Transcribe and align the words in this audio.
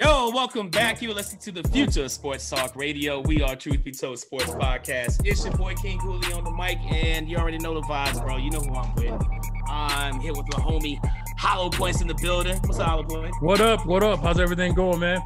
Yo, 0.00 0.30
welcome 0.30 0.70
back. 0.70 1.02
You 1.02 1.12
listen 1.12 1.38
to 1.40 1.50
the 1.50 1.68
Future 1.70 2.04
of 2.04 2.10
Sports 2.12 2.48
Talk 2.48 2.76
Radio. 2.76 3.20
We 3.20 3.42
are 3.42 3.56
Truth 3.56 3.84
Be 3.84 3.90
Told 3.90 4.18
Sports 4.18 4.50
Podcast. 4.50 5.20
It's 5.24 5.44
your 5.44 5.56
boy 5.56 5.74
King 5.74 5.98
Cooley 5.98 6.32
on 6.32 6.44
the 6.44 6.52
mic, 6.52 6.78
and 6.92 7.28
you 7.28 7.36
already 7.36 7.58
know 7.58 7.74
the 7.74 7.82
vibes, 7.82 8.22
bro. 8.24 8.36
You 8.36 8.50
know 8.50 8.60
who 8.60 8.74
I'm 8.74 8.94
with. 8.94 9.22
I'm 9.68 10.20
here 10.20 10.32
with 10.32 10.46
my 10.52 10.62
homie 10.62 10.98
Hollow 11.38 11.70
Points 11.70 12.00
in 12.00 12.08
the 12.08 12.14
building. 12.14 12.56
What's 12.64 12.78
up, 12.78 12.86
Hollow 12.88 13.04
Point? 13.04 13.34
What 13.40 13.60
up? 13.60 13.86
What 13.86 14.02
up? 14.02 14.20
How's 14.20 14.40
everything 14.40 14.74
going, 14.74 15.00
man? 15.00 15.20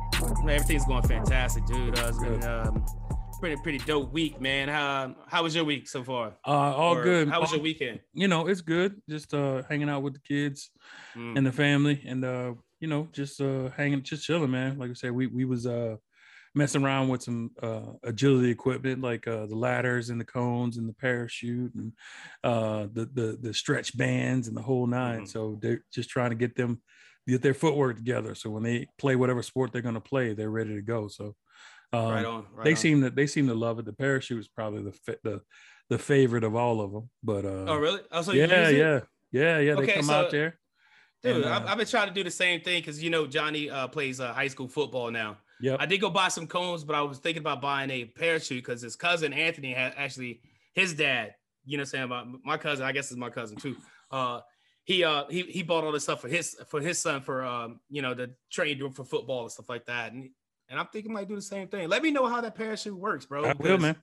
Man, 0.44 0.50
everything's 0.50 0.84
going 0.84 1.02
fantastic, 1.02 1.64
dude. 1.66 1.98
Uh, 1.98 2.08
it's 2.08 2.18
been 2.18 2.44
um, 2.44 2.84
pretty 3.42 3.60
pretty 3.60 3.78
dope 3.78 4.12
week, 4.12 4.40
man. 4.40 4.68
How 4.68 5.16
how 5.26 5.42
was 5.42 5.52
your 5.54 5.64
week 5.64 5.88
so 5.88 6.04
far? 6.04 6.34
Uh, 6.46 6.50
all 6.50 6.96
Or 6.96 7.02
good. 7.02 7.28
How 7.28 7.40
was 7.40 7.50
All- 7.50 7.56
your 7.56 7.64
weekend? 7.64 7.98
You 8.14 8.28
know, 8.28 8.46
it's 8.46 8.60
good. 8.60 9.02
Just 9.10 9.34
uh, 9.34 9.62
hanging 9.68 9.88
out 9.88 10.02
with 10.04 10.14
the 10.14 10.20
kids 10.20 10.70
Mm. 11.16 11.36
and 11.36 11.44
the 11.46 11.52
family, 11.52 12.00
and 12.06 12.24
uh, 12.24 12.54
you 12.80 12.86
know, 12.88 13.08
just 13.12 13.40
uh, 13.40 13.68
hanging, 13.76 14.02
just 14.02 14.24
chilling, 14.24 14.50
man. 14.52 14.78
Like 14.78 14.90
I 14.90 14.94
said, 14.94 15.10
we 15.10 15.26
we 15.26 15.44
was 15.44 15.66
uh 15.66 15.96
messing 16.54 16.84
around 16.84 17.08
with 17.08 17.22
some 17.22 17.50
uh 17.62 17.92
agility 18.04 18.50
equipment 18.50 19.00
like 19.02 19.26
uh 19.26 19.46
the 19.46 19.56
ladders 19.56 20.10
and 20.10 20.20
the 20.20 20.24
cones 20.24 20.76
and 20.76 20.86
the 20.88 20.92
parachute 20.92 21.74
and 21.74 21.92
uh 22.44 22.86
the 22.92 23.06
the 23.12 23.38
the 23.40 23.52
stretch 23.54 23.96
bands 23.96 24.46
and 24.48 24.56
the 24.56 24.60
whole 24.62 24.86
9 24.86 25.22
Mhm. 25.22 25.28
So 25.28 25.58
they're 25.62 25.82
just 25.92 26.10
trying 26.10 26.28
to 26.30 26.36
get 26.36 26.54
them 26.54 26.80
get 27.26 27.40
their 27.42 27.54
footwork 27.54 27.96
together. 27.96 28.34
So 28.34 28.50
when 28.50 28.62
they 28.64 28.86
play 28.98 29.16
whatever 29.16 29.42
sport 29.42 29.72
they're 29.72 29.80
gonna 29.88 30.00
play, 30.00 30.34
they're 30.34 30.50
ready 30.50 30.74
to 30.74 30.82
go. 30.82 31.08
So 31.08 31.34
um, 31.92 32.08
right 32.10 32.24
on. 32.24 32.46
Right 32.54 32.64
they 32.64 32.70
on. 32.70 32.76
seem 32.76 33.00
that 33.02 33.14
they 33.14 33.26
seem 33.26 33.46
to 33.48 33.54
love 33.54 33.78
it. 33.78 33.84
The 33.84 33.92
parachute 33.92 34.40
is 34.40 34.48
probably 34.48 34.82
the 34.82 35.16
the 35.22 35.40
the 35.88 35.98
favorite 35.98 36.44
of 36.44 36.54
all 36.54 36.80
of 36.80 36.92
them. 36.92 37.10
But 37.22 37.44
uh, 37.44 37.66
Oh, 37.68 37.76
really? 37.76 38.00
Oh, 38.10 38.22
so 38.22 38.32
yeah, 38.32 38.46
yeah, 38.70 39.00
yeah, 39.30 39.58
yeah. 39.58 39.74
They 39.74 39.82
Okay, 39.82 39.94
come 39.94 40.04
so- 40.04 40.14
out 40.14 40.30
there, 40.30 40.58
Dude, 41.22 41.36
And, 41.36 41.44
I've, 41.44 41.64
uh, 41.64 41.66
I've 41.68 41.76
been 41.78 41.86
trying 41.86 42.08
to 42.08 42.14
do 42.14 42.24
the 42.24 42.30
same 42.30 42.60
thing 42.62 42.80
because 42.80 43.02
you 43.02 43.10
know 43.10 43.26
Johnny 43.26 43.68
uh, 43.70 43.88
plays 43.88 44.20
uh, 44.20 44.32
high 44.32 44.48
school 44.48 44.68
football 44.68 45.10
now. 45.10 45.38
Yeah. 45.60 45.76
I 45.78 45.86
did 45.86 46.00
go 46.00 46.10
buy 46.10 46.26
some 46.28 46.48
cones, 46.48 46.82
but 46.82 46.96
I 46.96 47.02
was 47.02 47.18
thinking 47.18 47.40
about 47.42 47.60
buying 47.60 47.88
a 47.90 48.04
parachute 48.06 48.64
because 48.64 48.82
his 48.82 48.96
cousin 48.96 49.32
Anthony 49.32 49.72
had 49.72 49.94
actually 49.96 50.40
his 50.74 50.94
dad. 50.94 51.34
You 51.64 51.78
know, 51.78 51.84
saying 51.84 52.02
about 52.04 52.26
my 52.44 52.56
cousin. 52.56 52.84
I 52.84 52.90
guess 52.90 53.12
is 53.12 53.16
my 53.16 53.30
cousin 53.30 53.56
too. 53.56 53.76
Uh, 54.10 54.40
he 54.84 55.04
uh 55.04 55.24
he 55.30 55.42
he 55.42 55.62
bought 55.62 55.84
all 55.84 55.92
this 55.92 56.02
stuff 56.02 56.20
for 56.20 56.28
his 56.28 56.56
for 56.68 56.80
his 56.80 56.98
son 56.98 57.20
for 57.20 57.44
um 57.44 57.78
you 57.88 58.02
know 58.02 58.14
the 58.14 58.34
train 58.50 58.90
for 58.90 59.04
football 59.04 59.42
and 59.42 59.52
stuff 59.52 59.68
like 59.68 59.86
that. 59.86 60.12
And 60.12 60.30
and 60.72 60.80
I'm 60.80 60.86
thinking 60.86 61.12
I 61.12 61.14
might 61.14 61.28
do 61.28 61.36
the 61.36 61.42
same 61.42 61.68
thing. 61.68 61.88
Let 61.88 62.02
me 62.02 62.10
know 62.10 62.26
how 62.26 62.40
that 62.40 62.54
parachute 62.54 62.96
works, 62.96 63.26
bro. 63.26 63.44
I 63.44 63.52
will, 63.52 63.76
man. 63.76 63.94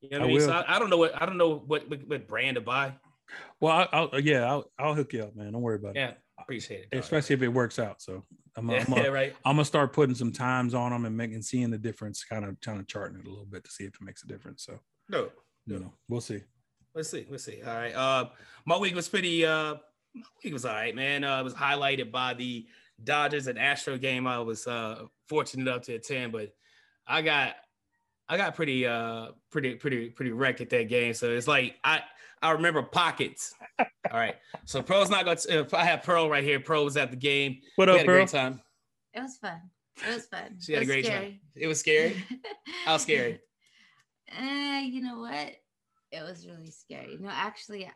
You 0.00 0.10
know 0.10 0.18
what 0.18 0.24
I 0.24 0.28
mean? 0.28 0.40
So 0.40 0.46
will. 0.48 0.52
I, 0.54 0.64
I 0.66 0.78
don't 0.80 0.90
know 0.90 0.96
what 0.96 1.22
I 1.22 1.24
don't 1.24 1.38
know 1.38 1.62
what, 1.66 1.88
what 1.88 2.06
what 2.08 2.26
brand 2.26 2.56
to 2.56 2.60
buy. 2.60 2.94
Well, 3.60 3.72
I, 3.72 3.88
I'll 3.92 4.20
yeah, 4.20 4.44
I'll 4.44 4.70
I'll 4.76 4.94
hook 4.94 5.12
you 5.12 5.22
up, 5.22 5.36
man. 5.36 5.52
Don't 5.52 5.62
worry 5.62 5.76
about 5.76 5.96
it. 5.96 6.00
Yeah, 6.00 6.12
appreciate 6.40 6.88
it. 6.90 6.98
Especially 6.98 7.34
if 7.34 7.42
it 7.42 7.48
works 7.48 7.78
out. 7.78 8.02
So 8.02 8.24
I'm 8.56 8.68
I'm, 8.68 8.76
yeah, 8.76 8.84
gonna, 8.84 9.10
right. 9.12 9.36
I'm 9.44 9.54
gonna 9.54 9.64
start 9.64 9.92
putting 9.92 10.16
some 10.16 10.32
times 10.32 10.74
on 10.74 10.90
them 10.90 11.04
and 11.04 11.16
making 11.16 11.42
seeing 11.42 11.70
the 11.70 11.78
difference, 11.78 12.24
kind 12.24 12.44
of 12.44 12.60
kind 12.60 12.80
of 12.80 12.88
charting 12.88 13.20
it 13.20 13.26
a 13.26 13.30
little 13.30 13.46
bit 13.46 13.62
to 13.62 13.70
see 13.70 13.84
if 13.84 13.94
it 13.94 14.02
makes 14.02 14.24
a 14.24 14.26
difference. 14.26 14.64
So 14.64 14.80
No. 15.08 15.28
you 15.66 15.78
know, 15.78 15.92
we'll 16.08 16.20
see. 16.20 16.42
Let's 16.92 17.08
see. 17.08 17.24
Let's 17.30 17.44
see. 17.44 17.62
All 17.64 17.72
right. 17.72 17.94
Uh, 17.94 18.30
my 18.66 18.76
week 18.78 18.96
was 18.96 19.08
pretty. 19.08 19.46
Uh, 19.46 19.76
my 20.12 20.22
week 20.42 20.52
was 20.52 20.64
all 20.64 20.74
right, 20.74 20.94
man. 20.94 21.22
Uh, 21.22 21.38
it 21.38 21.44
was 21.44 21.54
highlighted 21.54 22.10
by 22.10 22.34
the 22.34 22.66
Dodgers 23.04 23.46
and 23.46 23.58
Astro 23.58 23.96
game. 23.98 24.26
I 24.26 24.38
was 24.40 24.66
uh 24.66 25.04
fortunate 25.28 25.68
enough 25.68 25.82
to 25.82 25.94
attend, 25.94 26.32
but 26.32 26.52
I 27.06 27.22
got 27.22 27.54
I 28.28 28.36
got 28.36 28.54
pretty 28.54 28.86
uh 28.86 29.28
pretty 29.50 29.74
pretty 29.74 30.10
pretty 30.10 30.32
wrecked 30.32 30.60
at 30.60 30.70
that 30.70 30.88
game. 30.88 31.14
So 31.14 31.30
it's 31.30 31.48
like 31.48 31.76
I 31.84 32.02
I 32.42 32.52
remember 32.52 32.82
pockets. 32.82 33.54
All 33.78 33.86
right. 34.12 34.36
So 34.64 34.82
Pearl's 34.82 35.10
not 35.10 35.24
gonna. 35.24 35.38
If 35.48 35.74
I 35.74 35.84
have 35.84 36.02
Pearl 36.02 36.28
right 36.28 36.44
here, 36.44 36.60
Pearl 36.60 36.84
was 36.84 36.96
at 36.96 37.10
the 37.10 37.16
game. 37.16 37.60
What 37.76 37.88
we 37.88 37.92
up, 37.92 37.98
had 37.98 38.06
a 38.06 38.08
Pearl? 38.08 38.16
great 38.18 38.28
time. 38.28 38.60
It 39.12 39.20
was 39.20 39.36
fun. 39.36 39.60
It 40.08 40.14
was 40.14 40.26
fun. 40.26 40.56
She 40.60 40.72
had 40.72 40.82
a 40.82 40.86
great 40.86 41.04
scary. 41.04 41.26
time. 41.26 41.40
It 41.54 41.66
was 41.66 41.78
scary. 41.80 42.24
How 42.84 42.96
scary? 42.96 43.40
Eh, 44.38 44.80
you 44.90 45.02
know 45.02 45.18
what? 45.18 45.56
It 46.12 46.22
was 46.22 46.44
really 46.44 46.70
scary. 46.70 47.16
No, 47.20 47.28
actually, 47.30 47.88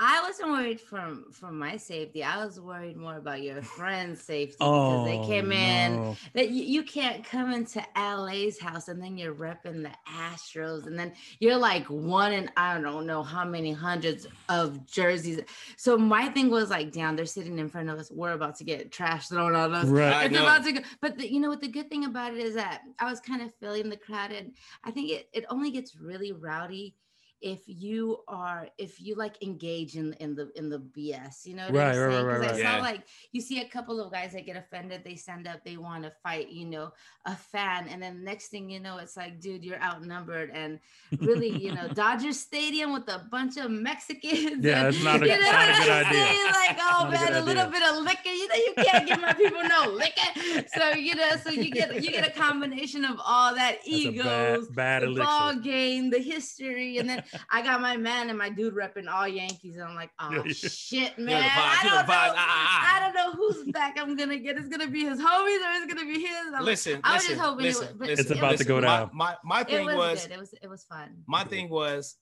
I 0.00 0.22
wasn't 0.22 0.50
worried 0.50 0.80
from 0.80 1.26
from 1.32 1.58
my 1.58 1.76
safety. 1.76 2.24
I 2.24 2.42
was 2.42 2.58
worried 2.58 2.96
more 2.96 3.16
about 3.16 3.42
your 3.42 3.60
friend's 3.62 4.22
safety 4.22 4.56
because 4.58 5.06
they 5.06 5.18
oh, 5.18 5.26
came 5.26 5.52
in. 5.52 6.16
That 6.34 6.50
you, 6.50 6.64
you 6.64 6.82
can't 6.82 7.22
come 7.24 7.52
into 7.52 7.84
LA's 7.94 8.58
house 8.58 8.88
and 8.88 9.02
then 9.02 9.18
you're 9.18 9.34
repping 9.34 9.82
the 9.82 9.92
Astros 10.08 10.86
and 10.86 10.98
then 10.98 11.12
you're 11.40 11.58
like 11.58 11.84
one 11.86 12.32
in 12.32 12.50
I 12.56 12.80
don't 12.80 13.06
know 13.06 13.22
how 13.22 13.44
many 13.44 13.72
hundreds 13.72 14.26
of 14.48 14.86
jerseys. 14.86 15.40
So 15.76 15.98
my 15.98 16.28
thing 16.28 16.50
was 16.50 16.70
like, 16.70 16.90
damn, 16.92 17.16
they're 17.16 17.26
sitting 17.26 17.58
in 17.58 17.68
front 17.68 17.90
of 17.90 17.98
us. 17.98 18.10
We're 18.10 18.32
about 18.32 18.56
to 18.56 18.64
get 18.64 18.90
trash 18.90 19.28
thrown 19.28 19.54
on 19.54 19.74
us. 19.74 19.88
Right. 19.88 20.26
It's 20.26 20.34
know. 20.34 20.42
about 20.42 20.64
to 20.64 20.72
go. 20.72 20.80
But 21.02 21.18
the, 21.18 21.30
you 21.30 21.38
know 21.38 21.50
what? 21.50 21.60
The 21.60 21.68
good 21.68 21.90
thing 21.90 22.06
about 22.06 22.32
it 22.32 22.40
is 22.40 22.54
that 22.54 22.82
I 22.98 23.10
was 23.10 23.20
kind 23.20 23.42
of 23.42 23.54
feeling 23.56 23.90
the 23.90 23.96
crowd, 23.96 24.32
and 24.32 24.52
I 24.84 24.90
think 24.90 25.10
it, 25.10 25.28
it 25.32 25.44
only 25.50 25.70
gets 25.70 25.96
really 25.96 26.32
rowdy 26.32 26.94
if 27.40 27.60
you 27.66 28.18
are 28.28 28.68
if 28.78 29.00
you 29.00 29.14
like 29.14 29.42
engage 29.42 29.94
in 29.96 30.12
in 30.14 30.34
the 30.34 30.50
in 30.56 30.68
the 30.68 30.78
BS. 30.78 31.46
You 31.46 31.54
know 31.56 31.66
what 31.66 31.74
Right, 31.74 31.94
I'm 31.94 32.00
right, 32.00 32.12
saying? 32.12 32.26
right, 32.26 32.36
'Cause 32.36 32.40
right, 32.40 32.48
I 32.48 32.52
right. 32.52 32.62
saw 32.62 32.76
Yeah. 32.76 32.80
like 32.82 33.02
you 33.32 33.40
see 33.40 33.60
a 33.60 33.68
couple 33.68 34.00
of 34.00 34.10
guys 34.12 34.32
that 34.32 34.44
get 34.46 34.56
offended. 34.56 35.02
They 35.04 35.14
stand 35.16 35.46
up, 35.46 35.64
they 35.64 35.76
want 35.76 36.04
to 36.04 36.12
fight. 36.22 36.48
You 36.50 36.66
know, 36.66 36.92
a 37.26 37.36
fan, 37.36 37.88
and 37.88 38.02
then 38.02 38.24
next 38.24 38.48
thing 38.48 38.68
you 38.70 38.80
know, 38.80 38.98
it's 38.98 39.16
like, 39.16 39.40
dude, 39.40 39.64
you're 39.64 39.82
outnumbered, 39.82 40.50
and 40.52 40.80
really, 41.20 41.50
you 41.50 41.74
know, 41.74 41.88
Dodger 41.88 42.32
Stadium 42.32 42.92
with 42.92 43.08
a 43.08 43.26
bunch 43.30 43.56
of 43.56 43.70
Mexicans. 43.70 44.64
Yeah, 44.64 44.86
and- 44.86 44.94
it's 44.94 45.04
not 45.04 45.22
a- 45.22 45.26
you 45.26 45.32
know 45.38 45.52
not 45.52 45.68
a 45.68 45.72
what 45.72 45.82
good 45.82 45.90
I'm 45.92 46.06
idea. 46.06 46.24
saying? 46.26 46.46
Like, 46.46 46.78
oh 46.80 47.04
Not 47.04 47.08
a 47.08 47.10
man, 47.12 47.42
a 47.42 47.44
little 47.44 47.62
idea. 47.66 47.80
bit 47.80 47.88
of 47.90 47.96
liquor. 48.02 48.30
You 48.30 48.48
know, 48.48 48.54
you 48.54 48.74
can't 48.84 49.06
give 49.06 49.20
my 49.20 49.32
people 49.34 49.62
no 49.62 49.90
liquor. 49.92 50.64
So 50.76 50.90
you 50.94 51.14
know, 51.14 51.30
so 51.42 51.50
you 51.50 51.70
get 51.70 51.94
you 52.02 52.10
get 52.10 52.26
a 52.26 52.30
combination 52.30 53.04
of 53.04 53.16
all 53.24 53.54
that 53.54 53.76
That's 53.84 53.88
egos, 53.88 54.66
bad, 54.68 54.74
bad 54.74 55.02
the 55.02 55.06
elixir. 55.06 55.24
ball 55.24 55.54
game, 55.56 56.10
the 56.10 56.18
history, 56.18 56.98
and 56.98 57.08
then 57.08 57.22
I 57.50 57.62
got 57.62 57.80
my 57.80 57.96
man 57.96 58.28
and 58.28 58.38
my 58.38 58.48
dude 58.50 58.74
repping 58.74 59.08
all 59.12 59.26
Yankees, 59.28 59.76
and 59.76 59.84
I'm 59.84 59.94
like, 59.94 60.10
oh 60.20 60.30
Yeah, 60.32 60.42
yeah. 60.46 60.52
shit, 60.52 61.18
man, 61.18 61.42
the 61.42 61.48
vibes, 61.48 61.50
I 61.50 61.80
don't 61.84 61.92
know, 61.94 62.00
vibes. 62.00 62.06
Ah, 62.08 62.34
ah, 62.36 62.36
ah. 62.38 62.96
I 62.96 63.00
don't 63.00 63.14
know 63.14 63.32
whose 63.32 63.64
back 63.72 63.96
I'm 63.98 64.16
gonna 64.16 64.38
get. 64.38 64.56
It's 64.56 64.68
gonna 64.68 64.86
be 64.88 65.04
his 65.04 65.18
homies 65.20 65.58
or 65.58 65.82
it's 65.82 65.92
gonna 65.92 66.06
be 66.06 66.20
his. 66.20 66.30
I'm 66.46 66.52
like, 66.52 66.62
Listen, 66.62 67.00
I 67.04 67.14
was 67.14 67.22
listen, 67.22 67.36
just 67.36 67.46
hoping 67.48 67.64
it 67.64 67.68
listen, 67.68 67.86
would- 67.88 67.98
but 67.98 68.08
listen, 68.08 68.22
It's 68.24 68.30
about 68.38 68.58
to 68.58 68.64
go 68.64 68.74
listen. 68.76 68.88
down. 68.90 69.10
My, 69.12 69.36
my, 69.44 69.56
my 69.56 69.60
it 69.62 69.66
thing 69.68 69.86
was, 69.86 69.96
was, 69.96 70.22
good. 70.26 70.32
It 70.34 70.38
was 70.38 70.54
it 70.62 70.68
was 70.68 70.84
fun. 70.84 71.22
my 71.26 71.44
thing 71.44 71.68
was, 71.68 72.16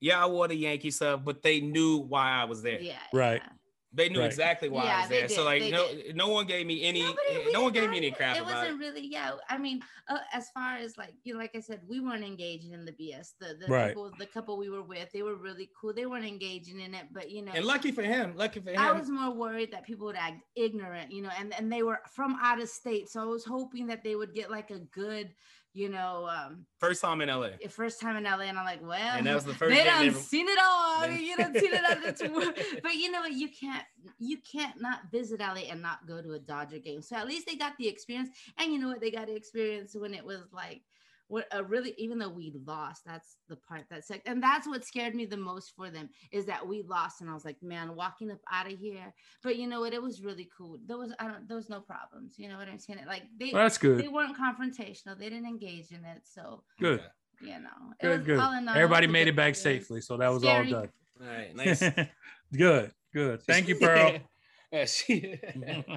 yeah, 0.00 0.22
I 0.22 0.26
wore 0.26 0.46
the 0.48 0.54
Yankee 0.56 0.90
stuff, 0.90 1.20
but 1.24 1.42
they 1.42 1.60
knew 1.60 1.98
why 1.98 2.30
I 2.32 2.44
was 2.44 2.62
there. 2.62 2.80
Yeah, 2.80 2.94
Right. 3.12 3.40
yeah. 3.44 3.52
They 3.92 4.08
knew 4.08 4.18
Right. 4.20 4.26
exactly 4.26 4.68
why 4.68 4.82
I 4.92 5.00
was 5.00 5.08
they 5.08 5.20
there. 5.20 5.28
So 5.28 5.44
like, 5.44 5.62
they 5.62 5.70
no, 5.70 5.86
did. 5.88 6.16
no 6.16 6.28
one 6.28 6.46
gave 6.46 6.66
me 6.66 6.82
any, 6.84 7.02
Nobody 7.02 7.16
no 7.52 7.60
really 7.60 7.62
one 7.62 7.72
gave 7.72 7.90
me 7.90 7.96
any 7.96 8.06
it. 8.08 8.14
crap 8.16 8.36
It 8.36 8.44
wasn't 8.44 8.78
really, 8.78 9.06
yeah. 9.06 9.32
I 9.48 9.56
mean, 9.58 9.80
uh, 10.08 10.18
as 10.32 10.50
far 10.50 10.76
as 10.76 10.96
like 10.98 11.14
you 11.24 11.32
know, 11.32 11.38
like 11.40 11.52
I 11.54 11.60
said, 11.60 11.80
we 11.88 12.00
weren't 12.00 12.24
engaging 12.24 12.72
in 12.72 12.84
the 12.84 12.92
BS. 12.92 13.34
The 13.40 13.54
the 13.58 13.68
Right. 13.68 13.88
people, 13.88 14.12
the 14.18 14.26
couple 14.26 14.58
we 14.58 14.68
were 14.68 14.82
with, 14.82 15.10
they 15.12 15.22
were 15.22 15.36
really 15.36 15.70
cool. 15.80 15.94
They 15.94 16.04
weren't 16.06 16.26
engaging 16.26 16.80
in 16.80 16.94
it, 16.94 17.06
but 17.12 17.30
you 17.30 17.42
know, 17.42 17.52
And 17.54 17.64
lucky 17.64 17.90
for 17.92 18.02
him, 18.02 18.36
lucky 18.36 18.60
for 18.60 18.70
him. 18.70 18.80
I 18.80 18.92
was 18.92 19.08
more 19.08 19.30
worried 19.34 19.70
that 19.72 19.84
people 19.84 20.06
would 20.06 20.16
act 20.16 20.42
ignorant, 20.56 21.10
you 21.12 21.22
know, 21.22 21.30
and 21.38 21.54
and 21.54 21.72
they 21.72 21.82
were 21.82 22.00
from 22.12 22.36
out 22.42 22.60
of 22.60 22.68
state, 22.68 23.08
so 23.08 23.22
I 23.22 23.24
was 23.26 23.44
hoping 23.46 23.86
that 23.86 24.02
they 24.04 24.16
would 24.16 24.34
get 24.34 24.50
like 24.50 24.70
a 24.70 24.80
good, 24.80 25.34
you 25.76 25.90
know, 25.90 26.26
um, 26.26 26.64
First 26.78 27.02
time 27.02 27.20
in 27.20 27.28
LA. 27.28 27.50
first 27.68 28.00
time 28.00 28.16
in 28.16 28.24
LA, 28.24 28.44
and 28.44 28.58
I'm 28.58 28.64
like, 28.64 28.80
well, 28.82 29.16
And 29.16 29.26
that 29.26 29.34
was 29.34 29.44
the 29.44 29.54
first 29.54 29.74
they 29.74 29.84
done 29.84 30.06
ever- 30.06 30.18
seen 30.18 30.48
it 30.48 30.58
all. 30.58 31.02
I 31.02 31.06
Yeah. 31.06 31.14
mean, 31.16 31.26
you 31.26 31.36
done 31.36 31.54
seen 31.54 31.72
it 31.72 31.82
the. 31.90 32.80
But 32.82 32.94
you 32.94 33.10
know 33.10 33.20
what? 33.20 33.32
You 33.32 33.48
can't 33.48 33.84
you 34.18 34.38
can't 34.38 34.80
not 34.80 35.00
visit 35.12 35.40
LA 35.40 35.68
and 35.70 35.82
not 35.82 36.06
go 36.06 36.22
to 36.22 36.32
a 36.32 36.38
Dodger 36.38 36.78
game. 36.78 37.02
So 37.02 37.16
at 37.16 37.26
least 37.26 37.46
they 37.46 37.56
got 37.56 37.76
the 37.78 37.88
experience. 37.88 38.30
And 38.58 38.72
you 38.72 38.78
know 38.78 38.88
what? 38.88 39.00
They 39.00 39.10
got 39.10 39.26
the 39.26 39.34
experience 39.36 39.94
when 39.94 40.14
it 40.14 40.24
was 40.24 40.40
like 40.52 40.82
what 41.28 41.46
a 41.50 41.62
really 41.62 41.94
even 41.98 42.18
though 42.18 42.28
we 42.28 42.52
lost, 42.66 43.02
that's 43.04 43.36
the 43.48 43.56
part 43.56 43.82
that 43.90 44.04
sucked. 44.04 44.28
And 44.28 44.42
that's 44.42 44.66
what 44.66 44.84
scared 44.84 45.14
me 45.14 45.26
the 45.26 45.36
most 45.36 45.72
for 45.76 45.90
them 45.90 46.08
is 46.30 46.46
that 46.46 46.66
we 46.66 46.82
lost. 46.82 47.20
And 47.20 47.28
I 47.28 47.34
was 47.34 47.44
like, 47.44 47.60
man, 47.62 47.96
walking 47.96 48.30
up 48.30 48.38
out 48.52 48.70
of 48.72 48.78
here. 48.78 49.12
But 49.42 49.56
you 49.56 49.66
know 49.66 49.80
what? 49.80 49.92
It 49.92 50.02
was 50.02 50.22
really 50.22 50.48
cool. 50.56 50.78
There 50.86 50.96
was 50.98 51.12
I 51.18 51.26
don't 51.26 51.48
there 51.48 51.56
was 51.56 51.68
no 51.68 51.80
problems. 51.80 52.34
You 52.38 52.48
know 52.48 52.58
what 52.58 52.68
I'm 52.68 52.78
saying? 52.78 53.00
Like 53.06 53.24
they 53.38 53.50
Well, 53.52 53.62
that's 53.64 53.78
good. 53.78 53.98
they 53.98 54.08
weren't 54.08 54.36
confrontational. 54.38 55.18
They 55.18 55.28
didn't 55.30 55.46
engage 55.46 55.90
in 55.90 56.04
it. 56.04 56.22
So 56.24 56.62
Good. 56.78 57.02
you 57.40 57.48
know, 57.48 57.92
it 58.00 58.02
Good. 58.02 58.18
was 58.18 58.26
Good. 58.26 58.38
all 58.38 58.52
in 58.56 58.68
all, 58.68 58.74
Everybody 58.76 59.06
was 59.06 59.12
made 59.12 59.28
it 59.28 59.36
back 59.36 59.54
safely, 59.56 60.00
so 60.00 60.16
that 60.16 60.28
was 60.32 60.42
Scary. 60.42 60.72
all 60.72 60.80
done. 60.82 60.90
All 61.20 61.26
right, 61.28 61.56
nice. 61.56 61.82
good. 62.56 62.92
Good. 63.12 63.42
Thank 63.42 63.68
you, 63.68 63.76
Pearl. 63.76 64.18
yeah, 64.72 64.84
she, 64.84 65.20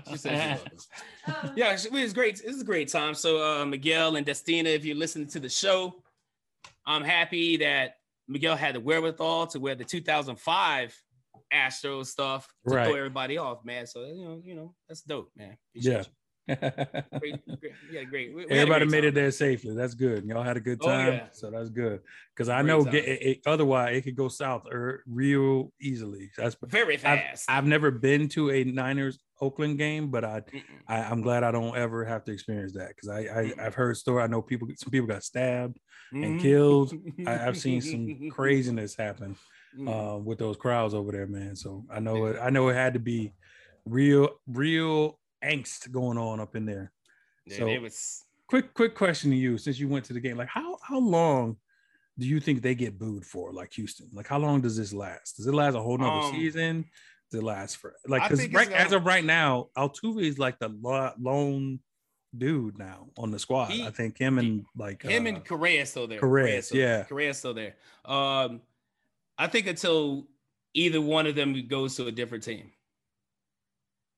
she 0.09 0.17
said 0.17 0.59
she 0.59 0.69
was. 0.73 0.87
Oh, 1.27 1.53
Yeah, 1.55 1.73
it 1.73 1.91
was 1.91 2.13
great. 2.13 2.39
It 2.41 2.47
was 2.47 2.61
a 2.61 2.65
great 2.65 2.89
time. 2.89 3.13
So 3.15 3.43
uh, 3.61 3.65
Miguel 3.65 4.15
and 4.15 4.25
Destina, 4.25 4.65
if 4.75 4.85
you're 4.85 4.95
listening 4.95 5.27
to 5.29 5.39
the 5.39 5.49
show, 5.49 6.03
I'm 6.85 7.03
happy 7.03 7.57
that 7.57 7.95
Miguel 8.27 8.55
had 8.55 8.75
the 8.75 8.79
wherewithal 8.79 9.47
to 9.47 9.59
wear 9.59 9.75
the 9.75 9.83
2005 9.83 10.95
Astros 11.53 12.07
stuff 12.07 12.47
to 12.67 12.75
Right. 12.75 12.85
throw 12.85 12.95
everybody 12.95 13.37
off, 13.37 13.65
man. 13.65 13.87
So 13.87 14.05
you 14.05 14.23
know, 14.25 14.41
you 14.45 14.55
know, 14.55 14.75
that's 14.87 15.01
dope, 15.01 15.31
man. 15.35 15.57
Appreciate 15.71 15.93
Yeah. 15.93 16.03
Great, 16.55 17.45
great, 17.59 17.73
yeah, 17.91 18.03
great. 18.03 18.33
We- 18.33 18.35
we 18.35 18.41
had 18.43 18.51
a 18.51 18.55
Everybody 18.61 18.85
great 18.85 18.91
made 18.91 19.03
it 19.07 19.13
there 19.15 19.31
safely. 19.31 19.75
That's 19.75 19.93
good. 19.93 20.25
Y'all 20.25 20.43
had 20.43 20.57
a 20.57 20.61
good 20.61 20.79
Oh, 20.81 20.87
time, 20.87 21.13
yeah. 21.13 21.27
so 21.31 21.51
that's 21.51 21.69
good. 21.69 22.01
Because 22.35 22.49
I 22.49 22.61
know 22.61 22.83
get, 22.83 22.95
it, 23.05 23.21
it- 23.21 23.39
otherwise 23.45 23.97
it 23.97 24.01
could 24.01 24.15
go 24.15 24.27
south 24.27 24.65
or 24.71 25.03
real 25.07 25.71
easily. 25.81 26.29
That's 26.37 26.55
Very 26.63 26.97
fast. 26.97 27.45
I've 27.49 27.65
never 27.65 27.91
been 27.91 28.27
to 28.29 28.51
a 28.51 28.63
Niners 28.63 29.19
Oakland 29.41 29.77
game, 29.77 30.09
but 30.11 30.25
I, 30.25 30.41
Mm-mm. 30.41 30.61
I 30.87 30.97
I'm 30.97 31.21
glad 31.21 31.43
I 31.43 31.51
don't 31.51 31.75
ever 31.77 32.03
have 32.05 32.25
to 32.25 32.31
experience 32.31 32.73
that 32.73 32.89
because 32.89 33.09
I, 33.09 33.19
I 33.21 33.53
I've 33.65 33.75
heard 33.75 33.95
story. 33.95 34.21
I 34.23 34.27
know 34.27 34.41
people 34.41 34.67
some 34.75 34.91
people 34.91 35.07
got 35.07 35.23
stabbed. 35.23 35.79
and 36.11 36.39
Mhm. 36.39 36.41
killed. 36.41 36.93
I, 37.27 37.47
I've 37.47 37.57
seen 37.57 37.81
some 37.81 38.29
craziness 38.31 38.95
happen 38.95 39.35
Mm. 39.77 39.87
uh, 39.87 40.17
with 40.17 40.39
those 40.39 40.57
crowds 40.57 40.95
over 40.95 41.11
there, 41.11 41.27
man. 41.27 41.55
So 41.55 41.85
I 41.91 41.99
know 41.99 42.25
it. 42.25 42.37
I 42.41 42.49
know 42.49 42.69
it 42.69 42.73
had 42.73 42.93
to 42.95 42.99
be 42.99 43.33
real, 43.85 44.29
real 44.47 45.18
angst 45.43 45.91
going 45.91 46.17
on 46.17 46.39
up 46.39 46.55
in 46.55 46.65
there. 46.65 46.91
Yeah, 47.45 47.57
so- 47.57 47.67
it 47.67 47.81
was. 47.81 48.25
Quick, 48.47 48.73
quick 48.73 48.95
question 48.95 49.29
to 49.29 49.37
you, 49.37 49.59
since 49.59 49.77
you 49.79 49.87
went 49.87 50.05
to 50.05 50.13
the 50.13 50.19
game, 50.19 50.35
like 50.35 50.47
how 50.47 50.77
how 50.81 50.97
long 50.99 51.55
do 52.17 52.25
you 52.25 52.39
think 52.39 52.63
they 52.63 52.73
get 52.73 52.97
booed 52.97 53.23
for, 53.23 53.53
like 53.53 53.71
Houston? 53.73 54.09
Like 54.11 54.27
how 54.27 54.39
long 54.39 54.59
does 54.59 54.75
this 54.75 54.91
last? 54.91 55.37
Does 55.37 55.45
it 55.45 55.53
last 55.53 55.75
a 55.75 55.79
whole 55.79 55.99
nother 55.99 56.25
Um, 56.27 56.31
season? 56.33 56.85
Does 57.29 57.41
it 57.41 57.43
last 57.43 57.77
for 57.77 57.93
like 58.07 58.23
because 58.27 58.49
right 58.49 58.71
as 58.71 58.91
of 58.91 59.05
right 59.05 59.23
now, 59.23 59.69
Altuve 59.77 60.23
is 60.23 60.39
like 60.39 60.57
the 60.57 60.69
lone 61.19 61.79
dude 62.35 62.79
now 62.79 63.09
on 63.19 63.29
the 63.29 63.37
squad. 63.37 63.69
He- 63.69 63.85
I 63.85 63.91
think 63.91 64.17
him 64.17 64.39
and 64.39 64.65
like 64.75 65.03
Him 65.03 65.27
uh, 65.27 65.29
and 65.29 65.45
Correa 65.45 65.85
still 65.85 66.07
there. 66.07 66.19
Correa, 66.19 66.63
still, 66.63 66.79
yeah. 66.79 67.03
Correa 67.03 67.35
still 67.35 67.53
there. 67.53 67.75
Um, 68.03 68.61
I 69.37 69.45
think 69.45 69.67
until 69.67 70.27
either 70.73 71.01
one 71.01 71.27
of 71.27 71.35
them 71.35 71.67
goes 71.67 71.95
to 71.97 72.07
a 72.07 72.11
different 72.11 72.43
team. 72.43 72.71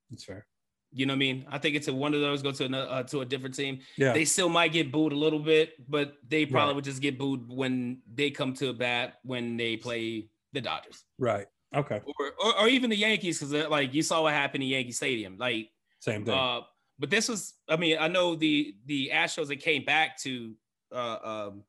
That's 0.10 0.24
fair. 0.24 0.46
You 0.94 1.06
know 1.06 1.14
what 1.14 1.18
I 1.18 1.20
mean? 1.20 1.46
I 1.50 1.58
think 1.58 1.76
it's 1.76 1.88
a 1.88 1.94
one 1.94 2.14
of 2.14 2.22
those 2.22 2.42
go 2.42 2.52
to 2.52 2.66
another 2.66 2.92
uh, 2.92 3.04
to 3.04 3.22
a 3.22 3.26
different 3.26 3.56
team, 3.56 3.80
Yeah, 3.98 4.12
they 4.14 4.26
still 4.26 4.50
might 4.50 4.74
get 4.74 4.92
booed 4.92 5.14
a 5.14 5.16
little 5.16 5.40
bit, 5.40 5.74
but 5.90 6.16
they 6.28 6.46
probably 6.46 6.68
Right. 6.70 6.76
would 6.76 6.84
just 6.84 7.02
get 7.02 7.18
booed 7.18 7.48
when 7.50 8.02
they 8.14 8.30
come 8.32 8.54
to 8.56 8.70
a 8.70 8.74
bat 8.74 9.20
when 9.24 9.56
they 9.58 9.78
play 9.78 10.28
the 10.54 10.62
Dodgers 10.62 11.06
right. 11.18 11.48
Okay, 11.74 12.02
or 12.06 12.34
or, 12.44 12.60
or 12.60 12.68
even 12.68 12.90
the 12.90 12.98
Yankees 12.98 13.40
because 13.40 13.54
like 13.70 13.94
you 13.94 14.02
saw 14.04 14.24
what 14.24 14.34
happened 14.34 14.64
in 14.64 14.70
Yankee 14.70 14.92
Stadium. 14.92 15.38
Like 15.38 15.70
same 16.00 16.26
thing. 16.26 16.34
Uh, 16.38 16.62
but 17.00 17.10
this 17.10 17.30
was, 17.30 17.54
I 17.70 17.78
mean, 17.78 17.98
I 18.00 18.10
know 18.10 18.36
the 18.36 18.76
the 18.86 19.12
Astros 19.14 19.48
that 19.48 19.62
came 19.62 19.86
back 19.86 20.20
to 20.24 20.54
uh, 20.94 21.18
um, 21.24 21.64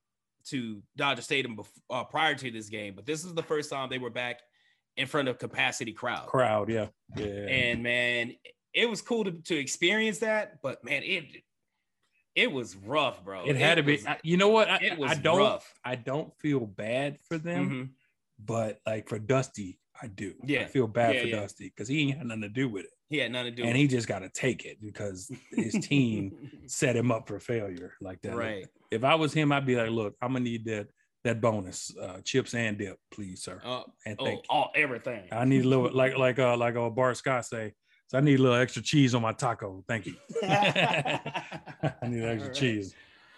to 0.46 0.82
Dodger 0.96 1.22
Stadium 1.22 1.56
bef- 1.56 1.68
uh, 1.88 2.02
prior 2.02 2.34
to 2.34 2.50
this 2.50 2.68
game, 2.68 2.94
but 2.96 3.06
this 3.06 3.24
is 3.24 3.32
the 3.34 3.42
first 3.44 3.70
time 3.70 3.88
they 3.88 3.98
were 3.98 4.10
back 4.10 4.40
in 4.96 5.06
front 5.06 5.28
of 5.28 5.38
capacity 5.38 5.92
crowd. 5.92 6.26
Crowd, 6.26 6.68
yeah, 6.68 6.88
yeah. 7.16 7.24
And 7.26 7.82
man, 7.84 8.34
it 8.74 8.88
was 8.88 9.02
cool 9.02 9.24
to, 9.24 9.32
to 9.32 9.56
experience 9.56 10.18
that, 10.20 10.60
but 10.62 10.82
man, 10.84 11.02
it 11.02 11.24
it 12.34 12.50
was 12.50 12.76
rough, 12.76 13.22
bro. 13.24 13.44
it 13.44 13.56
had 13.56 13.74
to 13.76 13.82
be. 13.82 13.92
was- 13.92 14.06
I- 14.06 14.18
you 14.22 14.36
know 14.36 14.48
what? 14.48 14.70
I, 14.70 14.76
it 14.78 14.98
was 14.98 15.10
I 15.10 15.14
don't. 15.14 15.38
rough. 15.38 15.74
I 15.84 15.96
don't 15.96 16.32
feel 16.40 16.60
bad 16.60 17.18
for 17.28 17.36
them, 17.38 17.70
Mhm. 17.70 17.88
but 18.44 18.80
like 18.86 19.08
for 19.08 19.18
Dusty, 19.18 19.78
I 20.00 20.06
do. 20.06 20.34
I 20.42 20.46
Yeah. 20.46 20.66
feel 20.66 20.86
bad 20.86 21.14
Yeah, 21.14 21.20
for 21.22 21.26
yeah. 21.28 21.36
Dusty 21.40 21.64
because 21.68 21.88
he 21.88 22.00
ain't 22.08 22.18
had 22.18 22.26
nothing 22.26 22.42
to 22.42 22.48
do 22.48 22.68
with 22.70 22.84
it, 22.86 22.90
He 23.10 23.18
had 23.18 23.30
nothing 23.32 23.54
to 23.54 23.62
do 23.62 23.68
and 23.68 23.76
he 23.76 23.86
just 23.86 24.08
got 24.08 24.20
to 24.20 24.30
take 24.30 24.64
it 24.64 24.80
because 24.80 25.30
his 25.50 25.74
team 25.74 26.50
set 26.66 26.96
him 26.96 27.12
up 27.12 27.28
for 27.28 27.38
failure 27.38 27.92
like 28.00 28.22
that. 28.22 28.34
right. 28.34 28.66
If 28.90 29.04
I 29.04 29.14
was 29.14 29.32
him, 29.34 29.52
I'd 29.52 29.66
be 29.66 29.76
like, 29.76 29.90
"Look, 29.90 30.16
I'm 30.22 30.32
gonna 30.32 30.44
need 30.44 30.64
that 30.66 30.88
that 31.24 31.40
bonus, 31.40 31.94
uh, 31.98 32.20
chips 32.24 32.52
and 32.54 32.76
dip, 32.78 32.98
please, 33.12 33.42
sir, 33.44 33.60
Uh, 33.62 33.82
and 34.06 34.16
oh, 34.18 34.24
thank. 34.24 34.44
all 34.48 34.72
everything. 34.74 35.28
I 35.30 35.44
need 35.44 35.64
a 35.64 35.68
little 35.68 35.92
like 36.02 36.16
like 36.16 36.38
uh 36.38 36.56
like 36.56 36.74
uh 36.76 36.88
Bart 36.88 37.16
Scott 37.18 37.44
say. 37.44 37.74
So 38.12 38.18
I 38.18 38.20
need 38.20 38.40
a 38.40 38.42
little 38.42 38.58
extra 38.58 38.82
cheese 38.82 39.14
on 39.14 39.22
my 39.22 39.32
taco. 39.32 39.82
Thank 39.88 40.04
you. 40.04 40.14
I 40.42 41.20
need 42.08 42.22
extra 42.22 42.28
All 42.28 42.38
right. 42.48 42.52
cheese 42.54 42.94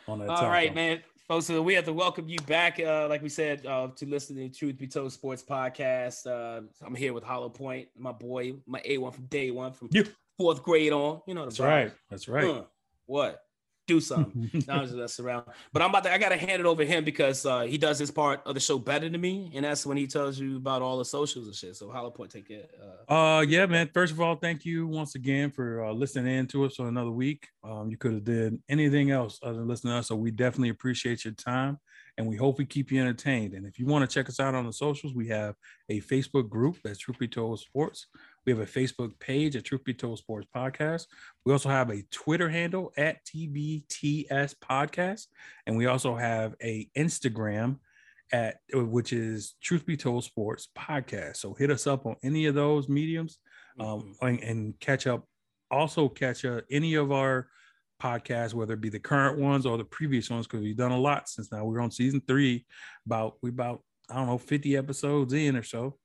on 0.09 0.19
that 0.19 0.29
All 0.29 0.35
taco. 0.37 0.49
right, 0.49 0.75
man. 0.75 1.01
Folks, 1.29 1.47
so 1.47 1.63
we 1.63 1.75
have 1.75 1.85
to 1.85 1.93
welcome 1.93 2.29
you 2.29 2.39
back, 2.49 2.81
uh, 2.81 3.07
like 3.09 3.23
we 3.23 3.29
said, 3.29 3.65
uh, 3.67 3.87
to 3.95 4.05
listen 4.05 4.35
to 4.35 4.49
Truth 4.49 4.77
Be 4.79 4.89
Told 4.89 5.13
Sports 5.13 5.45
Podcast. 5.49 6.27
Uh, 6.27 6.63
I'm 6.85 6.97
here 6.97 7.13
with 7.13 7.23
Hollow 7.23 7.49
Point, 7.51 7.87
my 7.97 8.11
boy, 8.11 8.55
my 8.67 8.81
A1 8.81 9.15
from 9.15 9.27
day 9.27 9.53
one, 9.53 9.73
from 9.73 9.91
Yeah. 9.93 10.03
fourth 10.37 10.65
grade 10.65 10.93
on. 10.93 11.21
You 11.29 11.35
know 11.35 11.43
the 11.43 11.51
That's 11.51 11.61
vibe. 11.61 11.69
right. 11.69 11.93
That's 12.11 12.29
right. 12.29 12.45
Uh, 12.45 12.65
what? 13.07 13.44
Do 13.87 14.01
something. 14.01 14.51
Now 14.67 14.83
just 14.85 14.95
us 14.95 15.21
around. 15.21 15.45
But 15.73 15.83
I'm 15.83 15.91
about 15.91 16.05
to, 16.05 16.13
I 16.13 16.19
got 16.19 16.31
to 16.31 16.37
hand 16.37 16.61
it 16.61 16.67
over 16.67 16.85
to 16.85 16.91
him 16.91 17.05
because 17.05 17.45
uh, 17.45 17.63
he 17.63 17.77
does 17.77 17.99
his 17.99 18.11
part 18.11 18.41
of 18.47 18.55
the 18.55 18.61
show 18.61 18.79
better 18.79 19.09
than 19.09 19.21
me. 19.21 19.53
And 19.55 19.65
that's 19.65 19.85
when 19.85 19.97
he 19.97 20.07
tells 20.07 20.39
you 20.39 20.57
about 20.57 20.81
all 20.81 20.97
the 20.97 21.05
socials 21.05 21.47
and 21.47 21.55
shit. 21.55 21.77
So 21.77 21.91
Hollow 21.91 22.11
Point, 22.11 22.31
take 22.31 22.49
it. 22.51 22.71
Uh, 23.09 23.13
Uh, 23.13 23.41
yeah, 23.43 23.67
man. 23.67 23.91
First 23.93 24.13
of 24.13 24.21
all, 24.21 24.37
thank 24.37 24.65
you 24.65 24.87
once 24.87 25.15
again 25.17 25.51
for 25.51 25.85
uh, 25.85 25.93
listening 25.93 26.35
in 26.35 26.47
to 26.49 26.65
us 26.65 26.81
on 26.81 26.87
another 26.87 27.11
week. 27.11 27.47
Um, 27.63 27.91
you 27.91 27.97
could 27.99 28.15
have 28.15 28.25
did 28.25 28.59
anything 28.69 29.11
else 29.11 29.39
other 29.43 29.59
than 29.59 29.69
listening 29.69 29.93
to 29.93 29.99
us, 29.99 30.09
so 30.09 30.17
we 30.17 30.31
definitely 30.31 30.71
appreciate 30.71 31.25
your 31.25 31.35
time, 31.35 31.79
and 32.17 32.27
we 32.27 32.37
hope 32.37 32.59
we 32.59 32.65
keep 32.65 32.91
you 32.91 33.01
entertained. 33.01 33.55
And 33.55 33.67
if 33.67 33.79
you 33.79 33.87
want 33.87 34.09
to 34.09 34.15
check 34.15 34.29
us 34.29 34.41
out 34.41 34.55
on 34.55 34.67
the 34.67 34.73
socials, 34.73 35.15
we 35.15 35.29
have 35.29 35.55
a 35.89 36.01
Facebook 36.01 36.49
group 36.49 36.79
that's 36.85 37.05
Be 37.19 37.29
Told 37.29 37.61
Sports. 37.61 38.07
We 38.47 38.53
have 38.53 38.61
a 38.61 38.67
Facebook 38.67 39.19
page 39.21 39.57
at 39.57 39.65
Truth 39.65 39.85
Be 39.85 39.95
Told 39.95 40.19
Sports 40.19 40.47
Podcast. 40.55 41.07
We 41.47 41.53
also 41.53 41.69
have 41.71 41.91
a 41.91 42.03
Twitter 42.11 42.49
handle 42.49 42.93
at 42.97 43.25
TBTS 43.25 44.57
Podcast, 44.63 45.27
and 45.67 45.77
we 45.77 45.87
also 45.87 46.15
have 46.15 46.55
a 46.63 46.89
Instagram 46.97 47.79
at 48.33 48.59
which 48.73 49.13
is 49.13 49.55
Truth 49.63 49.87
Be 49.87 49.97
Told 49.97 50.25
Sports 50.25 50.69
Podcast. 50.77 51.37
So 51.37 51.55
hit 51.55 51.71
us 51.71 51.87
up 51.87 52.07
on 52.07 52.17
any 52.23 52.47
of 52.47 52.55
those 52.55 52.89
mediums 52.89 53.39
um, 53.79 54.15
mhm. 54.21 54.29
and, 54.29 54.41
and 54.41 54.81
catch 54.81 55.07
up. 55.07 55.25
Also 55.71 56.09
catch 56.09 56.45
up 56.45 56.65
any 56.71 56.95
of 56.95 57.13
our 57.13 57.49
podcasts, 58.03 58.55
whether 58.55 58.75
it 58.75 58.81
be 58.81 58.91
the 58.91 58.99
current 58.99 59.39
ones 59.39 59.67
or 59.67 59.79
the 59.79 59.85
previous 59.85 60.31
ones, 60.31 60.47
because 60.47 60.63
we've 60.63 60.77
done 60.77 60.93
a 60.93 60.99
lot 60.99 61.29
since 61.29 61.51
now 61.51 61.65
we're 61.65 61.81
on 61.81 61.91
season 61.91 62.23
three. 62.27 62.67
About 63.07 63.37
we 63.43 63.51
about 63.51 63.83
I 64.11 64.17
don't 64.17 64.27
know 64.27 64.39
fifty 64.39 64.77
episodes 64.77 65.33
in 65.33 65.57
or 65.57 65.63
so, 65.63 65.97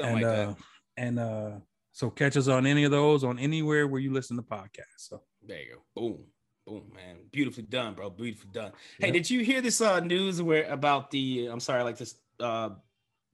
Something 0.00 0.14
and 0.16 0.22
like 0.22 0.24
uh, 0.24 0.46
that. 0.46 0.56
and 0.96 1.18
uh, 1.18 1.50
so 1.92 2.10
catch 2.10 2.36
us 2.36 2.48
on 2.48 2.66
any 2.66 2.84
of 2.84 2.90
those 2.90 3.22
on 3.24 3.38
anywhere 3.38 3.86
where 3.86 4.00
you 4.00 4.12
listen 4.12 4.36
to 4.36 4.42
podcasts. 4.42 5.08
So 5.08 5.22
There 5.46 5.60
you 5.60 5.74
go. 5.94 6.00
Boom. 6.00 6.24
Boom, 6.66 6.92
man. 6.94 7.16
Beautifully 7.32 7.64
done, 7.64 7.94
bro. 7.94 8.08
Beautifully 8.10 8.50
done. 8.52 8.72
Hey, 8.98 9.08
Yeah. 9.08 9.12
did 9.12 9.28
you 9.30 9.44
hear 9.44 9.60
this 9.60 9.80
uh 9.80 10.00
news 10.00 10.40
where 10.40 10.64
about 10.70 11.10
the 11.10 11.46
I'm 11.46 11.60
sorry, 11.60 11.80
I 11.80 11.82
like 11.82 11.98
this 11.98 12.14
uh 12.40 12.70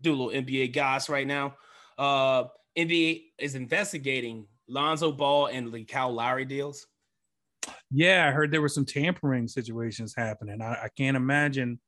do 0.01 0.13
a 0.13 0.17
little 0.17 0.43
NBA 0.43 0.73
goss 0.73 1.09
right 1.09 1.27
now. 1.27 1.57
Uh 1.99 2.45
NBA 2.77 3.25
is 3.39 3.55
investigating 3.55 4.47
Lonzo 4.69 5.13
Ball 5.13 5.47
and 5.47 5.73
the 5.73 5.85
Kyle 5.85 6.13
Lowry 6.13 6.45
deals. 6.45 6.87
yeah, 7.91 8.27
I 8.29 8.31
heard 8.33 8.51
there 8.51 8.61
were 8.63 8.69
some 8.69 8.85
tampering 8.85 9.49
situations 9.49 10.15
happening. 10.17 10.61
I, 10.63 10.73
I 10.85 10.89
can't 10.97 11.17
imagine 11.17 11.81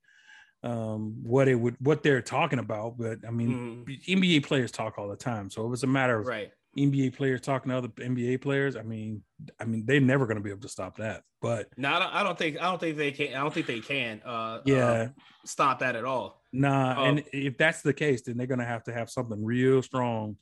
um 0.62 1.14
what 1.22 1.48
it 1.48 1.54
would 1.54 1.74
what 1.80 2.02
they're 2.02 2.20
talking 2.20 2.58
about 2.58 2.98
but 2.98 3.18
i 3.26 3.30
mean 3.30 3.84
Mhm. 3.88 4.04
nba 4.06 4.44
players 4.44 4.70
talk 4.70 4.98
all 4.98 5.08
the 5.08 5.16
time 5.16 5.48
so 5.48 5.64
it 5.64 5.68
was 5.68 5.84
a 5.84 5.86
matter 5.86 6.18
of 6.20 6.26
Right. 6.26 6.52
NBA 6.78 7.16
players 7.16 7.40
talking 7.40 7.70
to 7.70 7.78
other 7.78 7.88
NBA 7.88 8.40
players, 8.42 8.76
I 8.76 8.82
mean, 8.82 9.22
I 9.58 9.64
mean, 9.64 9.84
they're 9.86 10.00
never 10.00 10.26
going 10.26 10.36
to 10.36 10.42
be 10.42 10.50
able 10.50 10.60
to 10.60 10.68
stop 10.68 10.98
that. 10.98 11.22
But 11.42 11.68
No, 11.76 11.92
I 11.92 11.98
don't, 11.98 12.14
I 12.14 12.22
don't 12.22 12.38
think 12.38 12.58
I 12.60 12.64
don't 12.64 12.78
think 12.78 12.96
they 12.96 13.10
can 13.10 13.34
I 13.34 13.40
don't 13.40 13.52
think 13.52 13.66
they 13.66 13.80
can 13.80 14.20
uh 14.24 14.60
yeah, 14.64 14.86
uh, 14.86 15.08
stop 15.44 15.80
that 15.80 15.96
at 15.96 16.04
all. 16.04 16.42
nah. 16.52 16.94
Oh. 16.96 17.04
and 17.04 17.24
if 17.32 17.58
that's 17.58 17.82
the 17.82 17.92
case, 17.92 18.22
then 18.22 18.36
they're 18.36 18.46
going 18.46 18.60
to 18.60 18.64
have 18.64 18.84
to 18.84 18.92
have 18.92 19.10
something 19.10 19.44
real 19.44 19.82
strong 19.82 20.36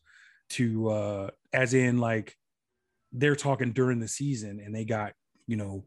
to, 0.51 0.89
uh, 0.89 1.31
as 1.53 1.75
in 1.75 1.99
like 1.99 2.35
they're 3.13 3.37
talking 3.37 3.73
during 3.73 4.01
the 4.01 4.09
season 4.09 4.61
and 4.65 4.75
they 4.75 4.85
got, 4.85 5.13
you 5.47 5.57
know, 5.57 5.85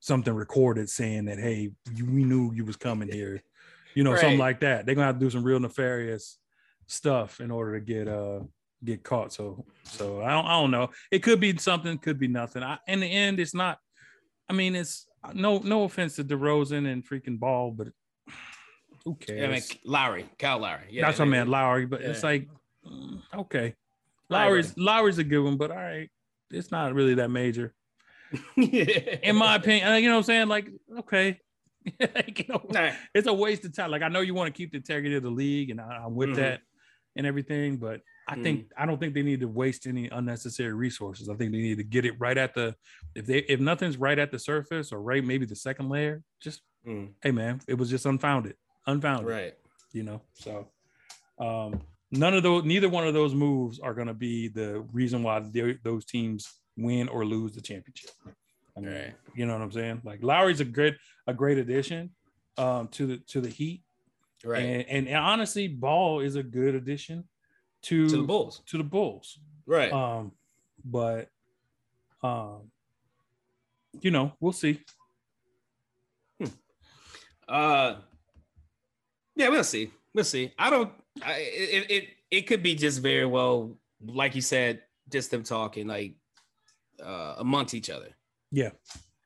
something 0.00 0.34
recorded 0.34 0.88
saying 0.88 1.24
that, 1.26 1.38
hey, 1.38 1.70
you, 1.94 2.06
we 2.06 2.24
knew 2.24 2.52
you 2.52 2.64
was 2.64 2.76
coming 2.76 3.10
here, 3.10 3.42
you 3.94 4.04
know, 4.04 4.14
something 4.14 4.38
like 4.38 4.60
that. 4.60 4.86
They're 4.86 4.94
going 4.94 5.04
to 5.04 5.12
have 5.12 5.18
to 5.18 5.24
do 5.24 5.30
some 5.30 5.44
real 5.44 5.60
nefarious 5.60 6.38
stuff 6.86 7.40
in 7.40 7.50
order 7.50 7.78
to 7.78 7.84
get, 7.84 8.08
uh, 8.08 8.40
get 8.84 9.02
caught. 9.02 9.32
So, 9.32 9.64
so 9.84 10.20
I 10.22 10.30
don't, 10.30 10.46
I 10.46 10.60
don't 10.60 10.70
know. 10.70 10.90
It 11.10 11.22
could 11.22 11.40
be 11.40 11.56
something, 11.58 11.98
could 11.98 12.18
be 12.18 12.28
nothing. 12.28 12.62
I, 12.62 12.78
in 12.86 13.00
the 13.00 13.06
end, 13.06 13.40
it's 13.40 13.54
not. 13.54 13.78
I 14.48 14.52
mean, 14.52 14.76
it's 14.76 15.06
no, 15.34 15.58
no 15.58 15.84
offense 15.84 16.16
to 16.16 16.24
DeRozan 16.24 16.90
and 16.90 17.04
freaking 17.04 17.38
Ball, 17.38 17.72
but 17.72 17.88
who 19.04 19.14
cares? 19.16 19.38
Yeah, 19.40 19.46
I 19.46 19.50
mean, 19.50 19.62
Lowry, 19.84 20.26
Kyle 20.38 20.58
Lowry. 20.58 20.86
Yeah, 20.90 21.06
That's 21.06 21.18
what 21.18 21.26
I 21.26 21.28
meant, 21.28 21.48
Lowry. 21.48 21.86
But 21.86 22.02
it's 22.02 22.22
like, 22.22 22.48
mm, 22.86 23.20
okay, 23.34 23.74
Lowry's 24.28 24.76
Lowry's 24.76 25.18
a 25.18 25.24
good 25.24 25.42
one, 25.42 25.56
but 25.56 25.70
all 25.70 25.76
right, 25.76 26.10
it's 26.50 26.70
not 26.70 26.94
really 26.94 27.14
that 27.14 27.30
major, 27.30 27.74
in 28.56 29.36
my 29.36 29.56
opinion. 29.56 29.94
You 30.02 30.08
know 30.08 30.14
what 30.14 30.18
I'm 30.18 30.22
saying? 30.24 30.48
Like, 30.48 30.68
okay, 31.00 31.38
like, 32.00 32.38
you 32.38 32.44
know, 32.48 32.62
Nah, 32.70 32.92
it's 33.14 33.26
a 33.26 33.32
waste 33.32 33.64
of 33.64 33.74
time. 33.74 33.90
Like, 33.90 34.02
I 34.02 34.08
know 34.08 34.20
you 34.20 34.34
want 34.34 34.52
to 34.52 34.56
keep 34.56 34.70
the 34.72 34.78
integrity 34.78 35.14
of 35.16 35.22
the 35.22 35.30
league, 35.30 35.70
and 35.70 35.80
I, 35.80 36.02
I'm 36.04 36.14
with 36.14 36.30
Mhm. 36.30 36.36
that 36.36 36.60
and 37.16 37.26
everything, 37.26 37.76
but 37.78 38.00
I 38.28 38.32
Mm-hmm. 38.34 38.42
think 38.42 38.72
I 38.76 38.86
don't 38.86 38.98
think 38.98 39.14
they 39.14 39.22
need 39.22 39.40
to 39.40 39.48
waste 39.48 39.86
any 39.86 40.08
unnecessary 40.08 40.72
resources. 40.72 41.28
I 41.28 41.34
think 41.36 41.52
they 41.52 41.58
need 41.58 41.78
to 41.78 41.84
get 41.84 42.04
it 42.04 42.14
right 42.18 42.36
at 42.36 42.54
the 42.54 42.74
if 43.14 43.24
they 43.26 43.38
if 43.38 43.60
nothing's 43.60 43.96
right 43.96 44.18
at 44.18 44.30
the 44.32 44.38
surface 44.38 44.90
or 44.92 45.00
right 45.00 45.24
maybe 45.24 45.46
the 45.46 45.54
second 45.54 45.88
layer, 45.88 46.22
just 46.42 46.60
mm, 46.86 47.10
hey 47.22 47.30
man, 47.30 47.60
it 47.68 47.74
was 47.74 47.88
just 47.88 48.04
unfounded, 48.04 48.56
unfounded, 48.86 49.28
right. 49.28 49.54
you 49.92 50.02
know. 50.02 50.20
So 50.34 50.66
um 51.38 51.80
none 52.10 52.34
of 52.34 52.42
those 52.42 52.64
neither 52.64 52.88
one 52.88 53.06
of 53.06 53.14
those 53.14 53.32
moves 53.34 53.78
are 53.78 53.94
going 53.94 54.08
to 54.08 54.14
be 54.14 54.48
the 54.48 54.80
reason 54.92 55.22
why 55.22 55.40
those 55.84 56.04
teams 56.04 56.52
win 56.76 57.08
or 57.08 57.24
lose 57.24 57.52
the 57.54 57.60
championship. 57.60 58.10
I 58.76 58.80
mean, 58.80 58.92
Right. 58.92 59.14
you 59.34 59.46
know 59.46 59.52
what 59.54 59.62
I'm 59.62 59.72
saying? 59.72 60.02
Like 60.04 60.22
Lowry's 60.22 60.60
a 60.60 60.64
great 60.64 60.96
a 61.28 61.32
great 61.34 61.58
addition 61.58 62.10
um, 62.58 62.88
to 62.88 63.06
the 63.06 63.16
to 63.28 63.40
the 63.40 63.48
Heat, 63.48 63.82
Right. 64.44 64.62
and, 64.62 64.88
and 64.88 65.08
and 65.08 65.16
honestly, 65.16 65.68
Ball 65.68 66.20
is 66.20 66.36
a 66.36 66.42
good 66.42 66.74
addition 66.74 67.24
to 67.82 68.08
to 68.08 68.16
the 68.16 68.22
Bulls. 68.22 68.62
to 68.66 68.78
the 68.78 68.84
Bulls. 68.84 69.38
Right. 69.66 69.92
Um, 69.92 70.32
but 70.84 71.28
um, 72.22 72.70
you 74.00 74.10
know, 74.10 74.32
we'll 74.40 74.52
see. 74.52 74.80
Uh, 77.48 77.96
yeah, 79.36 79.48
we'll 79.48 79.64
see. 79.64 79.90
We'll 80.14 80.24
see. 80.24 80.52
I 80.58 80.70
don't. 80.70 80.92
I, 81.22 81.34
it, 81.38 81.90
it 81.90 82.08
it 82.30 82.42
could 82.42 82.62
be 82.62 82.74
just 82.74 83.00
very 83.00 83.26
well, 83.26 83.78
like 84.04 84.34
you 84.34 84.40
said, 84.42 84.82
just 85.10 85.30
them 85.30 85.44
talking 85.44 85.86
like 85.86 86.14
uh 87.02 87.36
amongst 87.38 87.74
each 87.74 87.90
other. 87.90 88.16
Yeah. 88.50 88.70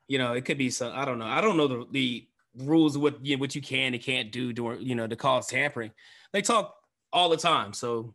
You 0.07 0.17
know, 0.17 0.33
it 0.33 0.45
could 0.45 0.57
be 0.57 0.69
some. 0.69 0.91
I 0.93 1.05
don't 1.05 1.19
know. 1.19 1.25
I 1.25 1.41
don't 1.41 1.57
know 1.57 1.67
the 1.67 1.87
the 1.91 2.27
rules 2.57 2.97
what 2.97 3.23
you 3.25 3.35
know, 3.35 3.39
what 3.41 3.55
you 3.55 3.61
can 3.61 3.93
and 3.93 4.03
can't 4.03 4.31
do 4.31 4.51
during 4.53 4.81
you 4.81 4.95
know 4.95 5.07
to 5.07 5.15
cause 5.15 5.47
tampering. 5.47 5.91
They 6.33 6.41
talk 6.41 6.75
all 7.13 7.29
the 7.29 7.37
time. 7.37 7.73
So, 7.73 8.13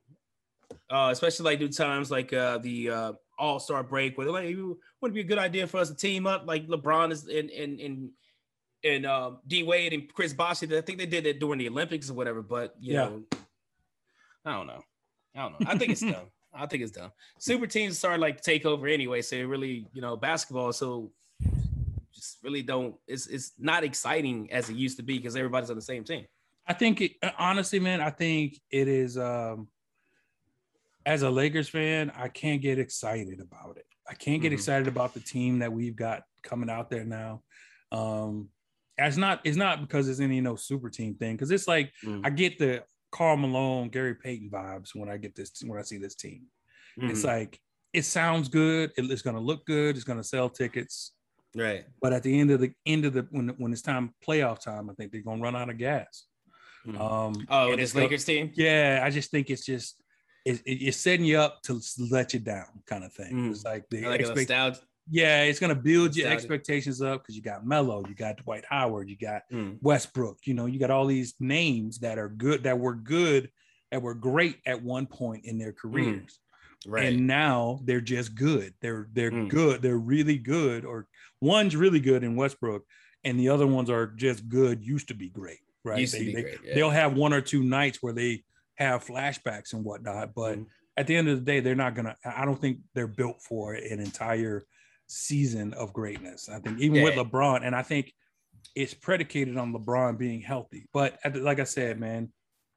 uh, 0.91 1.11
especially 1.13 1.45
like 1.45 1.59
do 1.59 1.69
times 1.69 2.11
like 2.11 2.33
uh 2.33 2.59
the 2.59 2.91
uh 2.91 3.13
All 3.39 3.61
Star 3.61 3.83
break 3.83 4.17
where 4.17 4.25
they're 4.27 4.35
like, 4.35 4.45
wouldn't 4.55 4.79
it 5.03 5.13
be 5.15 5.21
a 5.21 5.25
good 5.25 5.39
idea 5.39 5.67
for 5.67 5.79
us 5.79 5.89
to 5.91 5.97
team 5.97 6.27
up 6.27 6.47
like 6.47 6.67
LeBron 6.67 7.13
is 7.13 7.27
and 7.27 7.51
and 7.51 7.81
and 7.81 8.11
and 8.85 9.07
uh, 9.07 9.33
D 9.47 9.63
Wade 9.63 9.93
and 9.93 10.13
Chris 10.13 10.33
Bosh. 10.33 10.63
I 10.63 10.81
think 10.81 10.99
they 10.99 11.07
did 11.07 11.27
it 11.27 11.41
during 11.41 11.59
the 11.59 11.69
Olympics 11.69 12.09
or 12.11 12.15
whatever. 12.15 12.43
But 12.43 12.75
you 12.79 12.95
Yeah. 12.95 13.05
know, 13.07 13.23
I 14.45 14.53
don't 14.53 14.67
know. 14.67 14.83
I 15.35 15.39
don't 15.41 15.53
know. 15.61 15.67
I 15.71 15.77
think 15.77 15.93
it's 15.93 16.01
dumb. 16.03 16.31
I 16.55 16.67
think 16.67 16.83
it's 16.83 16.93
dumb. 16.93 17.13
Super 17.39 17.67
teams 17.67 17.99
start 17.99 18.21
like 18.21 18.37
to 18.39 18.43
take 18.43 18.65
over 18.65 18.87
anyway, 18.87 19.23
so 19.23 19.43
really, 19.45 19.87
you 19.93 20.01
know, 20.01 20.17
basketball. 20.17 20.73
So 20.73 21.11
really 22.47 22.63
don't. 22.63 22.95
It's 23.07 23.27
it's 23.27 23.53
not 23.59 23.85
exciting 23.85 24.51
as 24.53 24.71
it 24.71 24.77
used 24.77 24.97
to 24.99 25.03
be 25.03 25.19
because 25.19 25.37
everybody's 25.37 25.69
on 25.69 25.77
the 25.77 25.83
same 25.83 26.05
team. 26.05 26.25
I 26.67 26.73
think 26.73 27.01
it, 27.01 27.13
honestly, 27.39 27.79
man, 27.81 28.01
I 28.01 28.11
think 28.11 28.61
it 28.71 28.89
is. 28.89 29.19
Um, 29.19 29.69
as 31.05 31.23
a 31.23 31.31
Lakers 31.31 31.69
fan, 31.69 32.11
I 32.17 32.29
can't 32.29 32.61
get 32.63 32.79
excited 32.79 33.41
about 33.41 33.77
it. 33.77 33.87
I 34.09 34.15
can't 34.15 34.41
get 34.43 34.51
Mhm. 34.51 34.55
excited 34.55 34.89
about 34.89 35.15
the 35.15 35.21
team 35.21 35.59
that 35.61 35.73
we've 35.73 35.95
got 35.95 36.23
coming 36.43 36.71
out 36.71 36.91
there 36.91 37.05
now. 37.05 37.43
Um, 37.93 38.49
it's 38.99 39.17
not. 39.17 39.41
It's 39.45 39.57
not 39.57 39.81
because 39.81 40.09
it's 40.09 40.21
any 40.21 40.41
no 40.41 40.57
super 40.57 40.89
team 40.91 41.15
thing. 41.17 41.35
Because 41.35 41.51
it's 41.51 41.69
like 41.69 41.93
Mm. 42.05 42.23
I 42.25 42.31
get 42.31 42.59
the 42.59 42.85
Karl 43.13 43.37
Malone, 43.37 43.89
Gary 43.89 44.15
Payton 44.15 44.51
vibes 44.51 44.95
when 44.95 45.09
I 45.09 45.17
get 45.17 45.35
this 45.35 45.53
when 45.65 45.79
I 45.79 45.83
see 45.83 45.99
this 45.99 46.15
team. 46.15 46.47
It's 46.97 47.21
Mhm. 47.23 47.25
like 47.25 47.61
it 47.93 48.03
sounds 48.05 48.49
good. 48.49 48.93
It- 48.99 49.11
it's 49.11 49.23
going 49.23 49.37
to 49.37 49.41
look 49.43 49.65
good. 49.65 49.97
It's 49.97 50.05
going 50.05 50.19
to 50.19 50.25
sell 50.25 50.51
tickets. 50.51 51.13
Right. 51.57 51.85
But 52.01 52.13
at 52.13 52.23
the 52.23 52.39
end 52.39 52.51
of 52.51 52.61
the 52.61 52.73
end 52.85 53.05
of 53.05 53.13
the 53.15 53.27
when 53.31 53.49
when 53.59 53.73
it's 53.73 53.83
time 53.83 54.15
playoff 54.27 54.61
time, 54.61 54.91
I 54.91 54.95
think 54.95 55.13
they're 55.13 55.23
going 55.23 55.39
to 55.39 55.43
run 55.45 55.57
out 55.57 55.71
of 55.71 55.79
gas. 55.79 56.25
Mhm. 56.87 57.01
Um, 57.01 57.47
Oh, 57.49 57.71
this 57.75 57.85
it's 57.85 57.93
go- 57.95 58.01
Lakers 58.01 58.25
team. 58.25 58.53
yeah, 58.55 59.01
I 59.03 59.11
just 59.11 59.31
think 59.31 59.51
it's 59.51 59.65
just 59.67 60.01
it, 60.45 60.61
it- 60.65 60.83
it's 60.87 60.97
setting 60.99 61.27
you 61.27 61.39
up 61.39 61.63
to 61.63 61.81
let 62.11 62.33
you 62.33 62.41
down, 62.41 62.67
kind 62.87 63.03
of 63.03 63.13
thing. 63.13 63.33
Mm. 63.33 63.51
It's 63.51 63.65
like 63.65 63.89
the 63.91 64.05
like 64.07 64.21
expect- 64.21 64.39
nostalgia. 64.51 64.81
yeah, 65.11 65.43
it's 65.43 65.59
gonna 65.59 65.75
build 65.75 66.15
your 66.17 66.29
expectations 66.29 67.03
up 67.03 67.23
because 67.23 67.35
you 67.35 67.43
got 67.43 67.67
Melo, 67.67 68.05
you 68.09 68.15
got 68.15 68.37
Dwight 68.37 68.65
Howard, 68.69 69.09
you 69.09 69.17
got 69.17 69.43
Mm. 69.53 69.79
Westbrook, 69.83 70.47
you 70.47 70.55
know, 70.55 70.67
you 70.67 70.79
got 70.79 70.91
all 70.93 71.07
these 71.07 71.35
names 71.41 71.99
that 72.01 72.19
are 72.19 72.29
good, 72.29 72.63
that 72.63 72.79
were 72.79 72.95
good, 72.95 73.51
that 73.91 74.01
were 74.03 74.15
great 74.15 74.59
at 74.67 74.81
one 74.83 75.07
point 75.07 75.45
in 75.45 75.59
their 75.59 75.73
careers, 75.73 76.39
Right. 76.87 77.07
and 77.07 77.27
now 77.27 77.81
they're 77.85 78.01
just 78.01 78.35
good. 78.35 78.75
They're 78.81 79.09
they're 79.13 79.31
Mm. 79.31 79.49
good. 79.49 79.83
They're 79.83 79.99
really 79.99 80.39
good, 80.39 80.85
or 80.85 81.07
one's 81.41 81.75
really 81.77 82.01
good 82.01 82.23
in 82.25 82.37
Westbrook, 82.37 82.85
and 83.25 83.39
the 83.39 83.49
other 83.49 83.67
ones 83.67 83.91
are 83.91 84.07
just 84.07 84.49
good. 84.49 84.85
Used 84.85 85.09
to 85.09 85.15
be 85.15 85.29
great, 85.29 85.61
right? 85.85 86.01
Used 86.01 86.15
to 86.15 86.21
They- 86.21 86.27
be 86.27 86.35
they- 86.35 86.43
great. 86.43 86.59
yeah. 86.65 86.75
they'll 86.75 86.91
have 86.91 87.15
one 87.17 87.33
or 87.33 87.41
two 87.41 87.63
nights 87.63 88.03
where 88.03 88.13
they 88.13 88.45
have 88.77 89.05
flashbacks 89.05 89.73
and 89.73 89.83
whatnot 89.85 90.35
but 90.35 90.59
Mhm. 90.59 90.67
at 90.99 91.07
the 91.07 91.17
end 91.17 91.29
of 91.29 91.39
the 91.39 91.45
day 91.45 91.61
they're 91.61 91.75
not 91.75 91.95
gonna 91.95 92.15
i 92.27 92.45
don't 92.45 92.61
think 92.61 92.79
they're 92.93 93.07
built 93.07 93.41
for 93.43 93.73
an 93.73 94.01
entire 94.01 94.63
season 95.07 95.73
of 95.73 95.95
greatness 95.95 96.51
i 96.51 96.59
think 96.59 96.79
even 96.79 97.03
with 97.03 97.15
lebron 97.15 97.65
and 97.65 97.75
i 97.75 97.81
think 97.83 98.13
it's 98.75 98.93
predicated 98.93 99.57
on 99.57 99.73
lebron 99.73 100.19
being 100.19 100.43
healthy 100.43 100.87
but 100.93 101.19
at 101.25 101.33
the, 101.33 101.41
like 101.41 101.59
i 101.59 101.65
said 101.65 101.99
man 101.99 102.31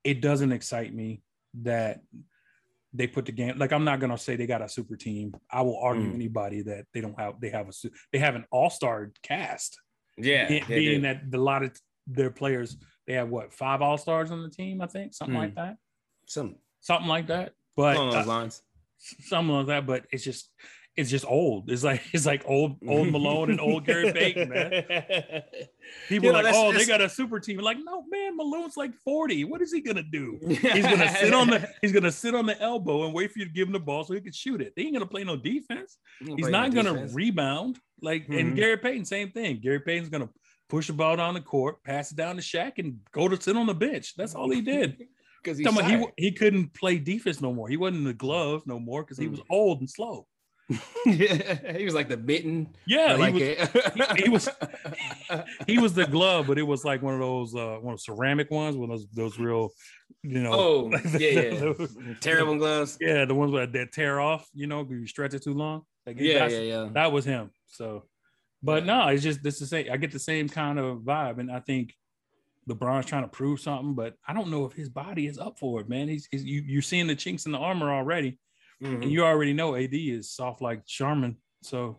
it 0.06 0.22
doesn't 0.22 0.54
excite 0.54 0.94
me 0.94 1.22
that 1.54 2.00
they 2.93 3.05
put 3.08 3.25
the 3.25 3.31
game 3.31 3.58
like 3.58 3.72
i'm 3.72 3.84
not 3.84 4.00
gonna 4.00 4.17
say 4.17 4.36
they 4.36 4.48
got 4.48 4.62
a 4.62 4.69
super 4.69 4.96
team 4.96 5.34
i 5.51 5.62
will 5.62 5.77
argue 5.81 6.10
Mm. 6.12 6.15
anybody 6.15 6.62
that 6.63 6.86
they 6.93 7.01
don't 7.01 7.19
have 7.19 7.39
they 7.39 7.50
have 7.50 7.67
a 7.69 7.72
they 8.12 8.19
have 8.19 8.36
an 8.36 8.46
all-star 8.51 9.12
cast 9.24 9.79
yeah. 10.17 10.48
being, 10.48 10.63
being 10.67 11.01
do. 11.01 11.08
that 11.08 11.22
a 11.34 11.38
lot 11.38 11.63
of 11.63 11.72
their 12.08 12.31
players 12.31 12.77
they 13.05 13.13
have 13.13 13.29
what 13.29 13.53
five 13.53 13.81
all-stars 13.81 14.31
on 14.31 14.41
the 14.41 14.50
team 14.50 14.81
i 14.81 14.88
think 14.88 15.13
something 15.13 15.36
Mm. 15.36 15.39
like 15.39 15.55
that 15.55 15.75
some 16.25 16.55
something 16.81 17.08
like 17.10 17.27
that. 17.27 17.53
But 17.75 17.96
along 17.96 18.10
uh, 18.10 18.12
those 18.13 18.27
lines. 18.27 18.62
something 18.98 19.53
like 19.55 19.67
that. 19.67 19.86
But 19.88 20.05
it's 20.12 20.24
just 20.24 20.50
it's 21.00 21.10
just 21.10 21.25
old. 21.25 21.70
It's 21.72 21.84
like 21.84 22.01
it's 22.13 22.25
like 22.25 22.44
old 22.46 22.77
old 22.88 23.10
Malone 23.12 23.50
and 23.51 23.60
old 23.60 23.86
Gary 23.86 24.12
Payton, 24.12 24.50
man. 24.50 24.72
People 26.08 26.25
You 26.27 26.32
know, 26.34 26.39
are 26.39 26.44
like, 26.44 26.44
that's- 26.44 26.56
oh, 26.56 26.72
that's- 26.72 26.86
they 26.86 26.91
got 26.91 27.01
a 27.01 27.10
super 27.10 27.39
team. 27.39 27.58
Like, 27.60 27.77
no, 27.84 28.03
man, 28.10 28.36
Malone's 28.38 28.77
like 28.77 28.94
40. 29.03 29.46
What 29.46 29.62
is 29.62 29.72
he 29.74 29.82
gonna 29.82 30.03
do? 30.03 30.38
He's 30.48 30.60
gonna 30.62 31.10
sit 31.20 31.34
on 31.34 31.48
the 31.50 31.70
he's 31.82 31.91
gonna 31.91 32.12
sit 32.12 32.36
on 32.36 32.46
the 32.46 32.60
elbow 32.62 33.06
and 33.06 33.13
wait 33.13 33.32
for 33.32 33.39
you 33.39 33.46
to 33.46 33.51
give 33.51 33.68
him 33.68 33.74
the 33.74 33.79
ball 33.79 34.03
so 34.03 34.13
he 34.13 34.22
can 34.22 34.34
shoot 34.34 34.62
it. 34.62 34.74
They 34.75 34.84
ain't 34.84 34.94
gonna 34.94 35.06
play 35.06 35.24
no 35.24 35.36
defense. 35.36 35.98
He's 36.20 36.48
not 36.50 36.74
gonna 36.74 37.08
rebound. 37.13 37.79
Like 38.01 38.27
and 38.29 38.53
Mhm. 38.53 38.56
Gary 38.56 38.77
Payton, 38.77 39.06
same 39.06 39.32
thing. 39.32 39.60
Gary 39.62 39.79
Payton's 39.79 40.10
gonna 40.10 40.29
push 40.70 40.88
the 40.88 40.94
ball 40.94 41.15
down 41.18 41.34
the 41.34 41.41
court, 41.41 41.84
pass 41.84 42.12
it 42.12 42.15
down 42.18 42.36
to 42.36 42.41
Shaq, 42.41 42.74
and 42.77 43.00
go 43.12 43.27
to 43.27 43.41
sit 43.41 43.56
on 43.58 43.65
the 43.68 43.74
bench. 43.74 44.15
That's 44.15 44.36
all 44.36 44.50
he 44.51 44.62
did. 44.62 44.98
because 45.44 45.58
he's 45.58 45.65
Talking 45.65 45.79
about 45.79 45.89
tired. 45.89 46.13
he 46.18 46.25
he 46.25 46.32
couldn't 46.32 46.74
play 46.74 46.98
defense 46.98 47.41
no 47.41 47.53
more. 47.53 47.68
He 47.70 47.77
wasn't 47.77 47.98
in 48.00 48.03
the 48.03 48.13
glove 48.13 48.63
no 48.68 48.77
more 48.79 49.03
because 49.03 49.18
he 49.18 49.25
Mm. 49.27 49.32
was 49.32 49.41
old 49.50 49.79
and 49.79 49.89
slow. 49.89 50.27
he 51.05 51.83
was 51.85 51.93
like 51.95 52.09
the 52.09 52.17
mitten. 52.17 52.75
Yeah, 52.85 53.13
like 53.15 53.33
he, 53.35 53.49
was, 53.57 54.17
he 54.17 54.29
was- 54.29 54.49
he 55.67 55.79
was 55.79 55.93
the 55.93 56.05
glove, 56.05 56.47
but 56.47 56.57
it 56.59 56.63
was 56.63 56.85
like 56.85 57.01
one 57.01 57.13
of 57.15 57.19
those 57.19 57.55
uh 57.55 57.77
one 57.81 57.93
of 57.95 58.01
ceramic 58.01 58.51
ones, 58.51 58.75
one 58.77 58.91
of 58.91 58.99
those 58.99 59.07
those 59.13 59.39
real, 59.39 59.69
you 60.23 60.39
know. 60.41 60.51
oh 60.53 60.79
like 60.91 61.03
yeah, 61.19 61.29
yeah. 61.29 61.59
those- 61.59 61.97
Terrible 62.21 62.57
gloves. 62.57 62.97
yeah, 63.01 63.25
the 63.25 63.33
ones 63.35 63.51
that, 63.53 63.73
that 63.73 63.91
tear 63.91 64.19
off, 64.19 64.47
you 64.53 64.67
know, 64.67 64.81
if 64.81 64.89
you 64.89 65.05
stretch 65.07 65.33
it 65.33 65.43
too 65.43 65.53
long. 65.53 65.83
Like 66.05 66.17
Yeah, 66.19 66.47
yeah, 66.47 66.59
yeah. 66.59 66.89
That 66.93 67.11
was 67.11 67.25
him. 67.25 67.51
So, 67.67 68.05
but 68.61 68.85
Yeah. 68.85 68.93
no, 68.95 69.07
it's 69.07 69.23
just 69.23 69.41
this 69.41 69.55
is 69.55 69.61
the 69.61 69.67
same. 69.67 69.91
I 69.91 69.97
get 69.97 70.11
the 70.11 70.19
same 70.19 70.47
kind 70.49 70.77
of 70.79 70.99
vibe, 70.99 71.39
and 71.39 71.51
I 71.51 71.59
think 71.61 71.95
LeBron's 72.69 73.07
trying 73.07 73.23
to 73.23 73.27
prove 73.29 73.59
something, 73.59 73.95
but 73.95 74.13
I 74.27 74.33
don't 74.33 74.49
know 74.51 74.65
if 74.65 74.73
his 74.73 74.89
body 74.89 75.25
is 75.25 75.39
up 75.39 75.57
for 75.57 75.81
it, 75.81 75.89
man. 75.89 76.07
He's, 76.07 76.27
he's 76.29 76.43
you, 76.43 76.61
you're 76.65 76.81
seeing 76.83 77.07
the 77.07 77.15
chinks 77.15 77.47
in 77.47 77.51
the 77.51 77.57
armor 77.57 77.91
already. 77.91 78.38
Mhm. 78.81 79.03
and 79.03 79.12
you 79.12 79.24
already 79.24 79.53
know 79.53 79.75
AD 79.75 79.93
is 79.93 80.31
soft 80.31 80.62
like 80.62 80.81
Sherman. 80.86 81.38
So 81.62 81.98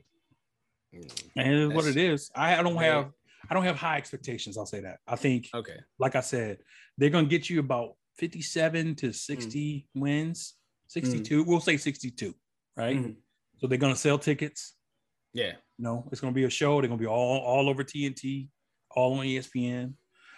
and 0.92 1.04
it 1.36 1.58
is 1.58 1.68
what 1.72 1.86
it 1.86 1.96
is. 1.96 2.30
I, 2.34 2.58
I 2.58 2.62
don't 2.62 2.74
Right. 2.74 2.86
have 2.86 3.12
I 3.48 3.54
don't 3.54 3.64
have 3.64 3.76
high 3.76 3.96
expectations. 3.96 4.56
I'll 4.58 4.66
say 4.66 4.80
that. 4.80 5.00
I 5.08 5.16
think, 5.16 5.48
Okay. 5.54 5.78
like 5.98 6.14
I 6.14 6.20
said, 6.20 6.58
they're 6.98 7.10
gonna 7.10 7.26
get 7.26 7.48
you 7.50 7.58
about 7.60 7.96
57 8.18 8.94
to 8.96 9.12
60 9.12 9.88
wins, 9.94 10.54
62. 10.88 11.42
We'll 11.44 11.58
say 11.60 11.76
62, 11.78 12.34
right? 12.76 12.96
Mhm. 12.96 13.16
So 13.58 13.66
they're 13.66 13.78
gonna 13.78 13.96
sell 13.96 14.18
tickets. 14.18 14.74
Yeah. 15.32 15.52
You 15.78 15.84
know, 15.84 16.08
it's 16.12 16.20
gonna 16.20 16.34
be 16.34 16.44
a 16.44 16.50
show. 16.50 16.80
They're 16.80 16.88
gonna 16.88 17.00
be 17.00 17.06
all 17.06 17.38
all 17.40 17.68
over 17.70 17.82
TNT, 17.82 18.50
all 18.90 19.18
on 19.18 19.26
ESPN. 19.26 19.96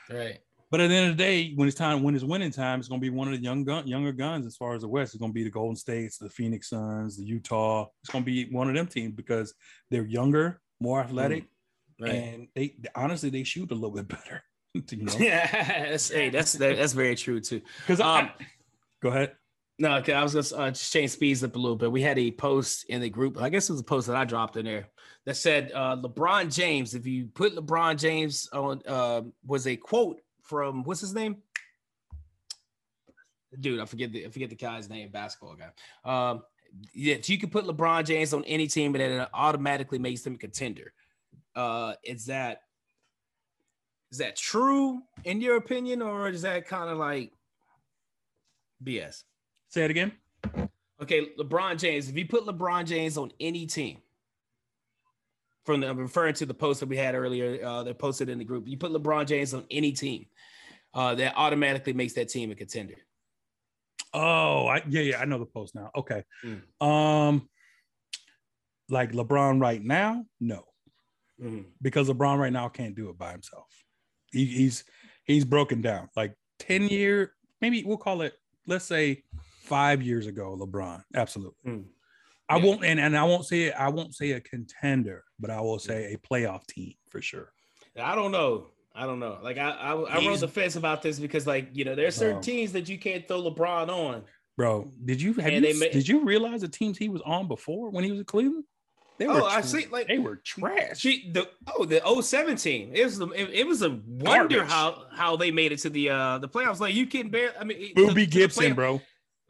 Right. 0.08 0.40
But 0.72 0.80
at 0.80 0.88
the 0.88 0.94
end 0.96 1.10
of 1.10 1.16
the 1.18 1.22
day, 1.22 1.52
when 1.54 1.68
it's 1.68 1.76
time, 1.76 2.02
when 2.02 2.14
it's 2.14 2.24
winning 2.24 2.50
time, 2.50 2.78
it's 2.80 2.88
going 2.88 2.98
to 2.98 3.04
be 3.04 3.10
one 3.10 3.28
of 3.28 3.34
the 3.38 3.42
young 3.44 3.62
gun, 3.62 3.86
younger 3.86 4.10
guns 4.10 4.46
as 4.46 4.56
far 4.56 4.74
as 4.74 4.80
the 4.80 4.88
West. 4.88 5.12
It's 5.14 5.20
going 5.20 5.30
to 5.30 5.34
be 5.34 5.44
the 5.44 5.50
Golden 5.50 5.76
States, 5.76 6.16
the 6.16 6.30
Phoenix 6.30 6.70
Suns, 6.70 7.18
the 7.18 7.24
Utah. 7.24 7.88
It's 8.02 8.10
going 8.10 8.24
to 8.24 8.30
be 8.30 8.46
one 8.50 8.70
of 8.70 8.74
them 8.74 8.86
teams 8.86 9.12
because 9.14 9.52
they're 9.90 10.06
younger, 10.06 10.62
more 10.80 11.00
athletic, 11.00 11.44
Right. 12.00 12.10
and 12.14 12.48
they 12.56 12.74
honestly 12.94 13.28
they 13.28 13.44
shoot 13.44 13.70
a 13.70 13.74
little 13.74 13.90
bit 13.90 14.08
better. 14.08 14.42
you 14.74 15.04
know, 15.04 15.12
Yeah. 15.18 15.90
that's, 15.90 16.08
hey, 16.10 16.30
that's 16.30 16.54
that, 16.54 16.76
that's 16.78 16.94
very 16.94 17.16
true 17.16 17.38
too. 17.40 17.60
because 17.80 18.00
Um, 18.00 18.30
go 19.02 19.10
ahead. 19.10 19.36
No, 19.78 19.96
okay, 19.96 20.14
I 20.14 20.22
was 20.22 20.32
gonna 20.32 20.62
uh, 20.64 20.70
just 20.70 20.90
change 20.92 21.10
speeds 21.10 21.44
up 21.44 21.54
a 21.54 21.58
little 21.58 21.76
bit. 21.76 21.92
We 21.92 22.00
had 22.00 22.18
a 22.18 22.30
post 22.30 22.86
in 22.88 23.02
the 23.02 23.10
group. 23.10 23.40
I 23.40 23.50
guess 23.50 23.68
it 23.68 23.72
was 23.74 23.80
a 23.82 23.84
post 23.84 24.06
that 24.06 24.16
I 24.16 24.24
dropped 24.24 24.56
in 24.56 24.64
there 24.64 24.88
that 25.26 25.36
said 25.36 25.70
uh, 25.74 25.96
LeBron 25.96 26.54
James. 26.54 26.94
If 26.94 27.06
you 27.06 27.26
put 27.26 27.54
LeBron 27.54 27.98
James 27.98 28.48
on, 28.54 28.80
uh, 28.86 29.22
was 29.46 29.66
a 29.66 29.76
quote 29.76 30.21
from 30.52 30.84
what's 30.84 31.00
his 31.00 31.14
name? 31.14 31.38
Dude, 33.58 33.80
I 33.80 33.86
forget 33.86 34.12
the 34.12 34.26
I 34.26 34.28
forget 34.28 34.50
the 34.50 34.54
guy's 34.54 34.90
name. 34.90 35.08
Basketball 35.08 35.56
guy. 35.56 35.70
Um, 36.04 36.42
yeah, 36.92 37.16
you 37.24 37.38
can 37.38 37.48
put 37.48 37.64
LeBron 37.64 38.04
James 38.04 38.34
on 38.34 38.44
any 38.44 38.66
team, 38.66 38.94
and 38.94 39.02
it 39.02 39.28
automatically 39.32 39.98
makes 39.98 40.20
them 40.20 40.34
a 40.34 40.38
contender. 40.38 40.92
Uh, 41.56 41.94
is 42.04 42.26
that 42.26 42.64
is 44.10 44.18
that 44.18 44.36
true 44.36 45.00
in 45.24 45.40
your 45.40 45.56
opinion, 45.56 46.02
or 46.02 46.28
is 46.28 46.42
that 46.42 46.68
kind 46.68 46.90
of 46.90 46.98
like 46.98 47.32
BS? 48.84 49.24
Say 49.70 49.86
it 49.86 49.90
again. 49.90 50.12
Okay, 51.00 51.28
LeBron 51.38 51.78
James. 51.78 52.10
If 52.10 52.16
you 52.18 52.28
put 52.28 52.44
LeBron 52.44 52.84
James 52.84 53.16
on 53.16 53.32
any 53.40 53.64
team, 53.64 54.01
from 55.64 55.80
the 55.80 55.88
I'm 55.88 55.98
referring 55.98 56.34
to 56.34 56.46
the 56.46 56.54
post 56.54 56.80
that 56.80 56.88
we 56.88 56.96
had 56.96 57.14
earlier 57.14 57.64
uh, 57.64 57.82
that 57.84 57.98
posted 57.98 58.28
in 58.28 58.38
the 58.38 58.44
group. 58.44 58.66
You 58.66 58.76
put 58.76 58.92
LeBron 58.92 59.26
James 59.26 59.54
on 59.54 59.64
any 59.70 59.92
team, 59.92 60.26
uh, 60.94 61.14
that 61.14 61.34
automatically 61.36 61.92
makes 61.92 62.12
that 62.14 62.28
team 62.28 62.50
a 62.50 62.54
contender. 62.54 62.96
Oh, 64.14 64.66
I, 64.66 64.82
yeah, 64.88 65.00
yeah, 65.00 65.20
I 65.20 65.24
know 65.24 65.38
the 65.38 65.46
post 65.46 65.74
now. 65.74 65.90
Okay. 65.96 66.22
Mm. 66.44 66.86
Um, 66.86 67.48
like 68.88 69.12
LeBron 69.12 69.60
right 69.60 69.82
now, 69.82 70.26
no, 70.38 70.64
mm. 71.42 71.64
because 71.80 72.08
LeBron 72.08 72.38
right 72.38 72.52
now 72.52 72.68
can't 72.68 72.94
do 72.94 73.08
it 73.08 73.16
by 73.16 73.32
himself. 73.32 73.68
He, 74.32 74.44
he's 74.44 74.84
he's 75.24 75.44
broken 75.44 75.80
down. 75.80 76.10
Like 76.14 76.34
ten 76.58 76.88
year, 76.88 77.32
maybe 77.60 77.84
we'll 77.84 77.96
call 77.96 78.20
it. 78.22 78.34
Let's 78.66 78.84
say 78.84 79.22
five 79.62 80.02
years 80.02 80.26
ago, 80.26 80.58
LeBron, 80.60 81.02
absolutely. 81.14 81.56
Mm. 81.66 81.84
I 82.52 82.56
yeah. 82.56 82.64
won't, 82.64 82.84
and, 82.84 83.00
and 83.00 83.16
I 83.16 83.24
won't 83.24 83.46
say 83.46 83.72
I 83.72 83.88
won't 83.88 84.14
say 84.14 84.32
a 84.32 84.40
contender, 84.40 85.24
but 85.40 85.50
I 85.50 85.60
will 85.60 85.78
say 85.78 86.12
a 86.12 86.18
playoff 86.18 86.66
team 86.66 86.94
for 87.08 87.22
sure. 87.22 87.52
I 87.98 88.14
don't 88.14 88.30
know. 88.30 88.66
I 88.94 89.06
don't 89.06 89.20
know. 89.20 89.38
Like 89.42 89.56
I, 89.56 89.70
I, 89.70 89.94
I 89.94 90.26
rose 90.26 90.40
the 90.40 90.48
fence 90.48 90.76
about 90.76 91.00
this 91.00 91.18
because, 91.18 91.46
like, 91.46 91.68
you 91.72 91.86
know, 91.86 91.94
there's 91.94 92.14
certain 92.14 92.36
bro. 92.36 92.42
teams 92.42 92.72
that 92.72 92.90
you 92.90 92.98
can't 92.98 93.26
throw 93.26 93.42
LeBron 93.42 93.88
on. 93.88 94.24
Bro, 94.58 94.92
did 95.02 95.22
you 95.22 95.32
have 95.34 95.50
you, 95.50 95.90
did 95.90 96.06
you 96.06 96.24
realize 96.24 96.60
the 96.60 96.68
teams 96.68 96.98
he 96.98 97.08
was 97.08 97.22
on 97.22 97.48
before 97.48 97.88
when 97.88 98.04
he 98.04 98.10
was 98.10 98.20
at 98.20 98.26
Cleveland? 98.26 98.64
They 99.16 99.26
were 99.26 99.40
oh, 99.40 99.46
I 99.46 99.62
see. 99.62 99.86
Like 99.90 100.08
they 100.08 100.18
were 100.18 100.36
trash. 100.36 100.98
She, 100.98 101.30
the 101.32 101.48
oh 101.74 101.86
the 101.86 102.02
07 102.22 102.56
team. 102.56 102.90
It 102.92 103.04
was 103.04 103.18
it, 103.18 103.30
it 103.34 103.66
was 103.66 103.80
a 103.80 103.90
wonder 104.06 104.56
Garbage. 104.56 104.70
how 104.70 105.04
how 105.10 105.36
they 105.36 105.50
made 105.50 105.72
it 105.72 105.78
to 105.80 105.90
the 105.90 106.10
uh 106.10 106.38
the 106.38 106.48
playoffs. 106.48 106.80
Like 106.80 106.94
you 106.94 107.06
can 107.06 107.30
bear. 107.30 107.52
I 107.58 107.64
mean, 107.64 107.94
Boobie 107.94 108.30
Gibson, 108.30 108.74
bro. 108.74 109.00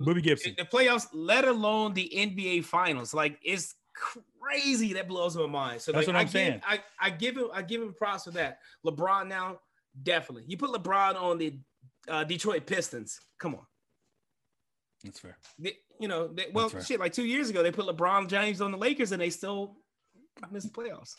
Boobie 0.00 0.22
Gibson. 0.22 0.54
The 0.56 0.64
playoffs, 0.64 1.06
let 1.12 1.46
alone 1.46 1.94
the 1.94 2.10
NBA 2.14 2.64
finals. 2.64 3.14
Like 3.14 3.38
it's 3.44 3.74
crazy. 3.94 4.92
That 4.94 5.08
blows 5.08 5.36
my 5.36 5.46
mind. 5.46 5.80
So 5.80 5.92
that's 5.92 6.06
like, 6.06 6.14
what 6.14 6.20
I'm 6.20 6.26
I 6.26 6.30
saying. 6.30 6.52
Give, 6.54 6.62
I, 6.66 6.80
I 7.00 7.10
give 7.10 7.36
him 7.36 7.48
I 7.52 7.62
give 7.62 7.82
him 7.82 7.94
props 7.94 8.24
for 8.24 8.30
that. 8.32 8.58
LeBron 8.84 9.28
now, 9.28 9.60
definitely. 10.02 10.44
You 10.46 10.56
put 10.56 10.70
LeBron 10.70 11.20
on 11.20 11.38
the 11.38 11.58
uh, 12.08 12.24
Detroit 12.24 12.66
Pistons. 12.66 13.20
Come 13.38 13.54
on. 13.54 13.66
That's 15.04 15.18
fair. 15.18 15.36
They, 15.58 15.74
you 15.98 16.08
know, 16.08 16.28
they, 16.28 16.46
well, 16.52 16.68
shit. 16.68 17.00
Like 17.00 17.12
two 17.12 17.26
years 17.26 17.50
ago, 17.50 17.62
they 17.62 17.72
put 17.72 17.86
LeBron 17.86 18.28
James 18.28 18.60
on 18.60 18.70
the 18.70 18.78
Lakers, 18.78 19.12
and 19.12 19.20
they 19.20 19.30
still 19.30 19.76
missed 20.50 20.72
the 20.72 20.80
playoffs. 20.80 21.14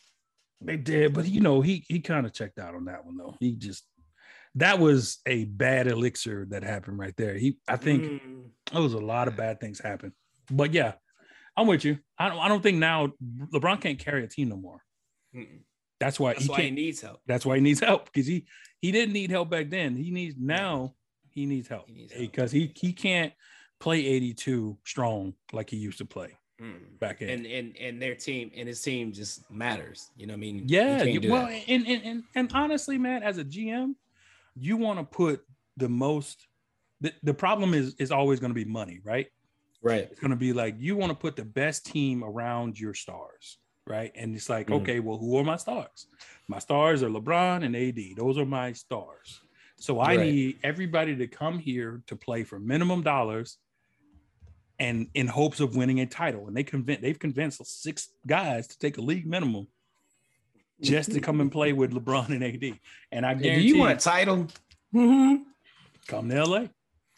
They 0.62 0.78
did, 0.78 1.14
but 1.14 1.28
you 1.28 1.42
know, 1.42 1.60
he 1.62 1.84
he 1.90 2.00
kind 2.00 2.26
of 2.26 2.34
checked 2.34 2.60
out 2.60 2.76
on 2.76 2.86
that 2.86 3.06
one 3.06 3.18
though. 3.18 3.36
He 3.40 3.54
just 3.54 3.84
that 4.56 4.80
was 4.80 5.20
a 5.26 5.46
bad 5.46 5.88
elixir 5.88 6.46
that 6.50 6.64
happened 6.64 7.00
right 7.00 7.16
there. 7.18 7.36
He, 7.36 7.58
I 7.68 7.76
think, 7.76 8.04
mm. 8.04 8.44
There 8.74 8.82
was 8.82 8.94
a 8.94 9.00
lot 9.00 9.28
of 9.28 9.36
bad 9.36 9.60
things 9.60 9.80
happen. 9.80 10.14
But 10.52 10.74
yeah, 10.74 10.94
I'm 11.56 11.68
with 11.68 11.86
you. 11.86 12.00
I 12.18 12.30
don't. 12.30 12.40
I 12.40 12.48
don't 12.48 12.62
think 12.62 12.78
now 12.78 13.14
LeBron 13.54 13.80
can't 13.82 14.00
carry 14.00 14.24
a 14.24 14.28
team 14.28 14.50
no 14.50 14.58
more. 14.58 14.84
Mm-mm. 15.36 15.62
That's 16.00 16.20
why 16.20 16.34
that's 16.34 16.46
he, 16.46 16.52
why 16.52 16.62
he 16.62 16.72
needs 16.72 17.02
help. 17.02 17.22
That's 17.26 17.46
why 17.46 17.56
he 17.56 17.62
needs 17.62 17.80
help 17.80 18.06
because 18.06 18.28
he 18.28 18.46
he 18.82 18.92
didn't 18.92 19.14
need 19.14 19.32
help 19.32 19.50
back 19.50 19.70
then. 19.70 19.96
He 19.96 20.12
needs 20.12 20.36
now. 20.38 20.96
He 21.30 21.46
needs 21.46 21.68
help 21.68 21.90
because 22.18 22.52
he, 22.52 22.72
he 22.76 22.88
he 22.88 22.94
can't 22.94 23.34
play 23.80 24.06
82 24.06 24.78
strong 24.86 25.34
like 25.52 25.70
he 25.70 25.78
used 25.78 25.98
to 25.98 26.06
play 26.06 26.38
mm. 26.62 27.00
back 27.00 27.22
in. 27.22 27.30
And 27.30 27.46
and 27.46 27.78
and 27.78 28.02
their 28.02 28.16
team 28.16 28.52
and 28.56 28.68
his 28.68 28.82
team 28.82 29.12
just 29.12 29.50
matters. 29.52 30.10
You 30.16 30.28
know 30.28 30.34
what 30.34 30.38
I 30.38 30.42
mean? 30.42 30.64
Yeah. 30.68 31.04
well, 31.30 31.48
and, 31.68 31.88
and 31.88 32.04
and 32.04 32.24
and 32.36 32.52
honestly, 32.54 32.98
man, 32.98 33.24
as 33.24 33.38
a 33.38 33.44
GM, 33.44 33.96
you 34.56 34.78
want 34.78 35.00
to 35.00 35.06
put 35.06 35.44
the 35.78 35.90
most. 35.90 36.48
The, 37.04 37.14
the 37.22 37.34
problem 37.34 37.74
is 37.74 37.96
is 38.00 38.12
always 38.12 38.40
going 38.40 38.52
to 38.52 38.56
be 38.56 38.66
money, 38.66 39.02
right? 39.04 39.28
Right. 39.82 40.08
It's 40.10 40.20
going 40.20 40.32
to 40.32 40.38
be 40.38 40.54
like 40.54 40.76
you 40.80 40.96
want 40.96 41.12
to 41.12 41.16
put 41.16 41.36
the 41.36 41.44
best 41.44 41.86
team 41.86 42.24
around 42.24 42.80
your 42.80 42.94
stars, 42.94 43.60
right? 43.86 44.12
And 44.16 44.34
it's 44.34 44.50
like, 44.50 44.68
mm 44.68 44.82
okay, 44.82 45.02
well, 45.02 45.18
who 45.18 45.38
are 45.38 45.44
my 45.44 45.58
stars? 45.58 46.08
My 46.48 46.60
stars 46.60 47.04
are 47.04 47.10
LeBron 47.10 47.66
and 47.66 47.76
AD. 47.76 48.16
Those 48.16 48.38
are 48.38 48.46
my 48.46 48.72
stars. 48.72 49.42
So 49.76 50.00
I 50.00 50.16
right. 50.16 50.20
need 50.22 50.60
everybody 50.64 51.14
to 51.18 51.28
come 51.28 51.60
here 51.60 52.02
to 52.08 52.16
play 52.16 52.46
for 52.46 52.58
minimum 52.58 53.04
dollars 53.04 53.58
and 54.80 55.10
in 55.14 55.28
hopes 55.28 55.60
of 55.60 55.76
winning 55.76 56.00
a 56.00 56.06
title. 56.06 56.48
And 56.48 56.56
they 56.56 56.64
convince 56.64 57.02
they've 57.02 57.20
convinced 57.20 57.66
six 57.84 58.08
guys 58.26 58.68
to 58.68 58.80
take 58.80 58.98
a 58.98 59.02
league 59.02 59.28
minimum 59.28 59.68
just 60.80 61.12
to 61.12 61.20
come 61.20 61.42
and 61.42 61.52
play 61.52 61.74
with 61.74 61.92
LeBron 61.98 62.30
and 62.30 62.44
AD. 62.44 62.80
And 63.12 63.26
I 63.26 63.34
guarantee 63.34 63.68
Do 63.68 63.68
you 63.68 63.78
want 63.78 63.92
a 63.92 64.02
title? 64.02 64.48
Mm-hmm. 64.96 65.44
Come 66.08 66.30
to 66.30 66.46
LA. 66.46 66.68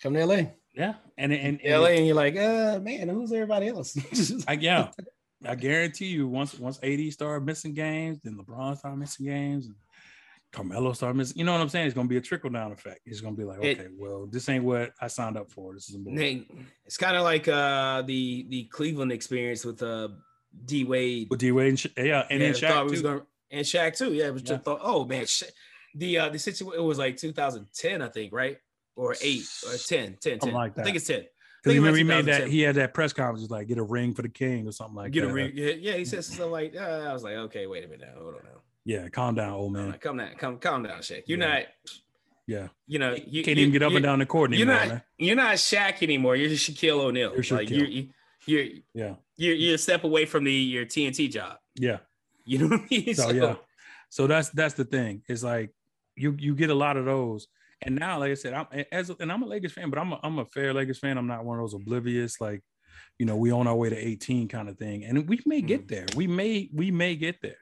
Come 0.05 0.13
to 0.13 0.23
LA. 0.23 0.41
Yeah. 0.75 0.93
And 1.17 1.33
and, 1.33 1.59
and 1.63 1.81
LA, 1.81 1.87
and 1.87 2.05
you're 2.05 2.15
like, 2.15 2.37
uh 2.37 2.79
man, 2.79 3.09
who's 3.09 3.31
everybody 3.31 3.69
else? 3.69 3.97
I 4.47 4.53
yeah. 4.53 4.91
I 5.43 5.55
guarantee 5.55 6.05
you, 6.05 6.27
once 6.27 6.59
once 6.59 6.79
AD 6.83 7.11
start 7.11 7.43
missing 7.43 7.73
games, 7.73 8.19
then 8.23 8.37
LeBron 8.37 8.77
start 8.77 8.95
missing 8.99 9.25
games, 9.25 9.65
and 9.65 9.73
Carmelo 10.51 10.93
start 10.93 11.15
missing. 11.15 11.39
You 11.39 11.45
know 11.45 11.53
what 11.53 11.61
I'm 11.61 11.69
saying? 11.69 11.87
It's 11.87 11.95
gonna 11.95 12.07
be 12.07 12.17
a 12.17 12.21
trickle 12.21 12.51
down 12.51 12.71
effect. 12.71 12.99
It's 13.07 13.19
gonna 13.19 13.35
be 13.35 13.45
like, 13.45 13.57
okay, 13.57 13.71
it, 13.71 13.91
well, 13.97 14.27
this 14.27 14.47
ain't 14.47 14.63
what 14.63 14.91
I 15.01 15.07
signed 15.07 15.37
up 15.37 15.49
for. 15.49 15.73
This 15.73 15.89
is 15.89 15.95
a 15.95 16.45
It's 16.85 16.97
kind 16.97 17.17
of 17.17 17.23
like 17.23 17.47
uh 17.47 18.03
the 18.03 18.45
the 18.49 18.65
Cleveland 18.65 19.11
experience 19.11 19.65
with 19.65 19.81
uh 19.81 20.09
D 20.65 20.83
Wade. 20.83 21.29
With 21.31 21.39
D 21.39 21.51
Wade, 21.51 21.69
and 21.69 21.79
Sha- 21.79 21.89
yeah, 21.97 22.27
and 22.29 22.41
yeah, 22.41 22.51
then 22.51 22.53
Shaq 22.53 22.93
too. 22.93 23.01
Gonna, 23.01 23.21
and 23.49 23.65
Shaq 23.65 23.97
too. 23.97 24.13
Yeah, 24.13 24.27
it 24.27 24.33
was 24.33 24.43
just 24.43 24.63
thought, 24.63 24.81
oh 24.83 25.03
man, 25.03 25.25
Sha- 25.25 25.47
the 25.95 26.19
uh 26.19 26.29
the 26.29 26.37
situation 26.37 26.79
it 26.79 26.83
was 26.83 26.99
like 26.99 27.17
2010, 27.17 28.03
I 28.03 28.07
think, 28.09 28.31
right? 28.31 28.59
Or 28.95 29.15
eight 29.21 29.43
or 29.65 29.75
10, 29.75 30.17
10, 30.21 30.39
10. 30.39 30.53
Like 30.53 30.77
I 30.79 30.83
think 30.83 30.95
it's 30.95 31.07
10. 31.07 31.25
Because 31.65 31.77
remember 31.77 31.97
he 31.97 32.03
made 32.03 32.25
that 32.25 32.47
he 32.47 32.61
had 32.61 32.75
that 32.75 32.93
press 32.93 33.11
conference 33.11 33.49
like 33.49 33.67
get 33.67 33.79
a 33.79 33.83
ring 33.83 34.13
for 34.13 34.21
the 34.21 34.29
king 34.29 34.67
or 34.67 34.71
something 34.71 34.95
like 34.95 35.11
get 35.11 35.21
that. 35.21 35.31
a 35.31 35.33
ring. 35.33 35.51
Yeah, 35.55 35.71
yeah, 35.71 35.93
he 35.93 36.05
said 36.05 36.23
something 36.23 36.51
like 36.51 36.75
uh, 36.75 37.05
I 37.09 37.11
was 37.11 37.23
like, 37.23 37.33
okay, 37.33 37.65
wait 37.65 37.83
a 37.83 37.87
minute 37.87 38.07
now, 38.13 38.21
hold 38.21 38.35
on 38.35 38.41
now. 38.43 38.61
Yeah, 38.85 39.09
calm 39.09 39.33
down, 39.33 39.53
old 39.53 39.73
man. 39.73 39.89
Right, 39.89 39.99
calm 40.01 40.17
down, 40.17 40.35
calm, 40.37 40.57
calm 40.59 40.83
down, 40.83 40.99
Shaq. 40.99 41.23
You're 41.25 41.39
yeah. 41.39 41.47
not. 41.47 41.63
Yeah. 42.47 42.67
You 42.85 42.99
know, 42.99 43.15
you 43.15 43.43
can't 43.43 43.57
even 43.57 43.71
get 43.71 43.81
up 43.81 43.93
and 43.93 44.03
down 44.03 44.19
the 44.19 44.27
court 44.27 44.53
anymore. 44.53 44.75
You're 44.75 44.79
not. 44.79 44.87
Man. 44.87 45.01
You're 45.17 45.35
not 45.35 45.55
Shaq 45.55 46.03
anymore. 46.03 46.35
You're 46.35 46.49
just 46.49 46.69
Shaquille 46.69 46.99
O'Neal. 46.99 47.33
You're 47.33 47.41
Shaquille. 47.41 47.57
Like 47.57 47.69
you're, 47.71 47.87
you're, 48.45 48.65
yeah. 48.93 49.15
You're, 49.35 49.55
you're 49.55 49.75
a 49.75 49.79
step 49.79 50.03
away 50.03 50.25
from 50.25 50.43
the 50.43 50.53
your 50.53 50.85
TNT 50.85 51.31
job. 51.31 51.57
Yeah. 51.73 51.97
You 52.45 52.59
know 52.59 52.67
what 52.67 52.81
I 52.81 52.87
mean? 52.91 53.15
So, 53.15 53.23
so 53.29 53.31
yeah. 53.31 53.55
So 54.09 54.27
that's 54.27 54.49
that's 54.49 54.75
the 54.75 54.85
thing. 54.85 55.23
It's 55.27 55.43
like 55.43 55.71
you 56.15 56.35
you 56.37 56.55
get 56.55 56.69
a 56.69 56.75
lot 56.75 56.97
of 56.97 57.05
those. 57.05 57.47
And 57.85 57.95
now, 57.95 58.19
like 58.19 58.31
I 58.31 58.35
said, 58.35 58.53
I'm 58.53 58.65
as 58.91 59.11
and 59.19 59.31
I'm 59.31 59.43
a 59.43 59.45
Lakers 59.45 59.73
fan, 59.73 59.89
but 59.89 59.99
I'm 59.99 60.11
a, 60.11 60.19
I'm 60.23 60.39
a 60.39 60.45
fair 60.45 60.73
Lakers 60.73 60.99
fan. 60.99 61.17
I'm 61.17 61.27
not 61.27 61.45
one 61.45 61.59
of 61.59 61.63
those 61.63 61.75
oblivious 61.75 62.41
like, 62.41 62.61
you 63.19 63.25
know, 63.25 63.35
we 63.35 63.51
on 63.51 63.67
our 63.67 63.75
way 63.75 63.89
to 63.89 63.95
18 63.95 64.47
kind 64.47 64.67
of 64.67 64.77
thing. 64.77 65.05
And 65.05 65.29
we 65.29 65.39
may 65.45 65.61
get 65.61 65.85
mm. 65.85 65.89
there. 65.89 66.05
We 66.15 66.27
may 66.27 66.69
we 66.73 66.91
may 66.91 67.15
get 67.15 67.41
there. 67.41 67.57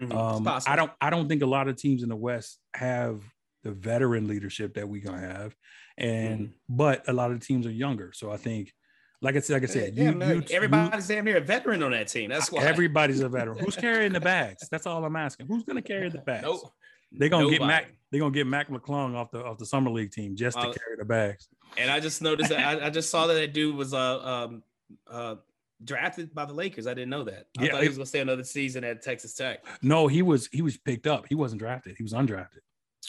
Mm-hmm. 0.00 0.16
Um, 0.16 0.62
I 0.66 0.76
don't 0.76 0.90
I 1.00 1.10
don't 1.10 1.28
think 1.28 1.42
a 1.42 1.46
lot 1.46 1.68
of 1.68 1.76
teams 1.76 2.02
in 2.02 2.08
the 2.08 2.16
West 2.16 2.58
have 2.74 3.22
the 3.62 3.72
veteran 3.72 4.26
leadership 4.26 4.74
that 4.74 4.88
we're 4.88 5.04
gonna 5.04 5.20
have, 5.20 5.54
and 5.98 6.40
mm-hmm. 6.40 6.52
but 6.76 7.08
a 7.08 7.12
lot 7.12 7.30
of 7.30 7.40
teams 7.40 7.66
are 7.66 7.72
younger. 7.72 8.12
So 8.14 8.30
I 8.30 8.38
think, 8.38 8.72
like 9.20 9.36
I 9.36 9.40
said, 9.40 9.54
like 9.54 9.64
I 9.64 9.66
said, 9.66 9.96
you, 9.96 10.12
you, 10.12 10.42
everybody's 10.50 11.06
damn 11.06 11.26
near 11.26 11.36
a 11.36 11.40
veteran 11.40 11.82
on 11.82 11.90
that 11.90 12.08
team. 12.08 12.30
That's 12.30 12.50
why 12.50 12.62
everybody's 12.62 13.20
a 13.20 13.28
veteran. 13.28 13.58
Who's 13.64 13.76
carrying 13.76 14.12
the 14.12 14.20
bags? 14.20 14.68
That's 14.70 14.86
all 14.86 15.04
I'm 15.04 15.16
asking. 15.16 15.46
Who's 15.46 15.64
gonna 15.64 15.82
carry 15.82 16.08
the 16.08 16.18
bags? 16.18 16.44
Nope. 16.44 16.72
They're 17.12 17.28
gonna 17.28 17.44
Nobody. 17.44 17.58
get 17.58 17.66
Mac. 17.66 17.92
They're 18.10 18.20
gonna 18.20 18.32
get 18.32 18.46
Mac 18.46 18.68
McClung 18.68 19.14
off 19.14 19.30
the 19.30 19.44
off 19.44 19.58
the 19.58 19.66
summer 19.66 19.90
league 19.90 20.12
team 20.12 20.36
just 20.36 20.56
to 20.56 20.68
uh, 20.68 20.72
carry 20.72 20.96
the 20.98 21.04
bags. 21.04 21.48
And 21.76 21.90
I 21.90 22.00
just 22.00 22.22
noticed 22.22 22.50
that 22.50 22.82
I, 22.82 22.86
I, 22.86 22.90
just 22.90 23.10
saw 23.10 23.26
that 23.28 23.34
that 23.34 23.52
dude 23.52 23.76
was 23.76 23.94
uh 23.94 24.20
um 24.20 24.62
uh 25.08 25.36
drafted 25.84 26.34
by 26.34 26.44
the 26.44 26.52
Lakers. 26.52 26.86
I 26.86 26.94
didn't 26.94 27.10
know 27.10 27.24
that. 27.24 27.46
I 27.58 27.64
yeah, 27.64 27.72
thought 27.72 27.82
he 27.82 27.88
was 27.88 27.96
gonna 27.96 28.06
stay 28.06 28.20
another 28.20 28.44
season 28.44 28.84
at 28.84 29.02
Texas 29.02 29.34
Tech. 29.34 29.64
No, 29.82 30.08
he 30.08 30.22
was 30.22 30.48
he 30.52 30.62
was 30.62 30.76
picked 30.76 31.06
up. 31.06 31.26
He 31.28 31.34
wasn't 31.34 31.60
drafted. 31.60 31.96
He 31.96 32.02
was 32.02 32.12
undrafted. 32.12 32.60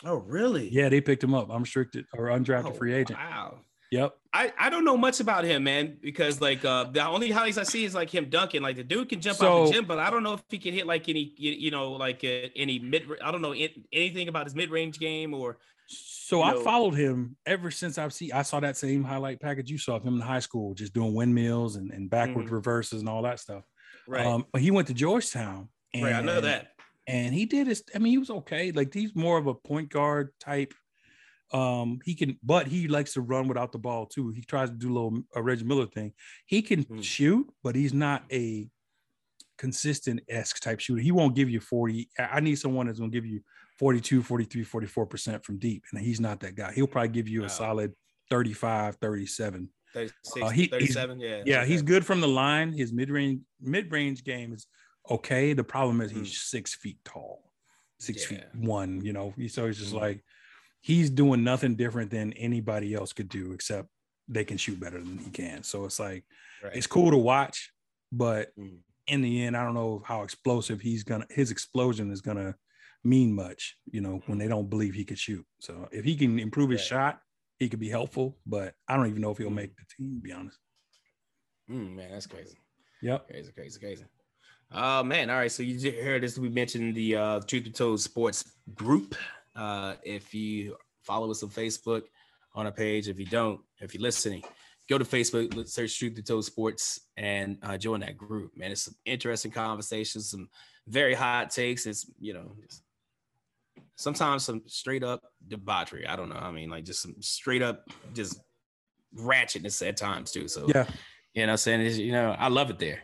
Oh, 0.06 0.18
really? 0.18 0.70
Yeah, 0.70 0.90
they 0.90 1.02
picked 1.02 1.24
him 1.24 1.34
up. 1.34 1.52
Unrestricted 1.52 2.06
or 2.14 2.28
undrafted 2.28 2.72
oh, 2.72 2.74
free 2.74 2.94
agent. 2.94 3.20
Wow. 3.20 3.60
Yep. 3.92 4.14
I, 4.34 4.54
I 4.58 4.70
don't 4.70 4.86
know 4.86 4.96
much 4.96 5.20
about 5.20 5.44
him, 5.44 5.66
man, 5.66 5.98
because 6.02 6.40
like 6.40 6.64
uh 6.64 6.86
the 6.86 7.06
only 7.06 7.30
highlights 7.30 7.58
I 7.58 7.64
see 7.64 7.84
is 7.84 7.94
like 7.94 8.10
him 8.10 8.30
dunking. 8.30 8.62
Like 8.62 8.78
the 8.78 8.84
dude 8.84 9.10
can 9.10 9.20
jump 9.20 9.38
so, 9.38 9.64
out 9.64 9.66
the 9.68 9.74
gym, 9.74 9.86
but 9.86 10.00
I 10.00 10.10
don't 10.10 10.24
know 10.24 10.34
if 10.34 10.44
he 10.50 10.58
can 10.58 10.74
hit 10.74 10.88
like 10.88 11.10
any 11.10 11.34
you 11.38 11.72
know 11.72 11.92
like 11.92 12.24
uh, 12.24 12.48
any 12.56 12.80
mid. 12.80 13.06
I 13.24 13.32
don't 13.32 13.42
know 13.42 13.54
anything 13.92 14.30
about 14.30 14.46
his 14.46 14.56
mid 14.56 14.70
range 14.70 14.98
game 14.98 15.34
or 15.34 15.58
so 15.88 16.42
I 16.42 16.54
know. 16.54 16.62
followed 16.62 16.96
him 16.96 17.36
ever 17.46 17.70
since 17.70 17.98
I've 17.98 18.14
seen 18.14 18.32
I 18.32 18.44
saw 18.44 18.62
that 18.62 18.78
same 18.78 19.04
highlight 19.04 19.42
package 19.42 19.70
you 19.70 19.78
saw 19.78 19.98
of 19.98 20.04
him 20.04 20.16
in 20.16 20.22
high 20.22 20.40
school, 20.40 20.74
just 20.74 20.94
doing 20.94 21.14
windmills 21.14 21.76
and, 21.76 21.92
and 21.92 22.10
backwards 22.10 22.46
mm-hmm. 22.46 22.56
reverses 22.56 23.02
and 23.02 23.10
all 23.10 23.24
that 23.24 23.42
stuff. 23.42 23.64
Right. 24.08 24.26
Um, 24.26 24.46
but 24.52 24.62
he 24.62 24.72
went 24.72 24.88
to 24.88 24.94
Georgetown. 24.94 25.70
And, 25.94 26.04
right, 26.04 26.14
I 26.14 26.22
know 26.22 26.40
that. 26.42 26.70
And 27.08 27.34
he 27.34 27.46
did 27.46 27.68
his, 27.68 27.84
I 27.94 28.00
mean, 28.00 28.12
he 28.12 28.18
was 28.18 28.30
okay. 28.30 28.72
Like 28.72 28.94
he's 28.94 29.16
more 29.16 29.38
of 29.38 29.48
a 29.48 29.54
point 29.54 29.90
guard 29.90 30.30
type. 30.40 30.74
Um, 31.54 32.00
he 32.06 32.16
can, 32.16 32.38
but 32.44 32.68
he 32.68 32.88
likes 32.88 33.14
to 33.14 33.22
run 33.22 33.48
without 33.48 33.72
the 33.72 33.78
ball 33.78 34.06
too. 34.06 34.30
He 34.30 34.42
tries 34.42 34.70
to 34.70 34.76
do 34.76 34.92
a 34.92 34.94
little 34.94 35.22
a 35.36 35.42
Reggie 35.42 35.66
Miller 35.66 35.86
thing. 35.86 36.14
He 36.46 36.62
can 36.62 36.84
mm. 36.86 37.04
shoot, 37.04 37.48
but 37.64 37.76
he's 37.76 37.94
not 37.94 38.24
a 38.32 38.70
consistent 39.58 40.22
esque 40.30 40.60
type 40.60 40.80
shooter. 40.80 41.02
He 41.02 41.12
won't 41.12 41.36
give 41.36 41.50
you 41.50 41.60
40. 41.60 42.10
I 42.18 42.40
need 42.40 42.56
someone 42.56 42.88
that's 42.88 43.00
gonna 43.00 43.12
give 43.12 43.26
you 43.26 43.42
42, 43.80 44.24
43, 44.24 44.64
44% 44.64 45.44
from 45.44 45.58
deep. 45.58 45.84
And 45.92 46.02
he's 46.02 46.20
not 46.20 46.40
that 46.42 46.56
guy. 46.56 46.72
He'll 46.74 46.88
probably 46.88 47.10
give 47.10 47.28
you 47.28 47.44
a 47.44 47.50
solid 47.50 47.94
35, 48.30 48.96
37. 48.96 49.70
36, 49.94 50.42
uh, 50.42 50.50
he, 50.50 50.68
37, 50.68 51.20
yeah. 51.20 51.44
Yeah, 51.46 51.66
he's 51.66 51.82
good 51.82 52.06
from 52.06 52.22
the 52.22 52.28
line. 52.28 52.72
His 52.72 52.94
mid-range 52.94 53.42
mid-range 53.60 54.24
game 54.24 54.54
is 54.54 54.68
okay. 55.10 55.54
The 55.54 55.64
problem 55.64 56.00
is 56.02 56.12
he's 56.12 56.32
Mm. 56.32 56.50
six 56.50 56.76
feet 56.76 56.98
tall, 57.04 57.52
six 58.00 58.24
feet 58.24 58.44
one. 58.54 59.04
You 59.04 59.14
know, 59.14 59.34
so 59.50 59.68
he's 59.68 59.80
just 59.80 59.94
Mhm. 59.94 60.00
like 60.00 60.24
he's 60.82 61.10
doing 61.10 61.44
nothing 61.44 61.76
different 61.76 62.12
than 62.12 62.34
anybody 62.34 62.94
else 62.94 63.14
could 63.14 63.30
do, 63.30 63.54
except 63.54 63.88
they 64.28 64.44
can 64.44 64.58
shoot 64.58 64.80
better 64.80 65.00
than 65.00 65.18
he 65.20 65.30
can. 65.30 65.64
So 65.64 65.86
it's 65.86 66.00
like 66.00 66.26
Right. 66.64 66.76
it's 66.76 66.88
cool 66.88 67.12
to 67.12 67.18
watch, 67.18 67.72
but 68.12 68.56
Mm. 68.58 68.80
in 69.08 69.22
the 69.22 69.44
end, 69.44 69.58
I 69.58 69.64
don't 69.64 69.74
know 69.74 70.04
how 70.06 70.24
explosive 70.24 70.82
he's 70.82 71.04
gonna. 71.04 71.26
His 71.30 71.52
explosion 71.52 72.12
is 72.12 72.22
gonna 72.22 72.56
mean 73.04 73.34
much, 73.34 73.78
you 73.92 74.02
know, 74.02 74.22
when 74.28 74.38
they 74.38 74.48
don't 74.48 74.70
believe 74.70 74.94
he 74.94 75.06
could 75.06 75.20
shoot. 75.20 75.46
So 75.60 75.90
if 75.92 76.06
he 76.06 76.16
can 76.16 76.38
improve 76.40 76.70
his 76.70 76.82
Right. 76.82 76.88
shot, 76.88 77.22
he 77.58 77.68
could 77.70 77.80
be 77.80 77.90
helpful. 77.90 78.40
But 78.46 78.76
I 78.88 78.96
don't 78.96 79.08
even 79.08 79.22
know 79.22 79.32
if 79.32 79.38
he'll 79.38 79.50
make 79.50 79.76
the 79.76 79.84
team. 79.98 80.16
To 80.16 80.22
be 80.22 80.32
honest. 80.32 80.60
Mm, 81.70 81.96
man, 81.96 82.12
that's 82.12 82.28
crazy. 82.28 82.58
Yep. 83.02 83.28
Crazy, 83.28 83.52
crazy, 83.52 83.80
crazy. 83.80 84.06
Oh 84.72 85.04
man, 85.04 85.30
all 85.30 85.38
right. 85.38 85.52
So 85.52 85.64
you 85.64 85.92
heard 86.04 86.24
this. 86.24 86.38
We 86.38 86.50
mentioned 86.50 86.96
the 86.96 87.16
uh 87.16 87.40
Truth 87.42 87.64
Be 87.66 87.72
Told 87.72 88.00
Sports 88.00 88.52
group. 88.74 89.16
Uh 89.56 89.96
if 90.04 90.34
you 90.34 90.76
follow 91.04 91.30
us 91.32 91.44
on 91.44 91.50
Facebook 91.50 92.04
on 92.54 92.66
our 92.66 92.72
page, 92.72 93.08
if 93.08 93.20
you 93.20 93.26
don't, 93.26 93.60
if 93.80 93.94
you're 93.94 94.04
listening, 94.04 94.44
go 94.90 94.98
to 94.98 95.06
Facebook, 95.06 95.68
search 95.70 95.98
Truth 95.98 96.16
Be 96.16 96.22
Told 96.22 96.46
Sports 96.46 97.02
and 97.18 97.58
uh 97.64 97.78
join 97.78 98.00
that 98.02 98.18
group. 98.18 98.56
Man, 98.58 98.72
it's 98.72 98.84
some 98.84 98.96
interesting 99.06 99.52
conversations, 99.52 100.30
some 100.32 100.50
very 100.88 101.14
hot 101.14 101.50
takes. 101.50 101.86
It's 101.86 102.10
you 102.20 102.34
know, 102.34 102.56
sometimes 103.96 104.44
some 104.44 104.62
straight 104.68 105.04
up 105.04 105.22
debauchery. 105.48 106.08
I 106.08 106.16
don't 106.16 106.30
know. 106.30 106.36
I 106.36 106.52
mean, 106.52 106.70
like 106.70 106.86
just 106.86 107.02
some 107.02 107.16
straight 107.22 107.62
up 107.62 107.88
just 108.14 108.40
ratchetness 109.18 109.86
at 109.88 109.98
times 109.98 110.32
too. 110.32 110.48
So 110.48 110.68
Yeah. 110.68 110.88
you 111.34 111.46
know 111.46 111.52
I'm 111.54 111.58
saying? 111.58 111.82
It's, 111.82 111.98
you 111.98 112.12
know, 112.12 112.36
I 112.38 112.48
love 112.48 112.70
it 112.70 112.80
there. 112.80 113.00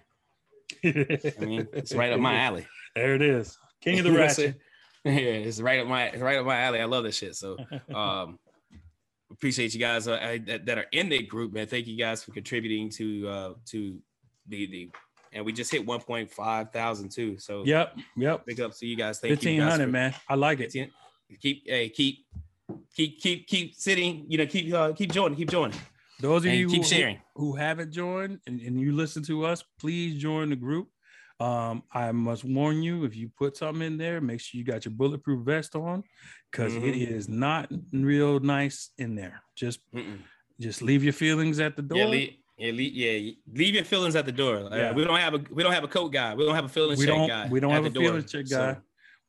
I 0.85 1.45
mean, 1.45 1.67
it's 1.73 1.93
right 1.93 2.11
up 2.11 2.19
my 2.19 2.35
alley. 2.39 2.65
There 2.95 3.15
it 3.15 3.21
is. 3.21 3.57
King 3.81 3.99
of 3.99 4.05
the 4.05 4.09
You 4.11 4.17
know 4.17 4.23
what 4.23 4.31
I'm 4.31 4.43
ratchet. 4.45 4.59
Yeah, 5.13 5.47
it's 5.47 5.59
right 5.61 5.79
up 5.79 5.87
my 5.87 6.13
right 6.17 6.37
up 6.37 6.45
my 6.45 6.59
alley. 6.59 6.79
I 6.79 6.85
love 6.85 7.03
this 7.03 7.17
shit. 7.17 7.35
So 7.35 7.57
um 7.93 8.39
appreciate 9.31 9.73
you 9.73 9.79
guys 9.79 10.07
uh, 10.07 10.37
that, 10.45 10.65
that 10.65 10.77
are 10.77 10.85
in 10.91 11.09
that 11.09 11.27
group, 11.27 11.51
man. 11.53 11.67
Thank 11.67 11.87
you 11.87 11.97
guys 11.97 12.23
for 12.23 12.31
contributing 12.31 12.89
to 12.91 13.27
uh 13.27 13.53
to 13.67 13.97
the 14.47 14.65
the 14.67 14.89
and 15.33 15.45
we 15.45 15.51
just 15.51 15.69
hit 15.71 15.85
1.5 15.85 16.71
thousand 16.71 17.11
too. 17.11 17.37
So 17.37 17.63
Yep. 17.65 17.97
Yep. 18.15 18.45
big 18.45 18.61
up 18.61 18.73
to 18.77 18.85
you 18.87 18.95
guys. 18.95 19.19
Thank 19.19 19.31
you 19.31 19.35
Fifteen 19.35 19.61
hundred, 19.61 19.91
man. 19.91 20.13
I 20.29 20.35
like 20.35 20.59
it. 20.59 20.71
15 20.71 20.91
Keep 21.41 21.63
hey, 21.67 21.89
keep 21.89 22.25
keep 22.95 23.19
keep 23.19 23.47
keep 23.47 23.75
sitting, 23.75 24.25
you 24.29 24.37
know, 24.37 24.45
keep 24.45 24.73
uh, 24.73 24.93
keep 24.93 25.11
joining, 25.11 25.37
keep 25.37 25.49
joining. 25.51 25.77
Those 26.21 26.45
of 26.45 26.51
And 26.51 26.59
you 26.59 26.67
keep 26.69 26.81
who, 26.83 26.87
sharing. 26.87 27.19
who 27.35 27.53
haven't 27.55 27.91
joined 27.91 28.39
and, 28.47 28.59
and 28.61 28.79
you 28.79 28.91
listen 28.93 29.21
to 29.23 29.45
us, 29.45 29.63
please 29.79 30.19
join 30.19 30.49
the 30.49 30.55
group. 30.55 30.87
Um, 31.39 31.83
I 31.93 32.11
must 32.11 32.43
warn 32.43 32.81
you 32.81 33.03
if 33.05 33.15
you 33.15 33.29
put 33.37 33.57
something 33.57 33.85
in 33.85 33.97
there, 33.97 34.19
make 34.21 34.39
sure 34.41 34.57
you 34.57 34.65
got 34.65 34.85
your 34.85 34.93
bulletproof 34.93 35.45
vest 35.45 35.75
on 35.75 36.03
because 36.51 36.75
it 36.75 36.81
Mhm. 36.81 37.07
is 37.11 37.29
not 37.29 37.71
real 37.93 38.39
nice 38.39 38.89
in 38.97 39.13
there. 39.15 39.43
Just 39.55 39.79
Mm-mm. 39.93 40.17
just 40.59 40.81
leave 40.81 41.03
your 41.03 41.13
feelings 41.13 41.59
at 41.59 41.75
the 41.75 41.83
door. 41.83 41.99
Yeah, 41.99 42.05
leave, 42.05 42.33
yeah, 42.57 42.71
leave, 42.71 42.93
yeah, 42.93 43.31
leave 43.53 43.75
your 43.75 43.83
feelings 43.83 44.15
at 44.15 44.25
the 44.25 44.31
door. 44.31 44.55
Uh, 44.73 44.93
we 44.95 45.03
don't 45.05 45.19
have 45.19 45.35
a 45.35 45.41
we 45.51 45.61
don't 45.61 45.73
have 45.73 45.83
a 45.83 45.87
coat 45.87 46.09
guy. 46.09 46.33
We 46.33 46.43
don't 46.43 46.55
have 46.55 46.65
a 46.65 46.69
feelings 46.69 46.99
we 46.99 47.05
check 47.05 47.15
don't 47.15 47.27
guy. 47.27 47.47
we 47.51 47.59
don't 47.59 47.71
have 47.71 47.85
a 47.85 47.89
door. 47.91 48.03
feelings 48.05 48.31
check 48.31 48.47
So 48.47 48.57
guy. 48.57 48.77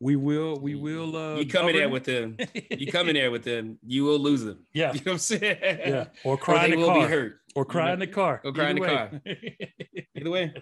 we 0.01 0.16
will 0.16 0.59
we 0.61 0.77
will 0.77 1.14
uh 1.14 1.37
you 1.40 1.47
come 1.47 1.68
in 1.68 1.77
there 1.77 1.90
with 1.90 2.05
them. 2.05 2.38
You 2.71 2.87
come 2.90 3.11
in 3.11 3.14
there 3.21 3.31
with 3.31 3.44
them. 3.44 3.79
You 3.87 4.05
will 4.05 4.18
lose 4.18 4.42
them. 4.44 4.64
yeah 4.73 4.94
You 4.94 5.01
know 5.05 5.12
what 5.12 5.12
I'm 5.12 5.18
saying? 5.18 5.59
yeah 5.61 6.07
or 6.25 6.35
Or 6.35 6.38
cry 6.38 6.68
they 6.68 6.73
in 6.73 6.81
the 6.81 6.87
will 6.87 6.87
car 6.94 7.07
be 7.07 7.12
hurt. 7.14 7.33
or 7.55 7.64
cry 7.66 7.92
in 7.92 7.99
the 7.99 8.07
car 8.07 8.40
Or 8.44 8.53
cry 8.55 8.71
in 8.71 8.77
the 8.77 8.83
Either 8.87 9.21
way. 9.21 10.07
Either 10.16 10.31
way, 10.31 10.55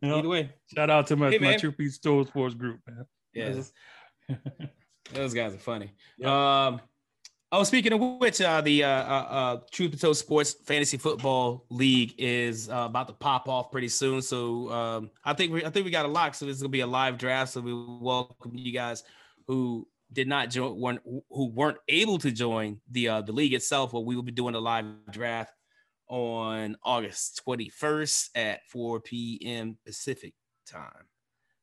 You 0.00 0.08
know, 0.08 0.18
either 0.18 0.28
way. 0.28 0.50
shout 0.74 0.90
out 0.90 1.06
to 1.08 1.16
my, 1.16 1.30
Hey, 1.30 1.38
my. 1.38 1.56
Truth 1.56 1.76
Be 1.76 1.90
Told 2.02 2.28
Sports 2.28 2.54
group 2.54 2.80
man 2.86 3.06
Yes. 3.34 3.72
Those 5.12 5.34
guys 5.34 5.54
are 5.54 5.58
funny. 5.58 5.92
Yeah. 6.18 6.66
Um, 6.66 6.80
oh, 7.52 7.62
speaking 7.64 7.92
of 7.92 8.00
which, 8.20 8.40
uh, 8.40 8.60
the 8.60 8.84
uh, 8.84 8.88
uh, 8.88 9.26
uh, 9.28 9.60
Truth 9.70 9.92
Be 9.92 9.96
Told 9.98 10.16
Sports 10.16 10.54
Fantasy 10.64 10.96
Football 10.96 11.66
League 11.70 12.14
is 12.18 12.70
uh, 12.70 12.84
about 12.86 13.08
to 13.08 13.14
pop 13.14 13.48
off 13.48 13.70
pretty 13.70 13.88
soon. 13.88 14.22
So 14.22 14.70
um, 14.70 15.10
I 15.24 15.34
think 15.34 15.52
we 15.52 15.64
I 15.64 15.70
think 15.70 15.84
we 15.84 15.90
got 15.90 16.06
a 16.06 16.08
lock. 16.08 16.34
So 16.34 16.46
this 16.46 16.56
is 16.56 16.62
gonna 16.62 16.70
be 16.70 16.80
a 16.80 16.86
live 16.86 17.18
draft. 17.18 17.52
So 17.52 17.60
we 17.60 17.74
welcome 17.74 18.52
you 18.54 18.72
guys 18.72 19.04
who 19.46 19.86
did 20.12 20.28
not 20.28 20.48
join, 20.48 21.00
who 21.04 21.50
weren't 21.50 21.78
able 21.88 22.18
to 22.18 22.30
join 22.30 22.80
the 22.90 23.08
uh, 23.08 23.20
the 23.20 23.32
league 23.32 23.52
itself. 23.52 23.92
But 23.92 24.02
we 24.02 24.16
will 24.16 24.22
be 24.22 24.32
doing 24.32 24.54
a 24.54 24.60
live 24.60 24.86
draft 25.10 25.52
on 26.14 26.76
August 26.84 27.42
21st 27.44 28.28
at 28.36 28.60
4 28.68 29.00
p.m. 29.00 29.76
Pacific 29.84 30.32
time. 30.64 30.92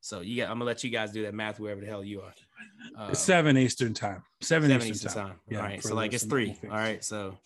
So 0.01 0.19
you 0.19 0.35
got, 0.35 0.49
I'm 0.49 0.55
gonna 0.55 0.65
let 0.65 0.83
you 0.83 0.89
guys 0.89 1.13
do 1.13 1.23
that 1.23 1.33
math 1.33 1.57
wherever 1.57 1.79
the 1.79 1.87
hell 1.87 2.03
you 2.03 2.19
are. 2.21 2.33
It's 3.09 3.21
seven 3.21 3.57
Eastern 3.57 3.93
time. 3.93 4.23
Seven, 4.41 4.69
seven 4.69 4.87
Eastern, 4.87 5.07
Eastern 5.07 5.11
time. 5.13 5.27
time. 5.29 5.39
Yeah, 5.49 5.57
all 5.59 5.63
right. 5.63 5.81
So 5.81 5.95
like 5.95 6.13
it's 6.13 6.25
three. 6.25 6.57
All 6.65 6.69
right. 6.69 7.01
So 7.01 7.37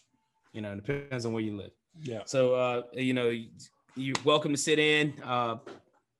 you 0.51 0.61
know, 0.61 0.71
it 0.73 0.83
depends 0.83 1.27
on 1.27 1.33
where 1.33 1.43
you 1.43 1.55
live. 1.57 1.71
Yeah. 2.01 2.21
So 2.25 2.55
uh, 2.55 2.81
you 2.93 3.13
know, 3.13 3.29
you- 3.29 3.49
you're 3.97 4.15
welcome 4.25 4.51
to 4.51 4.57
sit 4.57 4.77
in 4.77 5.13
uh 5.23 5.55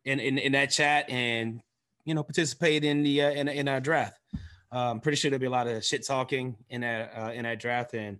in 0.05 0.19
in, 0.21 0.37
in 0.37 0.51
that 0.53 0.67
chat 0.71 1.09
and 1.09 1.59
you 2.05 2.13
know 2.13 2.23
participate 2.23 2.83
in 2.85 3.01
the 3.03 3.23
uh, 3.23 3.31
in 3.31 3.47
in 3.49 3.67
our 3.67 3.79
draft. 3.81 4.17
I'm 4.71 4.99
pretty 4.99 5.15
sure 5.15 5.31
there'll 5.31 5.41
be 5.41 5.47
a 5.47 5.49
lot 5.49 5.67
of 5.67 5.83
shit 5.83 6.05
talking 6.05 6.55
in 6.69 6.81
that 6.81 7.11
uh, 7.17 7.31
in 7.31 7.43
that 7.43 7.59
draft, 7.59 7.93
and 7.95 8.19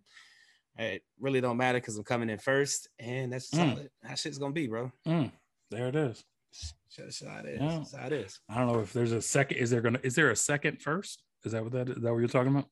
it 0.77 1.03
really 1.19 1.41
don't 1.41 1.57
matter 1.57 1.79
because 1.79 1.97
I'm 1.97 2.03
coming 2.03 2.29
in 2.29 2.38
first, 2.39 2.89
and 2.99 3.31
that's 3.33 3.49
Mm. 3.51 3.57
solid. 3.75 3.89
How 4.03 4.15
shit's 4.15 4.38
gonna 4.38 4.53
be, 4.53 4.67
bro. 4.67 4.91
Mm, 5.07 5.31
there 5.71 5.88
it 5.88 5.95
is. 5.95 6.23
That's 6.97 7.23
how 7.25 7.39
it 7.39 7.45
is. 7.47 7.61
Yeah. 7.61 7.77
That's 7.79 7.95
how 7.95 8.07
it 8.07 8.13
is. 8.13 8.39
I 8.49 8.57
don't 8.57 8.67
know 8.71 8.79
if 8.79 8.93
there's 8.93 9.11
a 9.11 9.21
second. 9.21 9.57
Is 9.57 9.69
there 9.69 9.81
gonna? 9.81 9.99
Is 10.03 10.15
there 10.15 10.31
a 10.31 10.35
second 10.35 10.81
first? 10.81 11.23
Is 11.43 11.51
that 11.51 11.63
what 11.63 11.73
that 11.73 11.89
is? 11.89 11.95
That 11.97 12.11
what 12.11 12.19
you're 12.19 12.27
talking 12.29 12.51
about? 12.53 12.69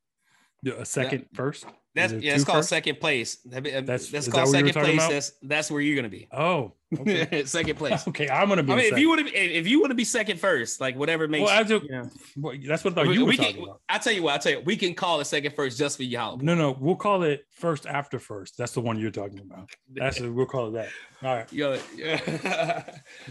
Yeah, 0.63 0.73
A 0.79 0.85
second 0.85 1.25
first? 1.33 1.65
That's 1.95 2.13
yeah. 2.13 2.33
It's 2.33 2.43
called 2.43 2.59
first? 2.59 2.69
second 2.69 2.99
place. 2.99 3.35
That's- 3.45 3.85
That's 3.85 4.09
that 4.09 4.31
called 4.31 4.47
were 4.47 4.51
second 4.53 4.73
place. 4.73 4.93
about? 4.95 5.11
That's 5.11 5.31
that's 5.43 5.69
where 5.69 5.81
you're 5.81 5.95
gonna 5.95 6.09
be. 6.09 6.27
Oh, 6.31 6.71
okay. 6.97 7.43
second 7.45 7.77
place. 7.77 8.07
okay. 8.07 8.29
I'm 8.29 8.49
gonna 8.49 8.63
be. 8.63 8.73
I 8.73 8.75
mean, 8.77 8.93
if 8.93 8.97
you 8.97 9.09
want 9.09 9.19
to, 9.19 9.25
be, 9.25 9.37
if 9.37 9.67
you 9.67 9.79
want 9.79 9.91
to 9.91 9.95
be 9.95 10.03
second 10.03 10.39
first, 10.39 10.81
like 10.81 10.95
whatever 10.95 11.27
makes. 11.27 11.45
well, 11.45 11.59
I 11.59 11.61
do, 11.61 11.81
you 11.83 11.91
know, 11.91 12.09
well, 12.37 12.55
that's 12.65 12.83
what 12.83 12.93
I 12.93 12.95
thought 12.95 13.07
we, 13.07 13.13
you 13.15 13.21
were 13.25 13.29
we 13.29 13.37
talking 13.37 13.55
can. 13.55 13.63
about. 13.65 13.81
I 13.89 13.99
tell 13.99 14.13
you 14.13 14.23
what. 14.23 14.33
I 14.33 14.37
tell 14.39 14.51
you, 14.53 14.61
we 14.61 14.75
can 14.75 14.95
call 14.95 15.19
it 15.19 15.25
second 15.25 15.53
first 15.53 15.77
just 15.77 15.97
for 15.97 16.03
y'all. 16.03 16.37
No, 16.37 16.55
no, 16.55 16.75
we'll 16.79 16.95
call 16.95 17.21
it 17.23 17.45
first 17.51 17.85
after 17.85 18.17
first. 18.17 18.57
That's 18.57 18.71
the 18.71 18.81
one 18.81 18.97
you're 18.99 19.11
talking 19.11 19.39
about. 19.39 19.69
That's 19.93 20.19
we'll 20.21 20.47
call 20.47 20.69
it 20.69 20.71
that. 20.71 20.89
All 21.21 21.35
right. 21.35 21.53
Yo, 21.53 21.77
yeah. 21.95 22.83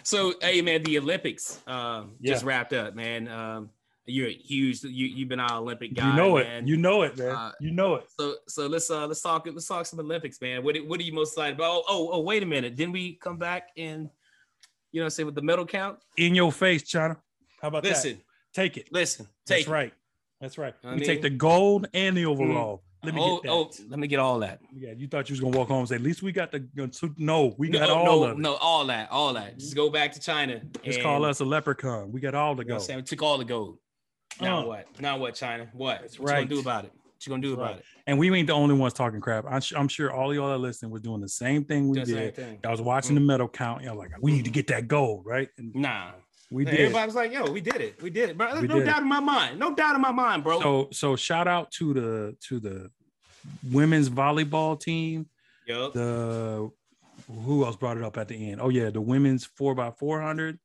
so 0.04 0.34
hey 0.40 0.62
man, 0.62 0.84
the 0.84 0.98
Olympics 0.98 1.58
um, 1.66 2.12
just 2.22 2.44
wrapped 2.44 2.74
up, 2.74 2.94
man. 2.94 3.26
Um, 3.26 3.70
you're 4.06 4.28
a 4.28 4.34
huge. 4.34 4.82
You 4.82 5.06
you've 5.06 5.28
been 5.28 5.40
our 5.40 5.58
Olympic 5.58 5.94
guy. 5.94 6.10
you 6.10 6.16
know 6.16 6.36
man. 6.36 6.64
it. 6.64 6.68
You 6.68 6.76
know 6.76 7.02
it, 7.02 7.16
man. 7.16 7.34
Uh, 7.34 7.52
you 7.60 7.70
know 7.70 7.94
it. 7.96 8.04
So 8.18 8.36
so 8.48 8.66
let's 8.66 8.90
uh 8.90 9.06
let's 9.06 9.22
talk 9.22 9.46
let's 9.46 9.66
talk 9.66 9.86
some 9.86 10.00
Olympics, 10.00 10.40
man. 10.40 10.64
What 10.64 10.76
what 10.86 10.98
are 10.98 11.02
you 11.02 11.12
most 11.12 11.32
excited 11.32 11.56
about? 11.56 11.70
Oh 11.70 11.84
oh, 11.88 12.10
oh 12.12 12.20
wait 12.20 12.42
a 12.42 12.46
minute. 12.46 12.76
Didn't 12.76 12.92
we 12.92 13.14
come 13.14 13.38
back 13.38 13.68
and 13.76 14.10
you 14.90 15.02
know 15.02 15.08
say 15.08 15.24
with 15.24 15.34
the 15.34 15.42
medal 15.42 15.66
count? 15.66 15.98
In 16.16 16.34
your 16.34 16.50
face, 16.50 16.82
China. 16.82 17.16
How 17.60 17.68
about 17.68 17.84
Listen, 17.84 18.14
that? 18.14 18.22
Take 18.54 18.76
it. 18.76 18.88
listen, 18.92 19.26
take 19.46 19.58
That's 19.58 19.68
it. 19.68 19.70
right. 19.70 19.92
That's 20.40 20.58
right. 20.58 20.74
I 20.82 20.94
we 20.94 21.00
take 21.04 21.22
the 21.22 21.30
gold 21.30 21.86
and 21.94 22.16
the 22.16 22.26
overall. 22.26 22.82
Let 23.04 23.14
me 23.14 23.20
oh, 23.20 23.36
get 23.36 23.42
that. 23.44 23.50
oh, 23.50 23.70
let 23.88 23.98
me 23.98 24.06
get 24.06 24.20
all 24.20 24.38
that. 24.40 24.60
Yeah, 24.72 24.92
you 24.96 25.08
thought 25.08 25.28
you 25.28 25.32
was 25.32 25.40
gonna 25.40 25.56
walk 25.56 25.68
home 25.68 25.80
and 25.80 25.88
say, 25.88 25.96
at 25.96 26.02
least 26.02 26.22
we 26.22 26.30
got 26.30 26.52
the 26.52 26.64
no, 27.16 27.54
we 27.58 27.68
got 27.68 27.88
no, 27.88 27.94
all 27.94 28.04
no, 28.04 28.24
of 28.24 28.30
it. 28.32 28.38
no, 28.38 28.54
all 28.54 28.86
that, 28.86 29.10
all 29.10 29.32
that. 29.34 29.58
Just 29.58 29.74
go 29.74 29.90
back 29.90 30.12
to 30.12 30.20
China. 30.20 30.60
Just 30.84 31.00
call 31.00 31.24
us 31.24 31.40
a 31.40 31.44
leprechaun. 31.44 32.12
We 32.12 32.20
got 32.20 32.34
all 32.34 32.54
the 32.54 32.62
You 32.62 32.70
know 32.70 32.78
gold. 32.78 32.96
We 32.96 33.02
took 33.02 33.22
all 33.22 33.38
the 33.38 33.44
gold. 33.44 33.78
Now 34.40 34.60
Uh. 34.62 34.66
what? 34.66 35.00
Now 35.00 35.18
what, 35.18 35.34
China? 35.34 35.68
What? 35.72 36.00
That's 36.00 36.18
what 36.18 36.30
you 36.30 36.36
gonna 36.36 36.46
do 36.46 36.60
about 36.60 36.84
it? 36.84 36.92
What 36.92 37.26
you 37.26 37.30
gonna 37.30 37.42
do 37.42 37.48
That's 37.50 37.58
about 37.60 37.70
right. 37.72 37.78
it? 37.78 37.84
And 38.06 38.18
we 38.18 38.34
ain't 38.36 38.46
the 38.48 38.52
only 38.52 38.74
ones 38.74 38.92
talking 38.94 39.20
crap. 39.20 39.44
I'm, 39.48 39.60
su- 39.60 39.76
I'm 39.76 39.86
sure 39.88 40.10
all 40.12 40.34
y'all 40.34 40.50
that 40.50 40.58
listening 40.58 40.90
was 40.90 41.02
doing 41.02 41.20
the 41.20 41.28
same 41.28 41.64
thing 41.64 41.88
we 41.88 42.02
did. 42.02 42.34
thing. 42.34 42.58
I 42.64 42.70
was 42.70 42.80
watching 42.80 43.14
the 43.14 43.20
medal 43.20 43.48
count. 43.48 43.82
Y'all 43.82 43.96
like, 43.96 44.10
we 44.20 44.32
need 44.32 44.44
to 44.44 44.50
get 44.50 44.66
that 44.68 44.88
gold, 44.88 45.24
right? 45.24 45.48
And 45.56 45.72
Nah. 45.74 46.10
we 46.50 46.64
did. 46.64 46.74
Everybody 46.80 47.06
was 47.06 47.14
like, 47.14 47.32
yo, 47.32 47.44
we 47.50 47.60
did 47.60 47.76
it. 47.76 48.02
We 48.02 48.10
did 48.10 48.30
it, 48.30 48.36
bro. 48.38 48.60
We 48.60 48.66
no 48.66 48.74
did 48.74 48.82
it. 48.82 48.86
doubt 48.86 49.02
in 49.02 49.08
my 49.08 49.20
mind. 49.20 49.58
No 49.60 49.72
doubt 49.74 49.94
in 49.94 50.00
my 50.00 50.10
mind, 50.12 50.42
bro. 50.42 50.60
So 50.60 50.88
so 50.92 51.14
shout 51.14 51.46
out 51.46 51.70
to 51.72 51.94
the 51.94 52.36
to 52.48 52.58
the 52.58 52.90
women's 53.70 54.08
volleyball 54.10 54.78
team. 54.80 55.26
yo. 55.66 55.90
The 55.90 56.70
who 57.28 57.64
else 57.64 57.76
brought 57.76 57.96
it 57.96 58.02
up 58.02 58.16
at 58.18 58.26
the 58.28 58.50
end? 58.50 58.60
Oh 58.60 58.68
yeah, 58.68 58.90
the 58.90 59.00
women's 59.00 59.44
four 59.44 59.74
by 59.76 59.92
four 59.92 60.20
hundred. 60.20 60.58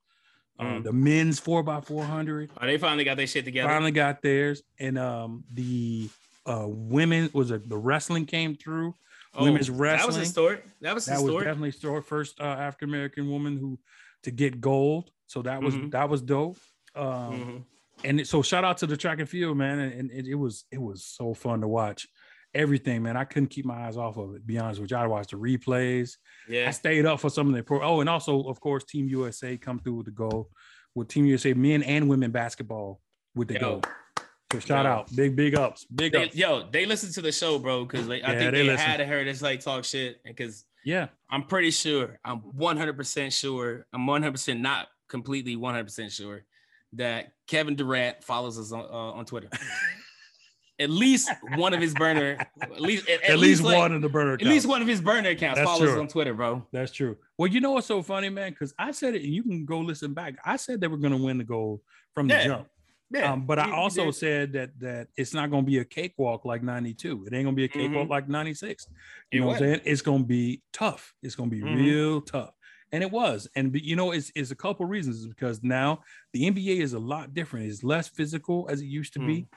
Uh, 0.60 0.64
Mm. 0.64 0.84
the 0.84 0.94
men's 0.94 1.40
four 1.40 1.62
by 1.64 1.82
four 1.82 2.04
hundred. 2.04 2.50
Oh, 2.60 2.66
they 2.66 2.78
finally 2.78 3.04
got 3.04 3.18
their 3.18 3.28
shit 3.28 3.46
together. 3.46 3.70
finally 3.70 3.92
got 3.92 4.22
theirs 4.22 4.64
and 4.80 4.98
um 4.98 5.44
the 5.54 6.10
uh 6.48 6.66
women 6.68 7.30
was 7.34 7.52
it 7.52 7.68
the 7.70 7.78
wrestling 7.78 8.26
came 8.26 8.56
through 8.56 8.94
Oh, 9.36 9.44
women's 9.44 9.70
wrestling. 9.70 10.00
That 10.00 10.08
was 10.08 10.28
historic. 10.28 10.64
That 10.82 10.96
was 10.96 11.06
that 11.06 11.22
was 11.22 11.34
definitely 11.44 11.72
store 11.72 12.02
first 12.02 12.40
uh, 12.40 12.44
african 12.46 12.90
american 12.90 13.30
woman 13.30 13.58
who 13.58 13.78
to 14.24 14.32
get 14.32 14.60
gold 14.60 15.12
so 15.28 15.44
that 15.44 15.62
was 15.62 15.76
Mhm. 15.76 15.92
that 15.92 16.10
was 16.10 16.22
dope 16.24 16.58
um 16.96 17.06
Mhm. 17.06 17.64
and 18.04 18.28
so 18.28 18.42
shout 18.42 18.64
out 18.64 18.78
to 18.80 18.88
the 18.88 18.98
track 18.98 19.20
and 19.20 19.30
field 19.30 19.58
man 19.58 19.78
and, 19.78 19.94
and 19.94 20.12
it, 20.12 20.26
it 20.26 20.36
was 20.36 20.66
it 20.72 20.82
was 20.82 21.06
so 21.06 21.36
fun 21.36 21.62
to 21.62 21.68
watch 21.68 22.08
everything 22.54 23.04
man 23.04 23.16
i 23.18 23.24
couldn't 23.24 23.50
keep 23.50 23.66
my 23.66 23.86
eyes 23.86 23.98
off 23.98 24.18
of 24.18 24.34
it 24.36 24.46
be 24.48 24.58
honest 24.58 24.80
with 24.82 24.90
you 24.92 24.98
i 24.98 25.06
watched 25.06 25.32
the 25.32 25.38
replays 25.38 26.18
Yeah, 26.48 26.68
I 26.68 26.72
stayed 26.72 27.06
up 27.06 27.20
for 27.20 27.30
some 27.30 27.48
of 27.50 27.54
the 27.56 27.62
pro. 27.64 27.82
Oh, 27.82 28.00
and 28.02 28.10
also, 28.10 28.44
of 28.44 28.60
course, 28.60 28.84
Team 28.86 29.08
USA 29.10 29.58
come 29.58 29.80
through 29.80 29.96
with 29.96 30.06
the 30.06 30.12
gold, 30.12 30.48
with 30.96 31.08
Team 31.10 31.26
USA 31.26 31.54
men 31.54 31.84
and 31.84 32.08
women 32.10 32.32
basketball 32.32 33.02
with 33.36 33.50
the 33.50 33.54
Yo. 33.56 33.60
gold. 33.60 33.88
So 34.54 34.60
shout 34.60 34.86
Yo. 34.86 34.92
out, 34.92 35.16
big 35.16 35.36
big 35.36 35.56
ups, 35.56 35.86
big 35.86 36.14
They, 36.14 36.26
ups. 36.26 36.36
yo, 36.36 36.70
they 36.72 36.86
listen 36.86 37.12
to 37.14 37.22
the 37.22 37.32
show, 37.34 37.60
bro, 37.60 37.84
because 37.86 38.10
I 38.10 38.16
Yeah, 38.18 38.28
think 38.34 38.52
they 38.54 38.60
they, 38.60 38.64
listen. 38.64 38.90
had 38.90 39.00
heard 39.02 39.28
us 39.28 39.42
like 39.42 39.60
talk 39.60 39.84
shit. 39.84 40.24
Because 40.24 40.66
Yeah, 40.86 41.08
I'm 41.30 41.44
pretty 41.44 41.72
sure, 41.72 42.18
I'm 42.24 42.42
100% 42.42 43.32
sure, 43.38 43.86
I'm 43.94 44.06
100% 44.08 44.60
not 44.62 44.88
completely 45.10 45.56
100% 45.58 46.12
sure 46.12 46.46
that 46.94 47.34
Kevin 47.48 47.76
Durant 47.76 48.24
follows 48.24 48.58
us 48.58 48.72
on, 48.72 48.82
uh, 48.82 49.18
on 49.20 49.26
Twitter. 49.26 49.50
at 50.80 50.90
least 50.90 51.30
one 51.56 51.74
of 51.74 51.82
his 51.82 51.94
burner, 51.94 52.38
at 52.62 52.80
least 52.82 53.10
at, 53.10 53.24
at, 53.24 53.40
least, 53.40 53.64
like- 53.64 53.78
one 53.78 53.92
of 53.94 54.02
the 54.02 54.10
burner. 54.10 54.34
At 54.34 54.42
least 54.44 54.68
one 54.68 54.82
of 54.82 54.88
his 54.88 55.02
burner 55.02 55.30
accounts 55.30 55.58
That's 55.60 55.68
follows 55.70 55.84
us 55.84 55.90
true. 55.94 56.02
on 56.02 56.08
Twitter, 56.08 56.34
bro. 56.34 56.66
That's 56.72 56.92
true. 56.92 57.18
Well, 57.38 57.48
you 57.48 57.62
know 57.62 57.72
what's 57.72 57.88
so 57.88 58.02
funny, 58.04 58.30
man? 58.30 58.52
Because 58.52 58.74
I 58.78 58.92
said 58.92 59.16
it, 59.16 59.24
and 59.24 59.34
you 59.34 59.44
can 59.44 59.66
go 59.66 59.80
listen 59.80 60.14
back. 60.14 60.36
I 60.46 60.58
said 60.58 60.80
they 60.82 60.88
were 60.88 60.98
going 60.98 61.18
to 61.18 61.24
win 61.24 61.38
the 61.38 61.44
gold 61.44 61.82
from 62.14 62.28
the 62.28 62.42
jump. 62.44 62.68
Yeah, 63.10 63.32
um, 63.32 63.46
but 63.46 63.58
I 63.58 63.64
he- 63.66 63.70
he 63.72 63.76
also 63.78 64.12
said 64.12 64.52
that 64.54 64.78
that 64.82 65.08
it's 65.16 65.34
not 65.34 65.50
going 65.50 65.64
to 65.64 65.66
be 65.66 65.78
a 65.78 65.86
cakewalk 65.86 66.44
like 66.44 66.62
'92. 66.62 67.26
It 67.26 67.34
ain't 67.34 67.46
going 67.46 67.46
to 67.46 67.52
be 67.54 67.64
a 67.64 67.68
cakewalk 67.70 68.08
Mhm. 68.08 68.10
like 68.10 68.28
'96. 68.28 68.84
It 68.86 68.92
You 69.36 69.40
know 69.42 69.48
what 69.48 69.54
I'm 69.54 69.60
saying? 69.60 69.82
It's 69.86 70.02
going 70.02 70.24
to 70.24 70.28
be 70.28 70.62
tough. 70.74 71.14
It's 71.24 71.34
going 71.34 71.50
to 71.50 71.56
be 71.56 71.62
Mhm. 71.62 71.76
real 71.78 72.22
tough. 72.22 72.52
And 72.92 73.02
it 73.04 73.10
was. 73.12 73.48
And 73.56 73.72
be- 73.72 73.82
you 73.82 73.96
know, 73.96 74.12
it's, 74.12 74.32
it's 74.36 74.52
a 74.52 74.56
couple 74.56 74.86
reasons 74.86 75.18
It's 75.18 75.28
because 75.28 75.64
now 75.64 76.02
the 76.34 76.48
NBA 76.52 76.80
is 76.82 76.94
a 76.94 77.00
lot 77.00 77.34
different. 77.34 77.68
It's 77.70 77.82
less 77.84 78.08
physical 78.10 78.68
as 78.70 78.82
it 78.82 78.86
used 78.88 79.14
to 79.14 79.20
be. 79.20 79.48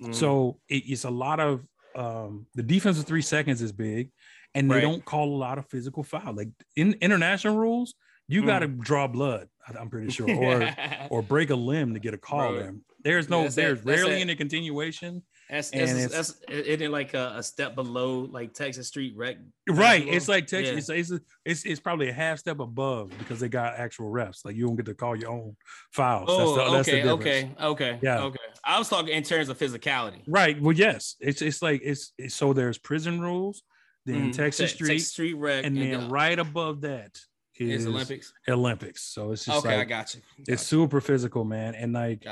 Mhm. 0.00 0.14
So 0.14 0.58
it, 0.68 0.84
it's 0.86 1.04
a 1.04 1.10
lot 1.10 1.40
of 1.40 1.66
um, 1.96 2.46
the 2.54 2.62
defense 2.62 2.98
of 2.98 3.04
three 3.04 3.22
seconds 3.22 3.60
is 3.60 3.72
big, 3.72 4.10
and 4.54 4.70
they 4.70 4.76
Right. 4.76 4.80
don't 4.82 5.04
call 5.04 5.28
a 5.34 5.36
lot 5.36 5.58
of 5.58 5.66
physical 5.68 6.02
foul. 6.04 6.32
Like 6.34 6.48
in 6.76 6.94
international 7.00 7.56
rules, 7.56 7.94
you 8.28 8.42
Mm. 8.42 8.46
got 8.46 8.58
to 8.60 8.68
draw 8.68 9.06
blood. 9.08 9.48
I'm 9.78 9.90
pretty 9.90 10.10
sure, 10.10 10.30
or 10.30 10.62
or 11.10 11.22
break 11.22 11.50
a 11.50 11.56
limb 11.56 11.94
to 11.94 12.00
get 12.00 12.14
a 12.14 12.18
call. 12.18 12.52
There. 12.54 12.74
There's 13.02 13.28
no, 13.28 13.44
it, 13.46 13.52
there's 13.54 13.78
that's 13.82 13.86
rarely 13.86 14.18
it. 14.18 14.20
any 14.22 14.36
continuation. 14.36 15.22
That's, 15.50 15.70
And 15.70 15.80
that's, 15.80 15.92
it's- 16.04 16.34
that's, 16.48 16.68
it 16.68 16.90
like 16.90 17.14
a, 17.14 17.34
a 17.36 17.42
step 17.42 17.74
below 17.74 18.20
like 18.30 18.54
Texas 18.54 18.86
Street 18.88 19.14
Rec. 19.16 19.36
Right. 19.68 20.06
It's 20.06 20.28
like 20.28 20.46
Texas. 20.46 20.88
Yeah. 20.88 20.94
It's, 20.96 21.10
it's 21.10 21.24
it's 21.44 21.64
it's 21.64 21.80
probably 21.80 22.08
a 22.08 22.12
half 22.12 22.38
step 22.38 22.60
above 22.60 23.10
because 23.18 23.40
they 23.40 23.48
got 23.48 23.74
actual 23.74 24.10
refs. 24.12 24.44
Like 24.44 24.54
you 24.54 24.66
don't 24.66 24.76
get 24.76 24.86
to 24.86 24.94
call 24.94 25.16
your 25.16 25.30
own 25.30 25.56
fouls. 25.92 26.26
Oh, 26.30 26.54
that's 26.56 26.68
the, 26.68 26.76
that's 26.76 26.88
okay, 26.88 27.02
difference. 27.02 27.54
okay, 27.60 27.64
okay, 27.92 27.98
Yeah. 28.02 28.20
okay. 28.22 28.38
I 28.64 28.78
was 28.78 28.88
talking 28.88 29.12
in 29.14 29.22
terms 29.24 29.48
of 29.48 29.58
physicality. 29.58 30.22
Right. 30.28 30.60
Well, 30.60 30.74
yes. 30.76 31.16
It's 31.20 31.42
it's 31.42 31.60
like 31.62 31.80
it's, 31.82 32.12
it's 32.16 32.34
so 32.34 32.52
there's 32.52 32.78
prison 32.78 33.20
rules, 33.20 33.62
then 34.06 34.30
Mhm. 34.30 34.36
Texas 34.36 34.70
Te- 34.70 34.76
Street, 34.76 34.88
Texas 34.88 35.08
Street 35.10 35.34
Rec, 35.34 35.64
and 35.64 35.76
then 35.76 36.08
right 36.10 36.38
above 36.38 36.82
that 36.82 37.18
is, 37.58 37.80
is 37.82 37.86
Olympics. 37.86 38.32
Olympics. 38.48 39.02
So 39.02 39.32
it's 39.32 39.44
just 39.44 39.64
Okay, 39.66 39.76
I 39.80 39.84
got 39.84 40.14
you. 40.14 40.20
it's 40.38 40.48
Got 40.48 40.60
super 40.60 41.00
physical, 41.00 41.44
man. 41.44 41.74
And 41.74 41.92
like 41.92 42.24
you. 42.24 42.30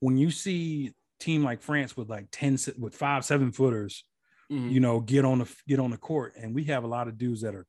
When 0.00 0.16
you 0.16 0.30
see 0.30 0.92
team 1.18 1.42
like 1.44 1.62
France 1.62 1.96
with 1.96 2.08
like 2.08 2.28
10 2.32 2.58
with 2.78 2.94
five, 2.94 3.24
seven 3.24 3.52
footers, 3.52 4.04
you. 4.48 4.56
Mhm. 4.58 4.72
you 4.72 4.80
know, 4.80 5.00
get 5.00 5.24
on 5.24 5.38
the 5.40 5.54
get 5.66 5.78
on 5.80 5.90
the 5.90 5.96
court. 5.98 6.34
And 6.36 6.54
we 6.54 6.64
have 6.64 6.84
a 6.84 6.86
lot 6.88 7.08
of 7.08 7.18
dudes 7.18 7.42
that 7.42 7.54
are 7.54 7.66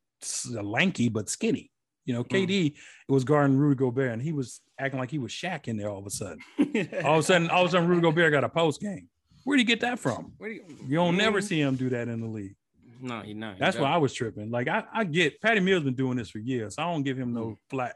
lanky 0.61 1.09
but 1.09 1.29
skinny. 1.29 1.71
You 2.05 2.13
know, 2.13 2.23
Mm. 2.23 2.29
KD 2.47 2.67
it 3.07 3.11
was 3.11 3.23
guarding 3.23 3.57
Rudy 3.57 3.75
Gobert, 3.77 4.11
and 4.13 4.21
he 4.21 4.31
was 4.31 4.61
acting 4.79 4.99
like 4.99 5.11
he 5.11 5.19
was 5.19 5.31
Shaq 5.31 5.67
in 5.67 5.77
there 5.77 5.89
all 5.89 5.99
of 5.99 6.07
a 6.07 6.09
sudden. 6.09 6.39
All 7.05 7.15
of 7.15 7.19
a 7.19 7.23
sudden, 7.23 7.49
all 7.49 7.63
of 7.63 7.67
a 7.67 7.71
sudden, 7.71 7.87
Rudy 7.87 8.01
Gobert 8.01 8.31
got 8.31 8.43
a 8.43 8.49
post 8.49 8.81
game. 8.81 9.09
Where'd 9.43 9.59
he 9.59 9.63
get 9.65 9.81
that 9.81 9.99
from? 9.99 10.33
Where 10.37 10.49
do 10.49 10.55
you, 10.55 10.63
You 10.87 10.95
don't 10.95 11.17
never 11.17 11.39
Mhm. 11.39 11.43
see 11.43 11.61
him 11.61 11.75
do 11.75 11.89
that 11.89 12.07
in 12.07 12.19
the 12.21 12.27
league. 12.27 12.55
No, 13.01 13.21
he 13.21 13.33
not. 13.33 13.57
That's 13.59 13.77
why 13.77 13.89
I 13.91 13.97
was 13.97 14.13
tripping. 14.13 14.49
Like 14.51 14.67
I, 14.67 14.83
I 14.93 15.03
get 15.05 15.39
Patty 15.41 15.59
Mills 15.59 15.83
been 15.83 15.95
doing 15.95 16.17
this 16.17 16.29
for 16.29 16.39
years. 16.39 16.75
I 16.77 16.83
don't 16.83 17.03
give 17.03 17.17
him 17.17 17.33
no 17.33 17.57
flack 17.69 17.95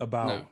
about 0.00 0.28
Mm. 0.28 0.38
No. 0.42 0.46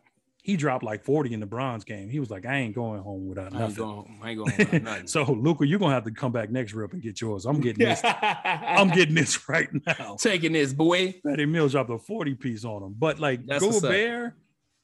He 0.45 0.57
dropped 0.59 0.85
like 0.85 1.03
40 1.05 1.33
in 1.33 1.41
the 1.41 1.47
bronze 1.47 1.85
game. 1.85 2.11
He 2.11 2.21
was 2.21 2.31
like, 2.31 2.45
I 2.45 2.57
ain't 2.57 2.75
going 2.75 3.01
home 3.03 3.27
without 3.29 3.55
I 3.55 3.63
ain't 3.65 3.77
nothing. 3.77 3.77
going. 3.77 4.19
I 4.23 4.31
ain't 4.31 4.39
going. 4.39 4.55
without 4.59 4.83
nothing. 4.83 5.07
so 5.07 5.25
Luka, 5.33 5.67
you're 5.67 5.79
gonna 5.79 5.95
have 5.95 6.05
to 6.05 6.11
come 6.11 6.33
back 6.33 6.51
next 6.51 6.75
rip 6.75 6.93
and 6.93 7.01
get 7.03 7.19
yours. 7.21 7.47
I'm 7.47 7.61
getting 7.63 7.87
this. 7.87 8.01
I'm 8.05 8.91
getting 8.91 9.15
this 9.15 9.49
right 9.49 9.69
now. 9.87 10.17
taking 10.21 10.53
this 10.53 10.75
boy. 10.75 11.15
Patty 11.27 11.47
Mills 11.47 11.73
dropped 11.73 11.89
a 11.89 11.99
40 11.99 12.35
piece 12.35 12.65
on 12.67 12.83
him. 12.83 12.95
But 12.99 13.19
like 13.19 13.47
That's. 13.47 13.65
Gobert 13.65 14.35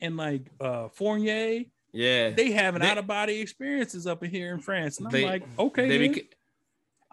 and 0.01 0.17
like 0.17 0.47
uh 0.61 0.89
Fournier, 0.89 1.65
Yeah, 1.93 2.31
they 2.31 2.53
having 2.53 2.81
out 2.83 2.97
of 2.97 3.07
body 3.07 3.39
experiences 3.41 4.07
up 4.07 4.25
in 4.25 4.31
here 4.31 4.55
in 4.55 4.61
France. 4.61 4.97
And 4.97 5.09
I'm 5.09 5.13
They- 5.13 5.27
like, 5.27 5.43
okay, 5.59 5.89
they, 5.89 6.09
beca- 6.09 6.27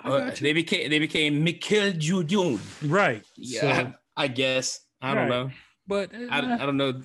uh, 0.05 0.31
they 0.39 0.53
became 0.53 0.89
they 0.89 0.99
became 0.99 1.43
Michael 1.43 1.91
Jordan. 1.91 2.61
right. 2.85 3.23
Yeah, 3.35 3.59
So, 3.77 3.93
I 4.15 4.27
guess. 4.29 4.79
I 5.01 5.13
don't 5.13 5.27
know. 5.27 5.51
but 5.85 6.11
I, 6.15 6.39
uh, 6.39 6.57
I 6.61 6.65
don't 6.65 6.77
know. 6.77 7.01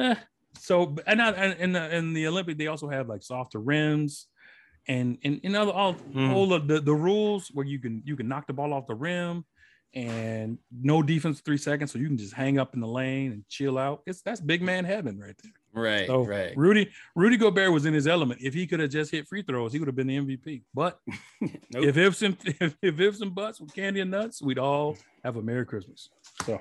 Eh, 0.00 0.14
so 0.58 0.94
and 1.06 1.20
I, 1.20 1.30
and 1.32 1.58
in 1.60 1.72
the 1.72 1.96
in 1.96 2.12
the 2.14 2.26
Olympic 2.26 2.58
they 2.58 2.66
also 2.68 2.88
have 2.88 3.08
like 3.08 3.22
softer 3.22 3.58
rims 3.60 4.26
and 4.88 5.18
and 5.24 5.40
in 5.42 5.54
other 5.54 5.72
all 5.72 5.94
Mhm. 5.94 6.32
all 6.34 6.52
of 6.52 6.68
the, 6.68 6.80
the 6.80 6.94
rules 6.94 7.48
where 7.52 7.66
you 7.66 7.78
can 7.78 8.02
you 8.04 8.16
can 8.16 8.28
knock 8.28 8.46
the 8.46 8.52
ball 8.52 8.72
off 8.72 8.86
the 8.86 8.94
rim 8.94 9.44
and 9.94 10.58
no 10.82 11.02
defense 11.02 11.40
three 11.40 11.56
seconds 11.56 11.92
so 11.92 11.98
you 11.98 12.08
can 12.08 12.18
just 12.18 12.34
hang 12.34 12.58
up 12.58 12.74
in 12.74 12.80
the 12.80 12.86
lane 12.86 13.30
and 13.32 13.48
chill 13.48 13.78
out 13.78 14.02
it's 14.06 14.22
that's 14.22 14.40
big 14.40 14.60
man 14.60 14.84
heaven 14.84 15.18
right 15.18 15.36
there 15.42 15.52
Right, 15.76 16.06
so 16.06 16.24
right. 16.24 16.56
rudy 16.56 16.88
rudy 17.16 17.36
gobert 17.36 17.72
was 17.72 17.84
in 17.86 17.94
his 17.94 18.06
element 18.06 18.40
if 18.42 18.54
he 18.54 18.66
could 18.66 18.78
have 18.80 18.90
just 18.90 19.10
hit 19.10 19.26
free 19.26 19.42
throws 19.42 19.72
he 19.72 19.78
would 19.80 19.88
have 19.88 19.96
been 19.96 20.06
the 20.06 20.18
mvp 20.18 20.62
but 20.74 21.00
Nope. 21.40 21.84
if 21.84 21.96
ifs 21.96 22.22
and 22.22 22.36
if, 22.60 22.76
if 22.82 23.20
and 23.20 23.34
buts 23.34 23.60
with 23.60 23.74
candy 23.74 24.00
and 24.00 24.10
nuts 24.10 24.40
we'd 24.42 24.58
all 24.58 24.96
have 25.24 25.36
a 25.36 25.42
merry 25.42 25.64
christmas 25.66 26.10
so 26.44 26.60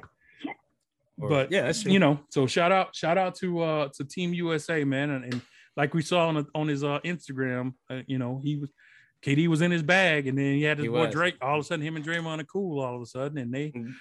Or- 1.24 1.30
but 1.30 1.52
yeah, 1.52 1.64
that's 1.64 1.84
true. 1.84 1.92
you 1.92 2.00
know 2.00 2.20
so 2.30 2.46
shout 2.48 2.72
out 2.72 2.96
shout 2.96 3.18
out 3.18 3.36
to 3.36 3.62
uh 3.62 3.90
to 3.96 4.04
team 4.06 4.34
usa 4.34 4.84
man 4.84 5.10
and, 5.10 5.24
and 5.26 5.42
like 5.76 5.94
we 5.94 6.02
saw 6.02 6.28
on, 6.28 6.46
on 6.54 6.68
his 6.68 6.84
uh 6.84 7.00
instagram 7.06 7.74
uh, 7.90 8.02
you 8.08 8.18
know 8.18 8.40
he 8.44 8.58
was 8.58 8.70
KD 9.26 9.48
was 9.48 9.62
in 9.62 9.72
his 9.72 9.84
bag, 9.84 10.28
and 10.28 10.38
then 10.38 10.54
he 10.56 10.64
had 10.64 10.78
his 10.80 10.84
He 10.84 10.90
boy 10.90 11.06
was. 11.06 11.14
Drake. 11.14 11.36
All 11.42 11.58
of 11.58 11.62
a 11.62 11.64
sudden, 11.64 11.86
him 11.86 11.96
and 11.96 12.04
Draymond 12.06 12.42
are 12.42 12.44
cool. 12.44 12.82
All 12.84 12.98
of 12.98 13.02
a 13.02 13.06
sudden, 13.06 13.38
and 13.38 13.54
they 13.54 13.72
Mhm. 13.72 13.94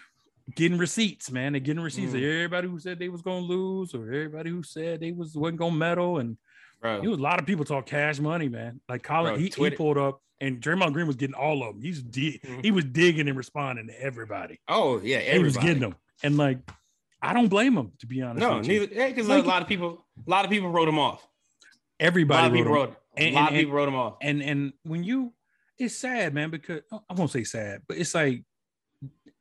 getting 0.56 0.78
receipts, 0.78 1.30
man. 1.30 1.52
They 1.52 1.60
getting 1.60 1.80
receipts. 1.80 2.12
Mm. 2.12 2.16
Everybody 2.24 2.66
who 2.66 2.80
said 2.80 2.98
they 2.98 3.08
was 3.08 3.22
gonna 3.22 3.46
lose, 3.46 3.94
or 3.94 4.02
everybody 4.12 4.50
who 4.50 4.64
said 4.64 4.98
they 4.98 5.12
was 5.12 5.36
wasn't 5.36 5.60
gonna 5.60 5.76
medal, 5.76 6.18
and 6.18 6.36
bro. 6.80 7.00
it 7.00 7.06
was 7.06 7.20
a 7.20 7.22
lot 7.22 7.38
of 7.38 7.46
people 7.46 7.64
talk 7.64 7.86
cash 7.86 8.18
money, 8.18 8.48
man. 8.48 8.80
Like 8.88 9.04
Colin, 9.04 9.34
Bro, 9.34 9.42
he, 9.44 9.52
he 9.56 9.70
pulled 9.76 9.96
up, 9.96 10.20
and 10.40 10.60
Draymond 10.60 10.92
Green 10.92 11.06
was 11.06 11.14
getting 11.14 11.36
all 11.36 11.62
of 11.62 11.74
them. 11.76 11.82
He's 11.82 12.02
dig- 12.02 12.42
Mhm. 12.42 12.64
he 12.64 12.72
was 12.72 12.84
digging 12.86 13.28
and 13.28 13.36
responding 13.36 13.86
to 13.86 14.02
everybody. 14.02 14.58
oh 14.66 15.00
yeah, 15.04 15.20
He 15.20 15.38
was 15.38 15.56
getting 15.56 15.78
them, 15.82 15.94
and 16.24 16.36
like 16.36 16.58
I 17.22 17.32
don't 17.32 17.48
blame 17.48 17.76
him 17.78 17.92
to 18.00 18.06
be 18.06 18.20
honest. 18.20 18.40
No, 18.40 18.60
neither. 18.60 18.86
Because 18.88 19.28
uh, 19.28 19.34
Like- 19.36 19.44
a 19.44 19.48
lot 19.48 19.62
of 19.62 19.68
people, 19.68 20.04
a 20.26 20.30
lot 20.30 20.44
of 20.44 20.50
people 20.50 20.70
wrote 20.70 20.88
him 20.88 20.98
off. 20.98 21.26
Everybody 22.00 22.60
wrote 22.62 22.66
him. 22.66 22.72
wrote. 22.72 22.96
A 23.18 23.30
lot 23.32 23.38
and- 23.38 23.48
of 23.54 23.60
people 23.60 23.74
wrote 23.74 23.88
him 23.88 23.94
off. 23.94 24.16
and 24.22 24.42
and 24.42 24.72
when 24.84 25.04
you 25.04 25.32
it's 25.78 25.94
sad 25.96 26.32
man 26.34 26.50
because 26.50 26.80
oh, 26.92 27.02
i 27.10 27.14
won't 27.14 27.30
say 27.30 27.44
sad 27.44 27.80
but 27.88 27.96
it's 27.96 28.14
like 28.14 28.42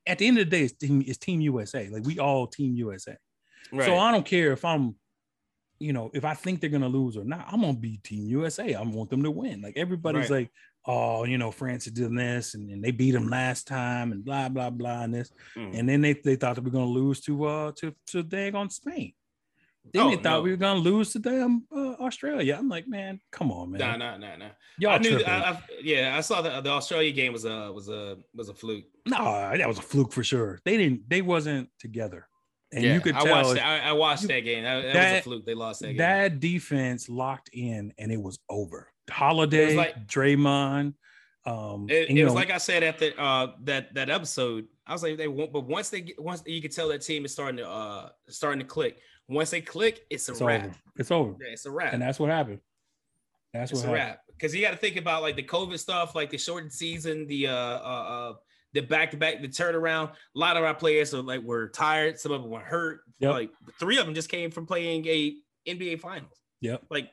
at 0.07 0.17
the 0.17 0.27
end 0.27 0.37
of 0.39 0.45
the 0.49 0.49
day 0.57 0.63
it's 0.63 0.73
team, 0.73 1.03
it's 1.05 1.17
team 1.17 1.39
usa 1.41 1.89
like 1.89 2.03
we 2.05 2.17
all 2.19 2.47
team 2.47 2.73
usa 2.75 3.15
Right. 3.71 3.85
so 3.85 3.97
i 3.97 4.11
don't 4.11 4.25
care 4.25 4.51
if 4.53 4.63
i'm 4.65 4.95
you 5.81 5.93
know 5.93 6.09
if 6.13 6.23
i 6.25 6.33
think 6.33 6.59
they're 6.61 6.69
gonna 6.69 6.87
lose 6.87 7.17
or 7.17 7.23
not 7.23 7.45
i'm 7.51 7.61
gonna 7.61 7.73
be 7.73 7.97
team 8.03 8.25
usa 8.27 8.73
i 8.75 8.81
want 8.81 9.09
them 9.09 9.23
to 9.23 9.31
win 9.31 9.61
like 9.61 9.75
everybody's 9.77 10.29
Right. 10.29 10.41
like 10.41 10.51
oh 10.85 11.23
you 11.25 11.37
know 11.37 11.51
france 11.51 11.87
is 11.87 11.93
doing 11.93 12.15
this 12.15 12.53
and, 12.55 12.69
and 12.69 12.83
they 12.83 12.91
beat 12.91 13.11
them 13.11 13.29
last 13.29 13.67
time 13.67 14.11
and 14.11 14.23
blah 14.23 14.47
blah 14.49 14.69
blah 14.69 15.01
and 15.03 15.13
this 15.13 15.31
Mm. 15.57 15.77
and 15.79 15.89
then 15.89 16.01
they, 16.01 16.13
they 16.13 16.35
thought 16.35 16.55
they 16.55 16.61
were 16.61 16.69
gonna 16.69 16.85
lose 16.85 17.19
to 17.21 17.43
uh 17.45 17.71
to 17.77 17.93
to 18.07 18.23
dang 18.23 18.55
on 18.55 18.69
spain 18.69 19.13
then 19.93 20.03
Oh, 20.03 20.09
they 20.11 20.15
thought 20.17 20.37
no. 20.37 20.41
we 20.43 20.51
were 20.51 20.57
gonna 20.57 20.79
lose 20.79 21.11
to 21.13 21.19
them 21.19 21.65
uh, 21.75 21.93
australia 22.07 22.55
i'm 22.59 22.69
like 22.69 22.87
man 22.87 23.19
come 23.31 23.51
on 23.51 23.71
man 23.71 23.79
Nah, 23.81 23.97
nah, 23.97 24.17
nah, 24.17 24.35
nah. 24.37 24.49
y'all 24.77 24.91
I 24.91 24.97
knew. 24.99 25.09
tripping. 25.11 25.27
I, 25.27 25.51
I, 25.51 25.61
yeah, 25.81 26.15
I 26.17 26.21
saw 26.21 26.41
the 26.41 26.61
the 26.61 26.69
Australia 26.69 27.11
game 27.11 27.33
was 27.33 27.45
a 27.45 27.71
was 27.73 27.89
a 27.89 28.17
was 28.35 28.49
a 28.49 28.53
fluke. 28.53 28.85
No, 29.07 29.17
that 29.57 29.67
was 29.67 29.79
a 29.79 29.81
fluke 29.81 30.13
for 30.13 30.23
sure. 30.23 30.59
They 30.65 30.77
didn't. 30.77 31.09
They 31.09 31.21
wasn't 31.23 31.69
together, 31.79 32.27
and 32.71 32.83
yeah, 32.83 32.93
you 32.93 33.01
could 33.01 33.15
I 33.15 33.23
tell 33.23 33.43
watched. 33.43 33.61
I, 33.63 33.79
I 33.79 33.91
watched 33.93 34.21
you- 34.23 34.27
that 34.29 34.39
game. 34.41 34.63
That, 34.63 34.81
that, 34.93 35.11
was 35.13 35.19
a 35.19 35.21
fluke. 35.23 35.45
They 35.45 35.53
lost 35.53 35.81
that 35.81 35.87
game. 35.87 35.97
that 35.97 36.39
defense 36.39 37.09
locked 37.09 37.49
in, 37.53 37.93
and 37.97 38.11
it 38.11 38.21
was 38.21 38.39
over. 38.49 38.87
Holiday, 39.09 39.75
like- 39.75 40.07
Draymond. 40.07 40.93
Um, 41.43 41.87
It, 41.89 42.09
and, 42.09 42.17
it 42.19 42.23
was 42.23 42.33
know, 42.33 42.39
like 42.39 42.51
I 42.51 42.59
said 42.59 42.83
at 42.83 42.99
the 42.99 43.19
uh 43.19 43.53
that 43.63 43.93
that 43.95 44.09
episode. 44.09 44.67
I 44.85 44.93
was 44.93 45.01
like 45.03 45.17
they 45.17 45.27
won't, 45.27 45.51
but 45.51 45.61
once 45.61 45.89
they 45.89 46.01
get 46.01 46.21
once 46.21 46.43
you 46.45 46.61
can 46.61 46.69
tell 46.69 46.89
that 46.89 47.01
team 47.01 47.25
is 47.25 47.31
starting 47.33 47.57
to 47.57 47.67
uh 47.67 48.09
starting 48.29 48.59
to 48.59 48.65
click. 48.65 48.99
Once 49.27 49.49
they 49.49 49.61
click, 49.61 50.05
it's 50.09 50.27
a 50.29 50.33
it's 50.33 50.41
wrap. 50.41 50.65
over. 50.65 50.75
It's 50.97 51.11
over, 51.11 51.35
Yeah, 51.43 51.53
it's 51.53 51.65
a 51.65 51.71
wrap. 51.71 51.93
and 51.93 52.01
that's 52.01 52.19
what 52.19 52.29
happened. 52.29 52.59
That's 53.53 53.71
it's 53.71 53.81
what 53.81 53.95
a 53.95 53.97
happened. 53.97 54.09
wrap. 54.11 54.21
Because 54.37 54.53
you 54.53 54.61
got 54.61 54.71
to 54.71 54.77
think 54.77 54.97
about 54.97 55.21
like 55.23 55.35
the 55.35 55.43
COVID 55.43 55.79
stuff, 55.79 56.13
like 56.15 56.29
the 56.29 56.37
shortened 56.37 56.73
season, 56.73 57.25
the 57.27 57.47
uh 57.47 57.53
uh, 57.53 57.53
uh 57.53 58.33
the 58.73 58.81
back 58.81 59.11
to 59.11 59.17
back, 59.17 59.41
the 59.41 59.47
turnaround. 59.47 60.09
A 60.09 60.39
lot 60.39 60.57
of 60.57 60.63
our 60.63 60.73
players 60.73 61.13
are 61.13 61.21
like 61.21 61.41
were 61.41 61.69
tired. 61.69 62.19
Some 62.19 62.31
of 62.31 62.41
them 62.41 62.51
were 62.51 62.59
hurt. 62.59 63.01
Yep. 63.19 63.31
Like 63.31 63.51
three 63.79 63.97
of 63.97 64.05
them 64.05 64.15
just 64.15 64.29
came 64.29 64.51
from 64.51 64.65
playing 64.65 65.05
a 65.07 65.35
NBA 65.67 65.99
Finals. 65.99 66.39
Yep. 66.61 66.83
Like 66.89 67.09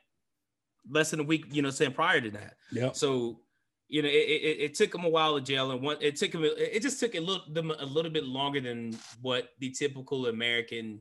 less 0.90 1.10
than 1.10 1.20
a 1.20 1.24
week, 1.24 1.46
you 1.50 1.62
know, 1.62 1.70
saying 1.70 1.92
prior 1.92 2.20
to 2.20 2.30
that. 2.30 2.54
Yeah. 2.70 2.92
So, 2.92 3.40
you 3.88 4.02
know, 4.02 4.08
it, 4.08 4.12
it, 4.12 4.60
it 4.60 4.74
took 4.74 4.92
them 4.92 5.04
a 5.04 5.08
while 5.08 5.34
to 5.34 5.40
jail, 5.40 5.70
and 5.70 5.82
one 5.82 5.96
it 6.00 6.16
took 6.16 6.32
them 6.32 6.44
it 6.44 6.82
just 6.82 7.00
took 7.00 7.14
a 7.14 7.20
little 7.20 7.44
them 7.52 7.70
a 7.70 7.84
little 7.84 8.10
bit 8.10 8.24
longer 8.24 8.60
than 8.60 8.96
what 9.22 9.48
the 9.58 9.70
typical 9.70 10.26
American 10.26 11.00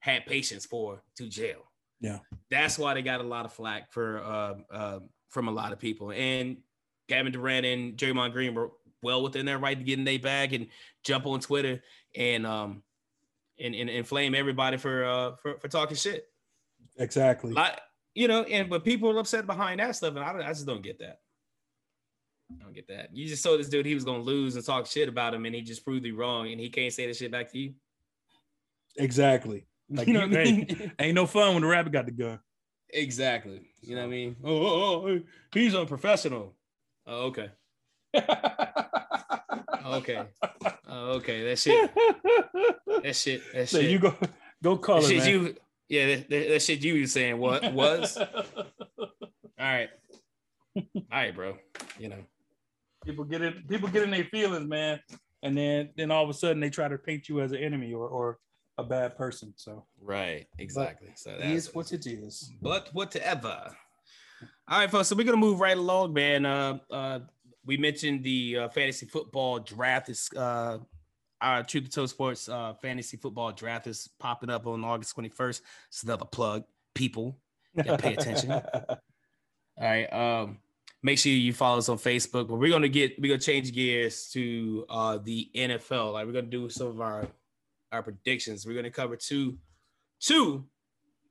had 0.00 0.26
patience 0.26 0.66
for 0.66 1.02
to 1.16 1.28
jail. 1.28 1.70
Yeah. 2.00 2.18
That's 2.50 2.78
why 2.78 2.94
they 2.94 3.02
got 3.02 3.20
a 3.20 3.24
lot 3.24 3.44
of 3.44 3.52
flack 3.52 3.92
for 3.92 4.22
uh, 4.22 4.54
uh, 4.72 4.98
from 5.30 5.48
a 5.48 5.52
lot 5.52 5.72
of 5.72 5.78
people. 5.78 6.12
And 6.12 6.58
Kevin 7.08 7.32
Durant 7.32 7.66
and 7.66 7.96
Draymond 7.96 8.32
Green 8.32 8.54
were 8.54 8.70
well 9.02 9.22
within 9.22 9.46
their 9.46 9.58
right 9.58 9.78
to 9.78 9.84
get 9.84 9.98
in 9.98 10.04
their 10.04 10.18
bag 10.18 10.52
and 10.52 10.66
jump 11.04 11.26
on 11.26 11.40
Twitter 11.40 11.82
and 12.16 12.46
um 12.46 12.82
and, 13.60 13.74
and 13.74 13.90
inflame 13.90 14.34
everybody 14.34 14.76
for 14.76 15.04
uh 15.04 15.36
for, 15.36 15.58
for 15.58 15.68
talking 15.68 15.96
shit. 15.96 16.26
Exactly. 16.98 17.52
Like, 17.52 17.80
you 18.14 18.28
know, 18.28 18.42
and 18.42 18.68
but 18.68 18.84
people 18.84 19.10
are 19.10 19.18
upset 19.18 19.46
behind 19.46 19.80
that 19.80 19.96
stuff, 19.96 20.16
and 20.16 20.24
I, 20.24 20.48
I 20.48 20.48
just 20.48 20.66
don't 20.66 20.82
get 20.82 20.98
that. 20.98 21.20
I 22.50 22.64
don't 22.64 22.74
get 22.74 22.88
that. 22.88 23.14
You 23.14 23.28
just 23.28 23.44
told 23.44 23.60
this 23.60 23.68
dude 23.68 23.86
he 23.86 23.94
was 23.94 24.04
gonna 24.04 24.22
lose 24.22 24.56
and 24.56 24.64
talk 24.64 24.86
shit 24.86 25.08
about 25.08 25.34
him, 25.34 25.44
and 25.44 25.54
he 25.54 25.62
just 25.62 25.84
proved 25.84 26.04
you 26.04 26.16
wrong, 26.16 26.50
and 26.50 26.60
he 26.60 26.68
can't 26.70 26.92
say 26.92 27.06
the 27.06 27.14
shit 27.14 27.30
back 27.30 27.52
to 27.52 27.58
you. 27.58 27.74
Exactly. 28.96 29.66
Like 29.90 30.08
You 30.08 30.14
know 30.14 30.26
what 30.26 30.36
I 30.36 30.44
mean? 30.44 30.92
ain't 30.98 31.14
no 31.14 31.26
fun 31.26 31.54
when 31.54 31.62
the 31.62 31.68
rabbit 31.68 31.92
got 31.92 32.06
the 32.06 32.12
gun. 32.12 32.40
Exactly. 32.90 33.70
You 33.82 33.94
know 33.94 34.02
what 34.02 34.08
I 34.08 34.10
mean? 34.10 34.36
Oh, 34.42 34.56
oh, 34.56 35.08
oh, 35.08 35.20
he's 35.52 35.74
unprofessional. 35.74 36.54
Oh, 37.06 37.26
okay. 37.26 37.50
Okay. 39.84 40.22
Oh, 40.88 41.12
okay. 41.16 41.44
That 41.44 41.58
shit. 41.58 41.90
That 43.02 43.16
shit. 43.16 43.42
That 43.52 43.68
so 43.68 43.80
shit. 43.80 43.90
you 43.90 43.98
go 43.98 44.14
go 44.62 44.76
call 44.76 44.96
color, 45.00 45.08
shit 45.08 45.18
man. 45.18 45.28
you. 45.28 45.56
Yeah, 45.88 46.06
that, 46.16 46.30
that, 46.30 46.48
that 46.50 46.62
shit 46.62 46.84
you 46.84 47.00
was 47.00 47.12
saying 47.12 47.38
what 47.38 47.72
was. 47.72 48.16
All 48.18 48.26
right. 49.58 49.88
All 50.76 50.84
right, 51.10 51.34
bro. 51.34 51.56
You 51.98 52.10
know. 52.10 52.24
people 53.04 53.24
get 53.24 53.42
it. 53.42 53.66
People 53.68 53.88
get 53.88 54.02
in 54.02 54.10
their 54.10 54.24
feelings, 54.24 54.68
man, 54.68 55.00
and 55.42 55.56
then 55.56 55.90
then 55.96 56.10
all 56.10 56.22
of 56.24 56.30
a 56.30 56.34
sudden 56.34 56.60
they 56.60 56.70
try 56.70 56.88
to 56.88 56.98
paint 56.98 57.28
you 57.28 57.40
as 57.40 57.52
an 57.52 57.58
enemy 57.58 57.92
or 57.92 58.06
or 58.08 58.38
a 58.76 58.84
bad 58.84 59.16
person. 59.16 59.52
So 59.56 59.86
Right. 60.00 60.46
Exactly. 60.58 61.08
so 61.16 61.30
that's 61.38 61.50
is 61.68 61.74
what 61.74 61.92
it 61.92 62.06
is. 62.06 62.52
but 62.62 62.90
whatever. 62.92 63.74
All 64.68 64.78
right, 64.78 64.90
folks. 64.90 65.08
So 65.08 65.16
we're 65.16 65.24
gonna 65.24 65.36
move 65.36 65.58
right 65.60 65.76
along, 65.76 66.12
man. 66.12 66.46
Uh, 66.46 66.78
uh, 66.90 67.20
we 67.68 67.76
mentioned 67.76 68.24
the 68.24 68.56
uh, 68.56 68.68
fantasy 68.70 69.04
football 69.04 69.58
draft 69.58 70.08
is 70.08 70.30
uh, 70.34 70.78
our 71.40 71.62
Truth 71.62 71.84
Be 71.84 71.90
Told 71.90 72.08
Sports 72.08 72.48
uh, 72.48 72.72
fantasy 72.80 73.18
football 73.18 73.52
draft 73.52 73.86
is 73.86 74.08
popping 74.18 74.48
up 74.48 74.66
on 74.66 74.82
August 74.82 75.14
twenty 75.14 75.28
first. 75.28 75.62
It's 75.88 76.02
another 76.02 76.24
plug, 76.24 76.64
people. 76.94 77.38
Pay 77.76 78.14
attention. 78.14 78.50
All 78.52 78.98
right. 79.78 80.06
Um, 80.06 80.58
make 81.02 81.18
sure 81.18 81.30
you 81.30 81.52
follow 81.52 81.76
us 81.76 81.90
on 81.90 81.98
Facebook. 81.98 82.48
But 82.48 82.56
we're 82.56 82.72
gonna 82.72 82.88
get 82.88 83.20
we're 83.20 83.28
gonna 83.28 83.38
change 83.38 83.72
gears 83.72 84.30
to 84.30 84.86
uh 84.88 85.18
the 85.22 85.50
NFL. 85.54 86.14
Like 86.14 86.26
we're 86.26 86.32
gonna 86.32 86.46
do 86.46 86.70
some 86.70 86.86
of 86.88 87.00
our 87.02 87.28
our 87.92 88.02
predictions. 88.02 88.66
We're 88.66 88.76
gonna 88.76 88.90
cover 88.90 89.14
two 89.14 89.58
two 90.20 90.64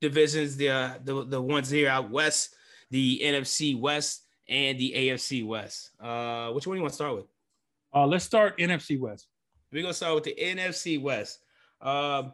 divisions, 0.00 0.56
the 0.56 0.68
uh, 0.70 0.94
the 1.02 1.24
the 1.24 1.42
ones 1.42 1.68
here 1.68 1.88
out 1.88 2.10
west, 2.10 2.54
the 2.90 3.20
NFC 3.24 3.78
West 3.78 4.22
and 4.48 4.78
the 4.78 4.92
AFC 4.96 5.46
West. 5.46 5.90
Uh, 6.00 6.50
which 6.52 6.66
one 6.66 6.74
do 6.74 6.78
you 6.78 6.82
want 6.82 6.92
to 6.92 6.96
start 6.96 7.14
with? 7.16 7.26
Uh, 7.94 8.06
let's 8.06 8.24
start 8.24 8.58
NFC 8.58 8.98
West. 8.98 9.26
We're 9.72 9.82
gonna 9.82 9.94
start 9.94 10.14
with 10.14 10.24
the 10.24 10.34
NFC 10.38 11.00
West. 11.00 11.40
Um, 11.80 12.32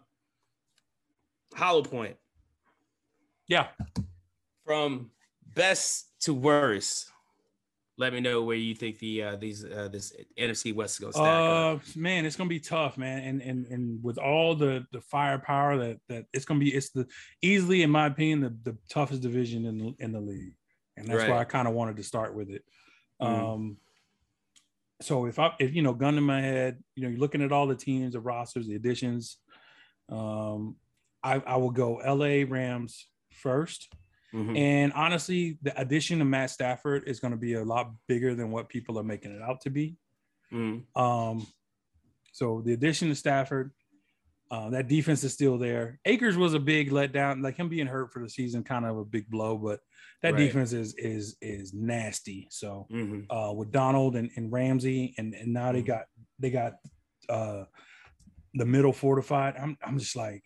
Hollow 1.55 1.83
Point 1.83 2.17
Yeah. 3.47 3.69
from 4.65 5.11
best 5.55 6.07
to 6.23 6.35
worst. 6.35 7.11
Let 7.97 8.13
me 8.13 8.19
know 8.19 8.43
where 8.43 8.57
you 8.57 8.75
think 8.75 8.99
the 8.99 9.23
uh, 9.23 9.37
these 9.37 9.65
uh, 9.65 9.89
this 9.93 10.13
NFC 10.37 10.75
West 10.75 10.95
is 10.97 10.99
gonna 11.01 11.13
stack 11.13 11.25
up. 11.27 11.77
Uh, 11.79 11.81
man, 11.95 12.27
it's 12.27 12.35
gonna 12.35 12.49
be 12.49 12.59
tough, 12.59 12.99
man. 12.99 13.23
And 13.23 13.41
and 13.41 13.67
and 13.67 14.03
with 14.03 14.19
all 14.19 14.57
the 14.57 14.85
the 14.91 15.01
firepower 15.01 15.77
that 15.79 16.01
that 16.09 16.27
it's 16.33 16.45
gonna 16.45 16.59
be, 16.59 16.75
it's 16.75 16.91
the 16.91 17.07
easily, 17.41 17.83
in 17.83 17.91
my 17.91 18.07
opinion, 18.07 18.41
the, 18.41 18.73
the 18.73 18.77
toughest 18.89 19.23
division 19.23 19.65
in 19.67 19.79
the, 19.79 19.95
in 20.01 20.11
the 20.11 20.21
league, 20.21 20.55
and 20.97 21.07
that's 21.07 21.29
why 21.29 21.39
I 21.39 21.45
kind 21.45 21.67
of 21.69 21.75
wanted 21.75 21.97
to 21.97 22.03
start 22.03 22.35
with 22.35 22.51
it. 22.51 22.65
Mhm. 23.21 23.27
Um, 23.27 23.77
so 25.01 25.27
if 25.27 25.39
I 25.39 25.53
if 25.59 25.75
you 25.75 25.83
know, 25.83 25.93
gun 25.95 26.17
in 26.17 26.25
my 26.25 26.41
head, 26.41 26.83
you 26.95 27.03
know, 27.03 27.09
you're 27.09 27.19
looking 27.19 27.43
at 27.43 27.53
all 27.53 27.67
the 27.67 27.75
teams, 27.77 28.13
the 28.15 28.21
rosters, 28.21 28.67
the 28.67 28.77
additions. 28.77 29.39
Um, 30.09 30.77
I 31.23 31.35
I 31.41 31.57
will 31.57 31.71
go 31.71 31.99
L.A. 31.99 32.45
Rams 32.45 33.09
first. 33.33 33.93
Mhm. 34.33 34.59
And 34.59 34.93
honestly, 34.95 35.59
the 35.63 35.79
addition 35.81 36.21
of 36.21 36.27
Matt 36.27 36.51
Stafford 36.51 37.05
is 37.07 37.21
going 37.21 37.31
to 37.31 37.37
be 37.39 37.55
a 37.55 37.65
lot 37.65 37.93
bigger 38.09 38.35
than 38.35 38.51
what 38.51 38.69
people 38.69 38.99
are 38.99 39.05
making 39.05 39.33
it 39.35 39.41
out 39.43 39.61
to 39.63 39.71
be. 39.71 39.97
Mhm. 40.53 40.85
Um, 40.97 41.47
so 42.33 42.61
the 42.61 42.73
addition 42.73 43.11
of 43.11 43.17
Stafford, 43.19 43.73
uh, 44.51 44.71
that 44.71 44.89
defense 44.89 45.25
is 45.25 45.33
still 45.33 45.59
there. 45.59 45.99
Akers 46.05 46.37
was 46.37 46.55
a 46.55 46.59
big 46.61 46.91
letdown, 46.91 47.43
like 47.43 47.57
him 47.57 47.69
being 47.69 47.87
hurt 47.87 48.13
for 48.13 48.21
the 48.23 48.29
season, 48.29 48.63
kind 48.63 48.85
of 48.85 48.99
a 48.99 49.05
big 49.05 49.29
blow. 49.31 49.57
But 49.57 49.81
that 50.23 50.35
Right. 50.35 50.39
defense 50.41 50.73
is 50.73 50.95
is 50.95 51.37
is 51.41 51.73
nasty. 51.75 52.47
So 52.51 52.87
Mhm. 52.91 53.27
uh, 53.31 53.53
with 53.53 53.71
Donald 53.73 54.17
and, 54.17 54.31
and 54.37 54.53
Ramsey, 54.53 55.15
and 55.19 55.35
and 55.35 55.53
now 55.53 55.73
they 55.73 55.83
Mhm. 55.83 55.87
got 55.87 56.05
they 56.39 56.51
got 56.51 56.75
uh, 57.29 57.65
the 58.55 58.67
middle 58.67 58.93
fortified. 58.93 59.57
I'm 59.57 59.77
I'm 59.83 59.99
just 59.99 60.15
like, 60.15 60.43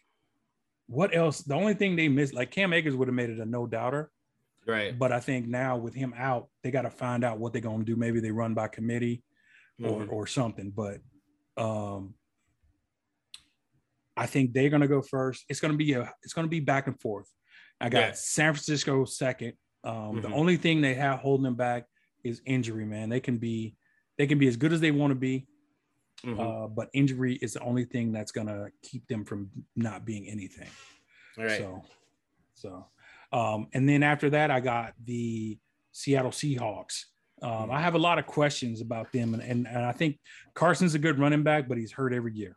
what 0.86 1.14
else? 1.14 1.42
The 1.42 1.54
only 1.54 1.74
thing 1.74 1.96
they 1.96 2.08
missed, 2.08 2.34
like 2.34 2.50
Cam 2.50 2.72
Akers 2.72 2.94
would 2.94 3.08
have 3.08 3.14
made 3.14 3.30
it 3.30 3.40
a 3.40 3.44
no 3.44 3.66
doubter. 3.66 4.10
Right. 4.66 4.96
But 4.98 5.12
I 5.12 5.20
think 5.20 5.46
now 5.48 5.76
with 5.76 5.94
him 5.94 6.14
out, 6.16 6.48
they 6.62 6.70
got 6.70 6.82
to 6.82 6.90
find 6.90 7.24
out 7.24 7.38
what 7.38 7.52
they're 7.52 7.62
gonna 7.62 7.84
do. 7.84 7.96
Maybe 7.96 8.20
they 8.20 8.30
run 8.30 8.54
by 8.54 8.68
committee 8.68 9.22
or 9.82 10.02
Mhm. 10.02 10.12
or 10.12 10.26
something. 10.26 10.70
But 10.70 11.00
um 11.56 12.14
I 14.18 14.26
think 14.26 14.52
they're 14.52 14.68
gonna 14.68 14.88
go 14.88 15.00
first. 15.02 15.44
It's 15.48 15.60
gonna 15.60 15.76
be 15.76 15.92
a 15.92 16.12
it's 16.22 16.32
gonna 16.32 16.48
be 16.48 16.60
back 16.60 16.86
and 16.86 17.00
forth. 17.00 17.30
I 17.80 17.88
got 17.88 17.98
Yeah. 18.00 18.12
San 18.12 18.52
Francisco 18.54 19.04
second. 19.04 19.54
Um, 19.84 20.20
the 20.20 20.28
Mhm. 20.28 20.32
only 20.34 20.56
thing 20.56 20.80
they 20.80 20.94
have 20.94 21.20
holding 21.20 21.44
them 21.44 21.54
back 21.54 21.84
is 22.24 22.42
injury, 22.44 22.84
man. 22.84 23.08
They 23.08 23.20
can 23.20 23.38
be 23.38 23.76
they 24.16 24.26
can 24.26 24.38
be 24.38 24.48
as 24.48 24.56
good 24.56 24.72
as 24.72 24.80
they 24.80 24.90
want 24.90 25.12
to 25.12 25.14
be, 25.14 25.46
Mhm. 26.24 26.40
uh, 26.40 26.66
but 26.66 26.90
injury 26.92 27.36
is 27.36 27.52
the 27.52 27.60
only 27.60 27.84
thing 27.84 28.10
that's 28.10 28.32
gonna 28.32 28.72
keep 28.82 29.06
them 29.06 29.24
from 29.24 29.50
not 29.76 30.04
being 30.04 30.26
anything. 30.28 30.68
All 31.38 31.44
right. 31.44 31.58
So, 31.58 31.84
so, 32.54 32.86
um, 33.32 33.68
and 33.72 33.88
then 33.88 34.02
after 34.02 34.28
that, 34.30 34.50
I 34.50 34.58
got 34.58 34.94
the 35.04 35.56
Seattle 35.92 36.32
Seahawks. 36.32 37.04
Um, 37.40 37.70
I 37.70 37.80
have 37.80 37.94
a 37.94 37.98
lot 37.98 38.18
of 38.18 38.26
questions 38.26 38.80
about 38.80 39.12
them, 39.12 39.34
and, 39.34 39.42
and, 39.44 39.68
and 39.68 39.78
I 39.86 39.92
think 39.92 40.18
Carson's 40.54 40.94
a 40.96 40.98
good 40.98 41.20
running 41.20 41.44
back, 41.44 41.68
but 41.68 41.78
he's 41.78 41.92
hurt 41.92 42.12
every 42.12 42.34
year. 42.34 42.56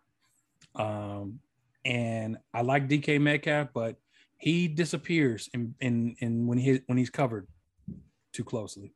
Um, 0.73 1.39
and 1.85 2.37
I 2.53 2.61
like 2.61 2.87
DK 2.87 3.19
Metcalf, 3.19 3.69
but 3.73 3.97
he 4.37 4.67
disappears 4.67 5.49
in 5.53 5.75
in, 5.79 6.15
in 6.19 6.47
when 6.47 6.57
he 6.57 6.81
when 6.87 6.97
he's 6.97 7.09
covered 7.09 7.47
too 8.33 8.43
closely. 8.43 8.93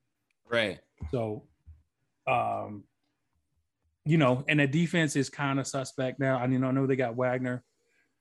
Right. 0.50 0.80
So, 1.12 1.44
um, 2.28 2.84
you 4.06 4.18
know, 4.18 4.44
and 4.48 4.60
the 4.60 4.68
defense 4.68 5.16
is 5.16 5.30
kind 5.30 5.60
of 5.60 5.68
suspect 5.68 6.20
now. 6.20 6.38
I 6.38 6.48
mean, 6.48 6.64
I 6.64 6.72
know 6.72 6.86
they 6.86 6.96
got 6.96 7.16
Wagner, 7.16 7.64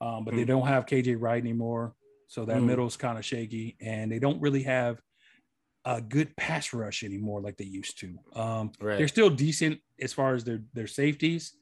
um, 0.00 0.24
but 0.24 0.35
they 0.35 0.44
Mm. 0.44 0.48
don't 0.48 0.66
have 0.66 0.87
KJ 0.87 1.14
Wright 1.20 1.40
anymore. 1.40 1.94
So 2.27 2.44
that 2.46 2.61
Mm. 2.62 2.66
middle's 2.66 2.96
kind 2.96 3.18
of 3.18 3.24
shaky, 3.24 3.77
and 3.81 4.11
they 4.11 4.18
don't 4.18 4.40
really 4.40 4.62
have 4.62 5.00
a 5.85 6.00
good 6.00 6.35
pass 6.37 6.72
rush 6.72 7.05
anymore 7.05 7.42
like 7.42 7.59
they 7.59 7.64
used 7.66 7.98
to. 8.00 8.18
Um, 8.33 8.72
Right. 8.81 8.96
They're 8.96 9.09
still 9.09 9.29
decent 9.29 9.83
as 10.00 10.12
far 10.14 10.35
as 10.35 10.44
their 10.44 10.62
their 10.72 10.87
safeties, 10.87 11.55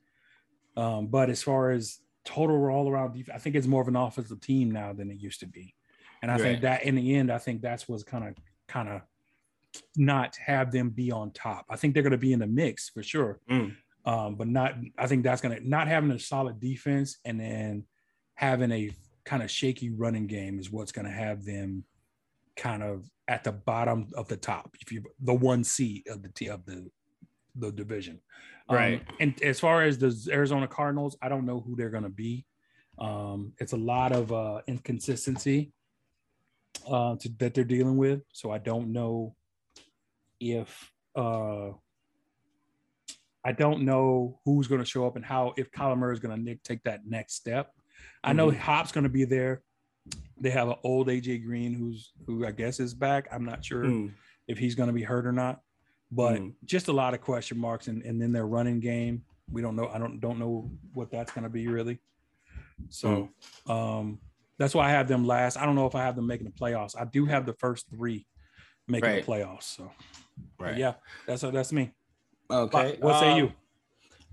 um, 0.77 1.09
but 1.09 1.29
as 1.29 1.43
far 1.43 1.73
as 1.73 1.99
total 2.25 2.57
all 2.67 2.89
around 2.89 3.15
defense, 3.15 3.35
I 3.35 3.39
think 3.39 3.57
it's 3.57 3.67
more 3.67 3.83
of 3.83 3.89
an 3.89 3.97
offensive 3.97 4.41
team 4.41 4.71
now 4.71 4.93
than 4.93 5.11
it 5.11 5.19
used 5.21 5.41
to 5.41 5.47
be. 5.47 5.75
And 6.23 6.31
I 6.31 6.35
Right. 6.35 6.43
think 6.43 6.61
that 6.63 6.85
in 6.85 6.95
the 6.95 7.15
end, 7.17 7.31
I 7.33 7.39
think 7.39 7.63
that's 7.63 7.89
what's 7.89 8.05
kind 8.05 8.29
of 8.29 8.35
kind 8.69 8.89
of 8.89 9.03
not 9.97 10.37
have 10.37 10.71
them 10.71 10.91
be 10.91 11.11
on 11.11 11.33
top. 11.33 11.67
I 11.69 11.77
think 11.77 11.95
they're 11.95 12.03
going 12.03 12.13
to 12.13 12.19
be 12.19 12.33
in 12.33 12.39
the 12.39 12.47
mix 12.47 12.89
for 12.91 13.03
sure, 13.03 13.41
Mm. 13.51 13.77
um, 14.05 14.37
but 14.37 14.47
not. 14.49 14.75
I 14.99 15.07
think 15.07 15.25
that's 15.25 15.41
going 15.41 15.57
to 15.57 15.69
not 15.69 15.89
having 15.89 16.11
a 16.11 16.19
solid 16.19 16.61
defense 16.61 17.19
and 17.25 17.41
then 17.41 17.87
having 18.35 18.71
a 18.71 18.91
kind 19.25 19.43
of 19.43 19.51
shaky 19.51 19.91
running 19.91 20.27
game 20.27 20.59
is 20.59 20.71
what's 20.71 20.93
going 20.93 21.07
to 21.07 21.13
have 21.13 21.45
them 21.45 21.85
kind 22.57 22.83
of 22.83 23.09
at 23.29 23.45
the 23.45 23.53
bottom 23.53 24.09
of 24.15 24.29
the 24.29 24.37
top. 24.37 24.77
If 24.81 24.93
you 24.93 25.03
the 25.21 25.35
one 25.35 25.65
seed 25.65 26.07
of 26.09 26.23
the 26.23 26.29
t 26.29 26.49
of 26.49 26.65
the 26.67 26.91
the 27.55 27.71
division, 27.73 28.21
Um, 28.69 28.77
Right. 28.77 29.03
and 29.21 29.41
as 29.43 29.59
far 29.61 29.83
as 29.83 29.99
the 29.99 30.15
Arizona 30.33 30.67
Cardinals, 30.69 31.17
I 31.21 31.29
don't 31.29 31.47
know 31.47 31.61
who 31.61 31.77
they're 31.77 31.91
going 31.91 32.05
to 32.05 32.09
be. 32.09 32.45
Um, 32.99 33.53
it's 33.59 33.73
a 33.73 33.77
lot 33.77 34.13
of 34.13 34.33
uh, 34.33 34.61
inconsistency 34.67 35.73
uh, 36.87 37.17
to, 37.17 37.29
that 37.39 37.55
they're 37.55 37.65
dealing 37.65 37.97
with. 37.97 38.23
So 38.33 38.51
I 38.51 38.59
don't 38.59 38.93
know 38.93 39.35
if 40.41 40.91
uh, 41.17 41.71
I 43.45 43.53
don't 43.53 43.83
know 43.83 44.41
who's 44.45 44.69
going 44.69 44.81
to 44.81 44.87
show 44.87 45.07
up 45.07 45.17
and 45.17 45.25
how 45.25 45.53
if 45.57 45.71
Kyler 45.73 45.99
Murray 45.99 46.15
is 46.15 46.21
going 46.21 46.45
to 46.45 46.55
take 46.57 46.83
that 46.85 47.01
next 47.07 47.35
step. 47.35 47.73
I 48.23 48.33
know 48.33 48.51
Mhm. 48.51 48.57
Hop's 48.59 48.93
going 48.93 49.05
to 49.05 49.11
be 49.11 49.25
there. 49.25 49.63
They 50.41 50.51
have 50.51 50.69
an 50.69 50.77
old 50.85 51.09
AJ 51.09 51.39
Green 51.45 51.75
who's 51.75 52.13
who 52.27 52.47
I 52.47 52.53
guess 52.53 52.79
is 52.81 52.95
back. 52.95 53.27
I'm 53.33 53.45
not 53.45 53.65
sure 53.65 53.85
Mm. 53.85 54.13
if 54.49 54.59
he's 54.59 54.75
going 54.75 54.89
to 54.89 54.93
be 54.93 55.03
hurt 55.03 55.27
or 55.27 55.33
not. 55.33 55.61
But 56.15 56.41
Mm. 56.41 56.53
just 56.67 56.89
a 56.89 56.93
lot 56.93 57.15
of 57.15 57.23
question 57.23 57.59
marks, 57.59 57.89
and, 57.89 58.03
and 58.03 58.21
then 58.21 58.33
their 58.33 58.47
running 58.47 58.81
game. 58.81 59.25
We 59.51 59.63
don't 59.63 59.75
know. 59.75 59.89
I 59.89 59.99
don't 59.99 60.21
don't 60.21 60.39
know 60.39 60.71
what 60.93 61.11
that's 61.11 61.33
going 61.33 61.45
to 61.45 61.51
be 61.51 61.67
really. 61.69 61.99
So, 62.91 63.31
um, 63.67 64.21
That's 64.59 64.75
why 64.75 64.87
I 64.87 64.91
have 64.91 65.09
them 65.09 65.27
last. 65.27 65.57
I 65.57 65.65
don't 65.65 65.75
know 65.75 65.87
if 65.87 65.95
I 65.95 66.03
have 66.03 66.15
them 66.15 66.27
making 66.27 66.47
the 66.47 66.53
playoffs. 66.53 66.95
I 67.01 67.05
do 67.07 67.25
have 67.25 67.47
the 67.47 67.55
first 67.55 67.89
three 67.91 68.27
making 68.87 69.09
Right. 69.09 69.25
the 69.25 69.33
playoffs. 69.33 69.63
So 69.65 69.91
Right. 70.59 70.77
yeah, 70.77 70.95
that's 71.27 71.41
that's 71.41 71.73
me. 71.73 71.93
Okay. 72.51 72.97
What 73.01 73.19
say 73.19 73.31
um, 73.31 73.39
you? 73.39 73.53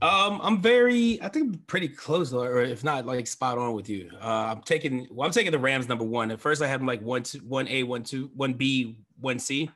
Um, 0.02 0.40
I'm 0.44 0.62
very, 0.62 1.22
I 1.22 1.30
think 1.30 1.66
pretty 1.68 1.88
close, 1.90 2.32
or 2.34 2.62
if 2.62 2.84
not, 2.84 3.06
like 3.06 3.28
spot 3.28 3.58
on 3.58 3.74
with 3.74 3.90
you. 3.90 4.10
Uh, 4.22 4.54
I'm 4.56 4.62
taking, 4.62 5.08
well, 5.12 5.26
I'm 5.26 5.34
taking 5.34 5.52
the 5.52 5.60
Rams 5.60 5.90
number 5.90 6.06
one. 6.06 6.32
At 6.32 6.40
first, 6.40 6.62
I 6.62 6.68
had 6.68 6.80
them 6.80 6.88
like 6.88 7.02
one, 7.02 7.24
two, 7.24 7.40
one 7.40 7.68
A, 7.68 7.84
one 7.84 8.04
two, 8.04 8.30
one 8.36 8.54
B, 8.54 8.98
one 9.20 9.40
C. 9.40 9.70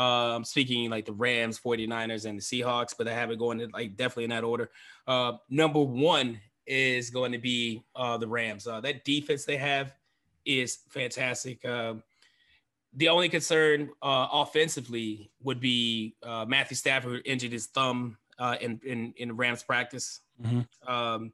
I'm 0.00 0.44
speaking 0.44 0.88
like 0.90 1.04
the 1.04 1.12
Rams, 1.12 1.60
49ers, 1.60 2.24
and 2.24 2.38
the 2.38 2.42
Seahawks, 2.42 2.94
but 2.96 3.06
I 3.08 3.12
have 3.12 3.30
it 3.30 3.38
going 3.38 3.60
in 3.60 3.70
like 3.70 3.96
definitely 3.96 4.24
in 4.24 4.30
that 4.30 4.44
order. 4.44 4.70
Uh, 5.06 5.34
number 5.50 5.80
one 5.80 6.40
is 6.66 7.10
going 7.10 7.32
to 7.32 7.38
be 7.38 7.82
uh, 7.94 8.16
the 8.16 8.28
Rams. 8.28 8.66
Uh, 8.66 8.80
that 8.80 9.04
defense 9.04 9.44
they 9.44 9.56
have 9.56 9.94
is 10.44 10.78
fantastic. 10.88 11.64
Um, 11.64 12.02
the 12.94 13.08
only 13.08 13.28
concern 13.28 13.90
uh, 14.02 14.28
offensively 14.32 15.30
would 15.42 15.60
be 15.60 16.14
uh, 16.22 16.44
Matthew 16.46 16.76
Stafford 16.76 17.22
injured 17.24 17.52
his 17.52 17.66
thumb 17.66 18.18
uh, 18.38 18.56
in, 18.60 18.80
in 18.84 19.14
in 19.16 19.36
Rams 19.36 19.62
practice. 19.62 20.20
Mhm. 20.42 20.66
Um, 20.86 21.32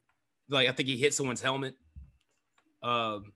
like 0.49 0.69
I 0.69 0.73
think 0.73 0.89
he 0.89 0.97
hit 0.97 1.15
someone's 1.15 1.43
helmet. 1.43 1.75
Um, 2.83 3.33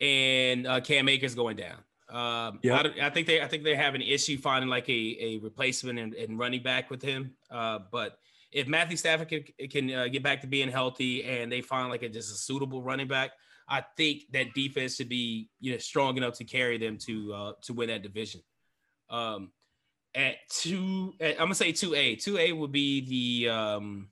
and 0.00 0.66
uh, 0.66 0.80
Cam 0.80 1.08
Akers 1.08 1.34
going 1.34 1.56
down. 1.56 1.78
Um, 2.10 2.60
Yep. 2.62 2.86
I, 3.00 3.06
I 3.06 3.10
think 3.10 3.26
they 3.26 3.42
I 3.42 3.46
think 3.46 3.64
they 3.64 3.76
have 3.76 3.94
an 3.94 4.02
issue 4.02 4.38
finding 4.38 4.70
like 4.70 4.88
a, 4.88 5.16
a 5.20 5.38
replacement 5.38 5.98
and, 5.98 6.14
and 6.14 6.38
running 6.38 6.62
back 6.62 6.90
with 6.90 7.02
him. 7.02 7.34
Uh, 7.50 7.80
but 7.92 8.18
if 8.50 8.66
Matthew 8.66 8.96
Stafford 8.96 9.28
can, 9.28 9.68
can 9.68 9.92
uh, 9.92 10.08
get 10.08 10.22
back 10.22 10.40
to 10.40 10.46
being 10.46 10.70
healthy 10.70 11.24
and 11.24 11.52
they 11.52 11.60
find 11.60 11.90
like 11.90 12.02
a 12.02 12.08
just 12.08 12.32
a 12.32 12.36
suitable 12.36 12.82
running 12.82 13.08
back, 13.08 13.32
I 13.68 13.84
think 13.96 14.22
that 14.32 14.54
defense 14.54 14.96
should 14.96 15.08
be 15.08 15.50
you 15.60 15.72
know 15.72 15.78
strong 15.78 16.16
enough 16.16 16.34
to 16.38 16.44
carry 16.44 16.78
them 16.78 16.96
to 17.06 17.32
uh, 17.34 17.52
to 17.62 17.74
win 17.74 17.88
that 17.88 18.02
division. 18.02 18.40
Um, 19.10 19.52
at 20.14 20.36
two, 20.48 21.14
at, 21.20 21.32
I'm 21.32 21.46
gonna 21.46 21.54
say 21.54 21.72
two 21.72 21.94
A. 21.94 22.16
Two 22.16 22.38
A 22.38 22.52
would 22.52 22.72
be 22.72 23.44
the 23.44 23.50
um, 23.50 24.08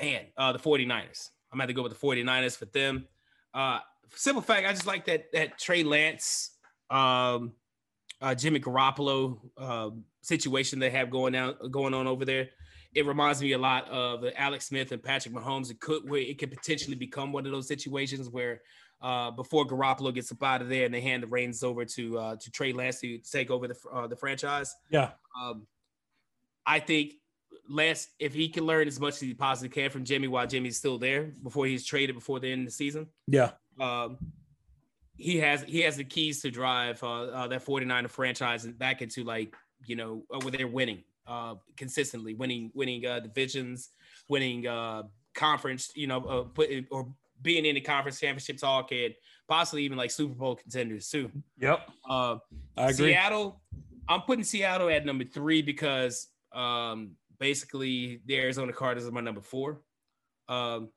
man, 0.00 0.22
uh, 0.36 0.52
the 0.52 0.58
49ers. 0.58 1.30
I'm 1.50 1.58
gonna 1.58 1.64
have 1.64 1.68
to 1.68 1.74
go 1.74 1.82
with 1.82 1.98
the 1.98 2.06
49ers 2.06 2.56
for 2.56 2.66
them. 2.66 3.06
Uh, 3.52 3.80
simple 4.14 4.42
fact, 4.42 4.66
I 4.66 4.72
just 4.72 4.86
like 4.86 5.06
that 5.06 5.32
that 5.32 5.58
Trey 5.58 5.82
Lance, 5.82 6.50
um, 6.90 7.52
uh, 8.20 8.34
Jimmy 8.34 8.60
Garoppolo 8.60 9.38
um, 9.58 10.04
situation 10.22 10.78
they 10.78 10.90
have 10.90 11.10
going 11.10 11.32
down 11.32 11.54
going 11.70 11.94
on 11.94 12.06
over 12.06 12.24
there. 12.24 12.48
It 12.94 13.06
reminds 13.06 13.42
me 13.42 13.52
a 13.52 13.58
lot 13.58 13.88
of 13.90 14.24
Alex 14.36 14.66
Smith 14.66 14.90
and 14.92 15.02
Patrick 15.02 15.34
Mahomes. 15.34 15.70
It 15.70 15.80
could 15.80 16.08
where 16.08 16.20
it 16.20 16.38
could 16.38 16.50
potentially 16.50 16.96
become 16.96 17.32
one 17.32 17.44
of 17.44 17.52
those 17.52 17.68
situations 17.68 18.30
where 18.30 18.62
uh, 19.02 19.30
before 19.30 19.66
Garoppolo 19.66 20.14
gets 20.14 20.32
up 20.32 20.42
out 20.42 20.62
of 20.62 20.68
there 20.68 20.86
and 20.86 20.94
they 20.94 21.00
hand 21.00 21.22
the 21.22 21.26
reins 21.26 21.62
over 21.62 21.84
to 21.84 22.18
uh, 22.18 22.36
to 22.36 22.50
Trey 22.50 22.72
Lance 22.72 23.00
to 23.00 23.18
take 23.18 23.50
over 23.50 23.68
the 23.68 23.76
uh, 23.92 24.06
the 24.06 24.16
franchise. 24.16 24.74
Yeah, 24.90 25.10
Um, 25.38 25.66
I 26.64 26.80
think 26.80 27.14
Lance, 27.68 28.08
if 28.18 28.32
he 28.32 28.48
can 28.48 28.64
learn 28.64 28.88
as 28.88 28.98
much 28.98 29.14
as 29.14 29.20
he 29.20 29.34
possibly 29.34 29.68
can 29.68 29.90
from 29.90 30.04
Jimmy 30.04 30.28
while 30.28 30.46
Jimmy's 30.46 30.78
still 30.78 30.98
there 30.98 31.32
before 31.42 31.66
he's 31.66 31.84
traded 31.84 32.14
before 32.14 32.40
the 32.40 32.50
end 32.50 32.62
of 32.62 32.66
the 32.66 32.72
season, 32.72 33.08
yeah, 33.26 33.50
um, 33.78 34.18
he 35.16 35.38
has 35.38 35.62
he 35.62 35.80
has 35.80 35.96
the 35.96 36.04
keys 36.04 36.42
to 36.42 36.50
drive 36.50 37.02
uh, 37.02 37.22
uh, 37.24 37.48
that 37.48 37.64
49er 37.64 38.10
franchise 38.10 38.66
back 38.66 39.02
into 39.02 39.24
like 39.24 39.54
you 39.84 39.96
know 39.96 40.22
uh, 40.32 40.38
where 40.40 40.52
they're 40.52 40.68
winning 40.68 41.02
uh, 41.26 41.54
consistently, 41.76 42.34
winning 42.34 42.70
winning 42.74 43.04
uh, 43.06 43.20
divisions, 43.20 43.90
winning 44.28 44.66
uh, 44.66 45.02
conference, 45.34 45.90
you 45.94 46.06
know, 46.06 46.24
uh, 46.24 46.42
put 46.42 46.70
or 46.90 47.12
being 47.42 47.66
in 47.66 47.74
the 47.74 47.80
conference 47.80 48.18
championship 48.18 48.58
talk 48.58 48.92
and 48.92 49.14
possibly 49.48 49.82
even 49.84 49.98
like 49.98 50.10
Super 50.10 50.34
Bowl 50.34 50.56
contenders 50.56 51.08
too. 51.08 51.30
yep. 51.58 51.90
Uh, 52.08 52.36
I 52.76 52.90
agree. 52.90 53.12
Seattle, 53.12 53.60
I'm 54.08 54.22
putting 54.22 54.44
Seattle 54.44 54.88
at 54.88 55.04
number 55.04 55.24
three 55.24 55.62
because 55.62 56.28
um, 56.52 57.12
basically 57.38 58.20
the 58.26 58.38
Arizona 58.38 58.72
Cardinals 58.72 59.08
are 59.08 59.12
my 59.12 59.20
number 59.20 59.42
four. 59.42 59.82
Um, 60.48 60.88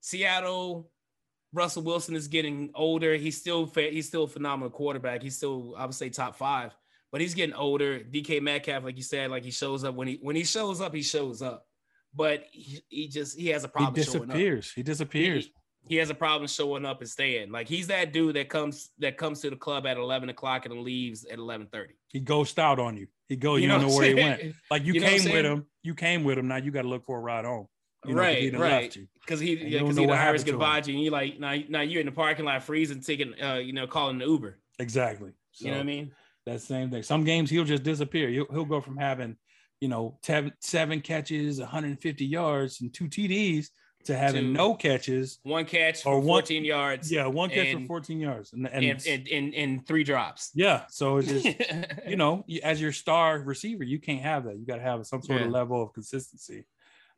Seattle, 0.00 0.90
Russell 1.52 1.82
Wilson 1.82 2.14
is 2.14 2.28
getting 2.28 2.70
older. 2.74 3.14
He's 3.14 3.38
still 3.38 3.66
he's 3.74 4.06
still 4.06 4.24
a 4.24 4.28
phenomenal 4.28 4.70
quarterback. 4.70 5.22
He's 5.22 5.36
still 5.36 5.74
I 5.76 5.86
would 5.86 5.94
say 5.94 6.10
top 6.10 6.36
five, 6.36 6.74
but 7.10 7.20
he's 7.20 7.34
getting 7.34 7.54
older. 7.54 8.00
DK 8.00 8.42
Metcalf, 8.42 8.84
like 8.84 8.96
you 8.96 9.02
said, 9.02 9.30
like 9.30 9.44
he 9.44 9.50
shows 9.50 9.84
up 9.84 9.94
when 9.94 10.08
he 10.08 10.18
when 10.20 10.36
he 10.36 10.44
shows 10.44 10.80
up, 10.80 10.94
he 10.94 11.02
shows 11.02 11.40
up. 11.42 11.66
But 12.14 12.44
he, 12.50 12.80
he 12.88 13.08
just 13.08 13.38
he 13.38 13.48
has 13.48 13.64
a 13.64 13.68
He 13.68 13.72
problem 13.72 14.04
showing 14.04 14.22
up 14.22 14.26
disappears. 14.28 14.72
He 14.72 14.82
disappears. 14.82 15.44
he, 15.46 15.52
he 15.88 15.96
has 15.96 16.10
a 16.10 16.14
problem 16.14 16.48
showing 16.48 16.84
up 16.84 17.00
and 17.00 17.08
staying. 17.08 17.50
Like 17.50 17.68
he's 17.68 17.86
that 17.86 18.12
dude 18.12 18.36
that 18.36 18.48
comes 18.48 18.90
that 18.98 19.16
comes 19.16 19.40
to 19.40 19.50
the 19.50 19.56
club 19.56 19.86
at 19.86 19.96
eleven 19.96 20.28
o'clock 20.28 20.66
and 20.66 20.80
leaves 20.80 21.24
at 21.24 21.38
eleven 21.38 21.66
thirty. 21.66 21.94
He 22.08 22.20
ghosts 22.20 22.58
out 22.58 22.78
on 22.78 22.96
you. 22.96 23.06
He 23.28 23.36
go. 23.36 23.56
You, 23.56 23.68
don't 23.68 23.82
know 23.82 23.94
where 23.94 24.06
he 24.06 24.14
went. 24.14 24.54
Like 24.70 24.84
you 24.84 24.94
You 24.94 25.00
know 25.00 25.06
came 25.06 25.32
with 25.32 25.44
him. 25.44 25.66
You 25.82 25.94
came 25.94 26.24
with 26.24 26.38
him. 26.38 26.48
Now 26.48 26.56
you 26.56 26.70
got 26.70 26.82
to 26.82 26.88
look 26.88 27.04
for 27.04 27.18
a 27.18 27.20
ride 27.20 27.44
home. 27.44 27.68
You 28.08 28.14
know, 28.14 28.20
right, 28.20 28.58
right. 28.58 28.96
Because 29.20 29.40
he, 29.40 29.54
yeah, 29.56 29.80
because 29.80 29.96
he 29.96 30.06
the 30.06 30.12
to 30.12 30.90
you. 30.90 30.96
And 30.96 31.04
you 31.04 31.10
like 31.10 31.38
now, 31.38 31.54
now 31.68 31.80
you're 31.82 32.00
in 32.00 32.06
the 32.06 32.12
parking 32.12 32.44
lot 32.44 32.62
freezing, 32.62 33.00
taking, 33.00 33.34
uh, 33.42 33.54
you 33.56 33.72
know, 33.72 33.86
calling 33.86 34.20
an 34.22 34.28
Uber. 34.28 34.58
Exactly. 34.78 35.32
You 35.58 35.66
know 35.70 35.76
what 35.76 35.80
I 35.80 35.84
mean? 35.84 36.12
That 36.46 36.60
same 36.62 36.90
thing. 36.90 37.02
Some 37.02 37.24
games 37.24 37.50
he'll 37.50 37.64
just 37.64 37.82
disappear. 37.82 38.28
He'll, 38.30 38.46
he'll 38.50 38.64
go 38.64 38.80
from 38.80 38.96
having, 38.96 39.36
you 39.80 39.88
know, 39.88 40.18
seven, 40.22 40.52
seven 40.60 41.00
catches, 41.02 41.58
150 41.60 42.24
yards, 42.24 42.80
and 42.80 42.94
two 42.94 43.06
TDs 43.06 43.66
to 44.04 44.16
having 44.16 44.44
To- 44.44 44.50
no 44.50 44.74
catches. 44.74 45.40
One 45.42 45.66
catch 45.66 46.04
for 46.04 46.14
Or 46.14 46.20
one- 46.20 46.42
14 46.42 46.64
yards. 46.64 47.12
Yeah, 47.12 47.26
one 47.26 47.50
catch 47.50 47.66
And- 47.66 47.82
for 47.82 47.86
14 47.88 48.20
yards. 48.20 48.52
And, 48.54 48.66
and, 48.66 48.84
And, 48.84 49.06
and, 49.06 49.28
and, 49.28 49.54
and 49.54 49.86
three 49.86 50.04
drops. 50.04 50.50
yeah, 50.54 50.84
so 50.88 51.18
it's 51.18 51.28
just, 51.42 51.46
you 52.06 52.16
know, 52.16 52.44
as 52.62 52.80
your 52.80 52.92
star 52.92 53.40
receiver, 53.40 53.84
you 53.84 53.98
can't 53.98 54.22
have 54.22 54.44
that. 54.44 54.56
You 54.56 54.64
got 54.64 54.76
to 54.76 54.82
have 54.82 55.06
some 55.06 55.20
sort 55.22 55.42
of 55.42 55.50
level 55.50 55.82
of 55.82 55.92
consistency. 55.92 56.64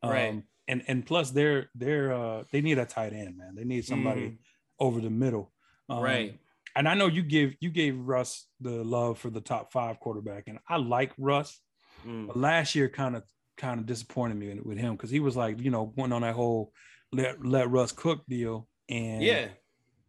Um, 0.03 0.11
Right. 0.11 0.43
And 0.69 0.85
and 0.87 1.05
plus, 1.05 1.31
they're 1.33 1.69
they're 1.75 2.13
uh 2.13 2.45
they 2.53 2.61
need 2.61 2.79
a 2.79 2.87
tight 2.87 3.13
end, 3.13 3.37
man. 3.37 3.55
They 3.57 3.65
need 3.65 3.85
somebody 3.85 4.21
Mhm. 4.23 4.37
over 4.79 5.01
the 5.01 5.11
middle. 5.11 5.53
Um, 5.89 6.03
right. 6.03 6.39
And 6.77 6.89
I 6.89 6.95
know 6.95 7.09
you 7.09 7.23
give 7.23 7.55
you 7.61 7.71
gave 7.71 7.99
Russ 7.99 8.47
the 8.61 8.85
love 8.85 9.19
for 9.19 9.31
the 9.31 9.41
top 9.41 9.73
five 9.73 9.99
quarterback, 9.99 10.45
and 10.47 10.61
I 10.69 10.77
like 10.77 11.13
Russ. 11.19 11.61
Mm. 12.07 12.29
But 12.29 12.37
last 12.37 12.75
year 12.77 12.89
kind 12.89 13.17
of 13.17 13.25
kind 13.57 13.81
of 13.81 13.87
disappointed 13.87 14.37
me 14.37 14.59
with 14.65 14.79
him 14.79 14.93
because 14.95 15.11
he 15.11 15.19
was 15.21 15.37
like, 15.37 15.61
you 15.61 15.71
know, 15.71 15.93
went 15.97 16.13
on 16.13 16.23
that 16.23 16.35
whole 16.37 16.73
let 17.13 17.45
let 17.45 17.69
Russ 17.69 17.91
cook 17.91 18.25
deal, 18.29 18.69
and 18.89 19.23
Yeah. 19.25 19.49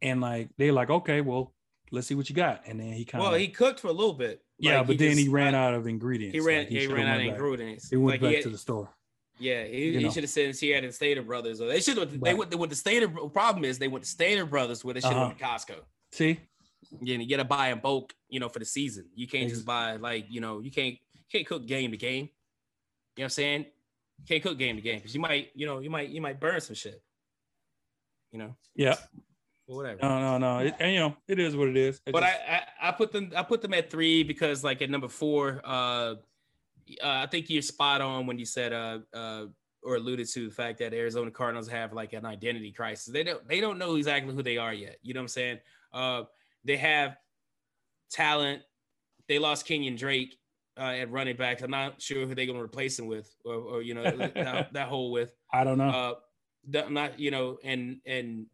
and 0.03 0.21
like 0.21 0.49
they 0.59 0.69
like, 0.69 0.91
okay, 0.91 1.21
well, 1.21 1.55
let's 1.91 2.05
see 2.05 2.13
what 2.15 2.29
you 2.29 2.35
got, 2.35 2.61
and 2.67 2.79
then 2.79 2.93
he 2.93 3.03
kind 3.03 3.23
of 3.23 3.31
Well, 3.31 3.39
he 3.39 3.47
cooked 3.47 3.79
for 3.79 3.87
a 3.87 3.91
little 3.93 4.13
bit. 4.13 4.43
yeah, 4.59 4.77
Like, 4.77 4.87
but 4.87 4.97
then 4.99 5.17
he 5.17 5.27
ran 5.27 5.53
like, 5.53 5.55
out 5.55 5.73
of 5.73 5.87
ingredients. 5.87 6.35
He 6.35 6.39
ran. 6.39 6.59
Like, 6.59 6.67
he 6.69 6.81
should've 6.81 6.95
ran 6.97 7.07
out 7.07 7.19
of 7.19 7.25
back- 7.25 7.33
ingredients. 7.35 7.89
He 7.89 7.97
went 7.97 8.21
back 8.21 8.29
he 8.29 8.35
had- 8.35 8.43
to 8.43 8.49
the 8.51 8.57
store. 8.59 8.95
Yeah, 9.41 9.63
he, 9.65 9.97
he 9.97 10.11
should 10.11 10.23
have 10.23 10.29
said 10.29 10.55
he 10.55 10.69
had 10.69 10.83
the 10.83 10.91
Stater 10.91 11.21
Brothers. 11.23 11.59
Or 11.61 11.67
they 11.67 11.81
should 11.81 11.97
have. 11.97 12.11
They 12.11 12.17
Right. 12.33 12.37
went 12.37 12.55
with 12.57 12.69
the 12.69 12.75
Stater. 12.75 13.07
Problem 13.07 13.65
is 13.65 13.79
they 13.79 13.87
went 13.87 14.03
to 14.05 14.09
Stater 14.09 14.45
Brothers 14.45 14.85
where 14.85 14.93
they 14.93 14.99
should 15.01 15.11
have 15.11 15.17
Uh-huh. 15.17 15.27
went 15.27 15.39
to 15.39 15.73
Costco. 15.73 15.79
See, 16.11 16.39
Yeah, 17.01 17.15
and 17.15 17.23
you 17.23 17.29
gotta 17.29 17.43
buy 17.47 17.69
in 17.71 17.79
bulk, 17.79 18.13
you 18.29 18.39
know, 18.39 18.49
for 18.49 18.59
the 18.59 18.65
season. 18.65 19.09
You 19.15 19.27
can't 19.27 19.49
just 19.49 19.65
buy 19.65 19.95
like 19.95 20.25
you 20.29 20.41
know, 20.41 20.59
you 20.59 20.69
can't 20.71 20.95
you 21.13 21.21
can't 21.31 21.47
cook 21.47 21.65
game 21.65 21.91
to 21.91 21.97
game. 21.97 22.25
You 22.25 23.23
know 23.23 23.23
what 23.23 23.23
I'm 23.25 23.29
saying? 23.31 23.61
You 24.19 24.25
can't 24.27 24.43
cook 24.43 24.57
game 24.57 24.75
to 24.75 24.81
game 24.81 24.99
because 24.99 25.15
you 25.15 25.21
might, 25.21 25.49
you 25.55 25.65
know, 25.65 25.79
you 25.79 25.89
might 25.89 26.09
you 26.09 26.21
might 26.21 26.39
burn 26.39 26.59
some 26.61 26.75
shit. 26.75 27.01
You 28.31 28.39
know, 28.39 28.55
yeah, 28.75 28.95
whatever. 29.65 29.99
no, 30.01 30.19
no, 30.19 30.37
no. 30.37 30.59
It, 30.65 30.75
and, 30.79 30.93
you 30.93 30.99
know, 30.99 31.17
it 31.27 31.39
is 31.39 31.55
what 31.55 31.67
it 31.67 31.75
is. 31.77 31.99
It 32.05 32.11
but 32.13 32.21
just- 32.21 32.39
I, 32.47 32.63
I 32.81 32.89
I 32.89 32.91
put 32.91 33.11
them 33.11 33.31
I 33.35 33.43
put 33.43 33.61
them 33.61 33.73
at 33.73 33.89
three 33.89 34.23
because 34.23 34.63
like 34.63 34.81
at 34.81 34.89
number 34.89 35.07
four, 35.09 35.61
uh, 35.63 36.15
uh 37.03 37.23
I 37.23 37.27
think 37.27 37.49
you're 37.49 37.61
spot 37.61 38.01
on 38.01 38.27
when 38.27 38.39
you 38.39 38.45
said 38.45 38.73
uh 38.73 38.99
uh 39.13 39.45
or 39.83 39.95
alluded 39.95 40.27
to 40.29 40.47
the 40.47 40.53
fact 40.53 40.77
that 40.79 40.93
Arizona 40.93 41.31
Cardinals 41.31 41.67
have 41.67 41.91
like 41.91 42.13
an 42.13 42.25
identity 42.25 42.71
crisis. 42.71 43.11
They 43.11 43.23
don't 43.23 43.47
they 43.47 43.59
don't 43.59 43.77
know 43.77 43.95
exactly 43.95 44.33
who 44.33 44.43
they 44.43 44.57
are 44.57 44.73
yet. 44.73 44.97
You 45.01 45.13
know 45.13 45.19
what 45.19 45.23
I'm 45.23 45.27
saying? 45.29 45.59
Uh 45.93 46.23
they 46.63 46.77
have 46.77 47.17
talent. 48.11 48.61
They 49.27 49.39
lost 49.39 49.65
Kenyon 49.65 49.95
Drake 49.95 50.37
uh, 50.77 50.83
at 50.83 51.11
running 51.11 51.35
back. 51.35 51.61
I'm 51.61 51.71
not 51.71 52.01
sure 52.01 52.25
who 52.25 52.35
they're 52.35 52.45
gonna 52.45 52.61
replace 52.61 52.97
him 52.99 53.07
with 53.07 53.33
or, 53.45 53.55
or 53.55 53.81
you 53.81 53.93
know 53.93 54.03
that, 54.35 54.73
that 54.73 54.87
hole 54.87 55.11
with. 55.11 55.33
I 55.51 55.63
don't 55.63 55.77
know. 55.77 55.89
Uh, 55.89 56.13
the- 56.69 56.89
not 56.89 57.19
you 57.19 57.31
know, 57.31 57.57
and 57.63 57.99
and 58.05 58.45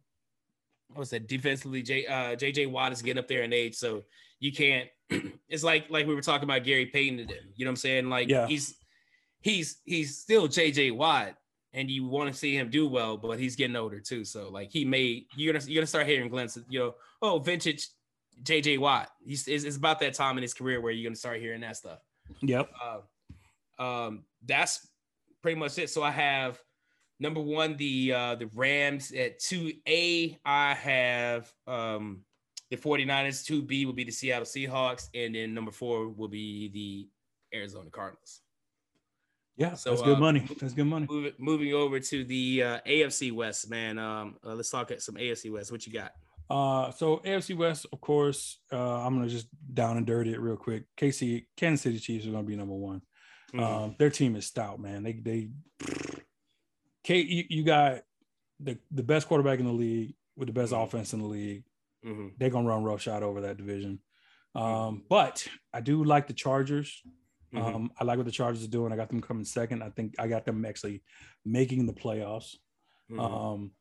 what 0.88 1.00
was 1.00 1.10
that 1.10 1.28
defensively? 1.28 1.82
J 1.82 2.06
uh, 2.06 2.36
JJ 2.36 2.70
Watt 2.70 2.92
is 2.92 3.02
getting 3.02 3.18
up 3.18 3.28
there 3.28 3.42
in 3.42 3.52
age, 3.52 3.74
so 3.74 4.04
you 4.40 4.52
can't. 4.52 4.88
it's 5.48 5.64
like 5.64 5.90
like 5.90 6.06
we 6.06 6.14
were 6.14 6.20
talking 6.20 6.44
about 6.44 6.64
Gary 6.64 6.86
Payton. 6.86 7.18
today, 7.18 7.40
You 7.56 7.64
know 7.64 7.70
what 7.70 7.72
I'm 7.72 7.76
saying? 7.76 8.08
Like 8.10 8.28
Yeah. 8.28 8.46
he's 8.46 8.76
he's 9.40 9.80
he's 9.84 10.18
still 10.18 10.48
JJ 10.48 10.94
Watt, 10.96 11.34
and 11.72 11.90
you 11.90 12.06
want 12.06 12.32
to 12.32 12.38
see 12.38 12.56
him 12.56 12.70
do 12.70 12.88
well, 12.88 13.16
but 13.16 13.38
he's 13.38 13.56
getting 13.56 13.76
older 13.76 14.00
too. 14.00 14.24
So 14.24 14.50
like 14.50 14.70
he 14.70 14.84
may 14.84 15.26
you're 15.36 15.52
gonna 15.52 15.64
you're 15.66 15.80
gonna 15.80 15.86
start 15.86 16.06
hearing 16.06 16.28
glimpses. 16.28 16.64
You 16.68 16.78
know, 16.80 16.94
oh 17.22 17.38
vintage 17.38 17.88
JJ 18.42 18.78
Watt. 18.78 19.08
He's 19.24 19.48
it's, 19.48 19.64
it's 19.64 19.76
about 19.76 20.00
that 20.00 20.14
time 20.14 20.36
in 20.38 20.42
his 20.42 20.54
career 20.54 20.80
where 20.80 20.92
you're 20.92 21.08
gonna 21.08 21.16
start 21.16 21.40
hearing 21.40 21.60
that 21.62 21.76
stuff 21.76 22.00
yep. 22.42 22.70
uh, 22.82 23.82
um, 23.82 24.24
that's 24.44 24.86
pretty 25.42 25.58
much 25.58 25.78
it. 25.78 25.90
So 25.90 26.02
I 26.02 26.10
have 26.10 26.60
number 27.20 27.40
one, 27.40 27.76
the 27.76 28.12
uh, 28.12 28.34
the 28.36 28.50
Rams. 28.54 29.12
At 29.12 29.38
two 29.38 29.72
A, 29.86 30.38
I 30.44 30.74
have 30.74 31.52
um, 31.66 32.24
the 32.70 32.76
49ers. 32.76 33.44
Two 33.44 33.62
B 33.62 33.86
will 33.86 33.92
be 33.92 34.04
the 34.04 34.10
Seattle 34.12 34.44
Seahawks, 34.46 35.08
and 35.14 35.34
then 35.34 35.54
number 35.54 35.70
four 35.70 36.08
will 36.08 36.28
be 36.28 36.68
the 36.68 37.56
Arizona 37.56 37.90
Cardinals. 37.90 38.40
Yeah, 39.56 39.74
So, 39.74 39.90
that's 39.90 40.02
good 40.02 40.18
uh, 40.18 40.20
money. 40.20 40.46
That's 40.60 40.72
good 40.74 40.84
money. 40.84 41.06
Moving 41.10 41.32
moving 41.38 41.74
over 41.74 41.98
to 41.98 42.24
the 42.24 42.62
uh, 42.62 42.78
AFC 42.86 43.32
West, 43.32 43.68
man. 43.68 43.98
Um, 43.98 44.36
uh, 44.46 44.54
let's 44.54 44.70
talk 44.70 44.90
at 44.92 45.02
some 45.02 45.16
AFC 45.16 45.50
West. 45.52 45.72
What 45.72 45.84
you 45.86 45.92
got? 45.92 46.12
Uh, 46.48 46.92
so 46.92 47.18
AFC 47.26 47.56
West, 47.56 47.84
of 47.92 48.00
course, 48.00 48.60
uh, 48.72 48.76
I'm 49.04 49.16
gonna 49.16 49.28
just 49.28 49.48
down 49.74 49.96
and 49.96 50.06
dirty 50.06 50.32
it 50.32 50.40
real 50.40 50.56
quick. 50.56 50.84
KC, 50.96 51.46
Kansas 51.56 51.82
City 51.82 51.98
Chiefs 51.98 52.26
are 52.26 52.30
gonna 52.30 52.44
be 52.44 52.54
number 52.56 52.74
one. 52.74 53.02
Mhm. 53.52 53.60
Um, 53.60 53.96
their 53.98 54.10
team 54.10 54.36
is 54.36 54.46
stout, 54.46 54.78
man. 54.78 55.02
They 55.02 55.12
they, 55.14 55.48
K, 57.02 57.20
you, 57.22 57.44
you 57.48 57.64
got 57.64 58.02
the 58.60 58.78
the 58.92 59.02
best 59.02 59.26
quarterback 59.26 59.58
in 59.58 59.66
the 59.66 59.72
league 59.72 60.14
with 60.36 60.46
the 60.46 60.52
best 60.52 60.72
Mhm. 60.72 60.84
offense 60.84 61.12
in 61.12 61.20
the 61.20 61.26
league. 61.26 61.64
Mhm. 62.04 62.32
They're 62.38 62.50
gonna 62.50 62.68
run 62.68 62.84
roughshod 62.84 63.22
over 63.22 63.42
that 63.42 63.56
division. 63.56 64.00
Um, 64.54 65.04
but 65.08 65.46
I 65.72 65.80
do 65.80 66.04
like 66.04 66.26
the 66.26 66.32
Chargers. 66.34 67.02
Mhm. 67.52 67.62
Um, 67.62 67.92
I 67.98 68.04
like 68.04 68.16
what 68.18 68.26
the 68.26 68.32
Chargers 68.32 68.64
are 68.64 68.68
doing. 68.68 68.92
I 68.92 68.96
got 68.96 69.08
them 69.08 69.20
coming 69.20 69.44
second. 69.44 69.82
I 69.82 69.90
think 69.90 70.14
I 70.18 70.28
got 70.28 70.44
them 70.44 70.64
actually 70.64 71.02
making 71.44 71.86
the 71.86 71.92
playoffs. 71.94 72.56
Mhm. 73.10 73.20
Um, 73.20 73.72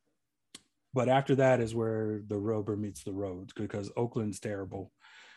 but 0.94 1.10
after 1.10 1.36
that 1.36 1.60
is 1.60 1.76
where 1.76 2.22
the 2.26 2.38
rubber 2.38 2.76
meets 2.78 3.04
the 3.04 3.14
road 3.14 3.52
because 3.56 3.92
Oakland's 3.96 4.40
terrible, 4.40 4.94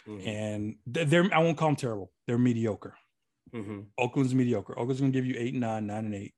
Mhm. 0.06 0.26
and 0.26 0.78
they're 0.86 1.32
I 1.34 1.38
won't 1.40 1.58
call 1.58 1.68
them 1.68 1.76
terrible. 1.76 2.12
They're 2.26 2.38
mediocre. 2.38 2.96
Mhm. 3.52 3.90
Oakland's 3.98 4.34
mediocre. 4.34 4.78
Oakland's 4.78 5.00
gonna 5.00 5.12
give 5.12 5.26
you 5.26 5.34
eight 5.36 5.52
and 5.54 5.60
nine, 5.60 5.86
nine 5.86 6.04
and 6.06 6.14
8 6.14 6.34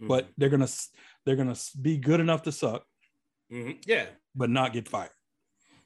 Mhm. 0.00 0.08
but 0.08 0.28
they're 0.36 0.50
gonna 0.50 0.68
they're 1.24 1.36
gonna 1.36 1.56
be 1.80 1.96
good 1.98 2.20
enough 2.20 2.42
to 2.42 2.52
suck, 2.52 2.86
yeah, 3.48 4.10
but 4.34 4.50
not 4.50 4.72
get 4.72 4.88
fired. 4.88 5.10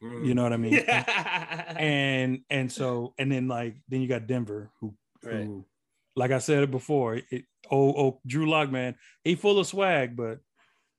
Mhm. 0.05 0.27
You 0.27 0.35
know 0.35 0.43
what 0.43 0.53
I 0.53 0.57
mean? 0.59 0.73
yeah, 0.75 1.75
and 1.79 2.41
and 2.51 2.71
so 2.71 3.15
and 3.19 3.33
then 3.33 3.49
like 3.49 3.77
then 3.89 4.01
you 4.03 4.09
got 4.09 4.27
Denver 4.27 4.71
who, 4.81 4.95
who 5.23 5.65
like 6.17 6.31
I 6.31 6.39
said 6.39 6.63
it 6.63 6.71
before, 6.71 7.17
it 7.17 7.45
oh 7.71 7.89
oh 7.97 8.21
Drew 8.27 8.49
Lock 8.49 8.71
man, 8.71 8.97
he 9.25 9.35
full 9.35 9.59
of 9.59 9.67
swag, 9.67 10.17
but 10.17 10.39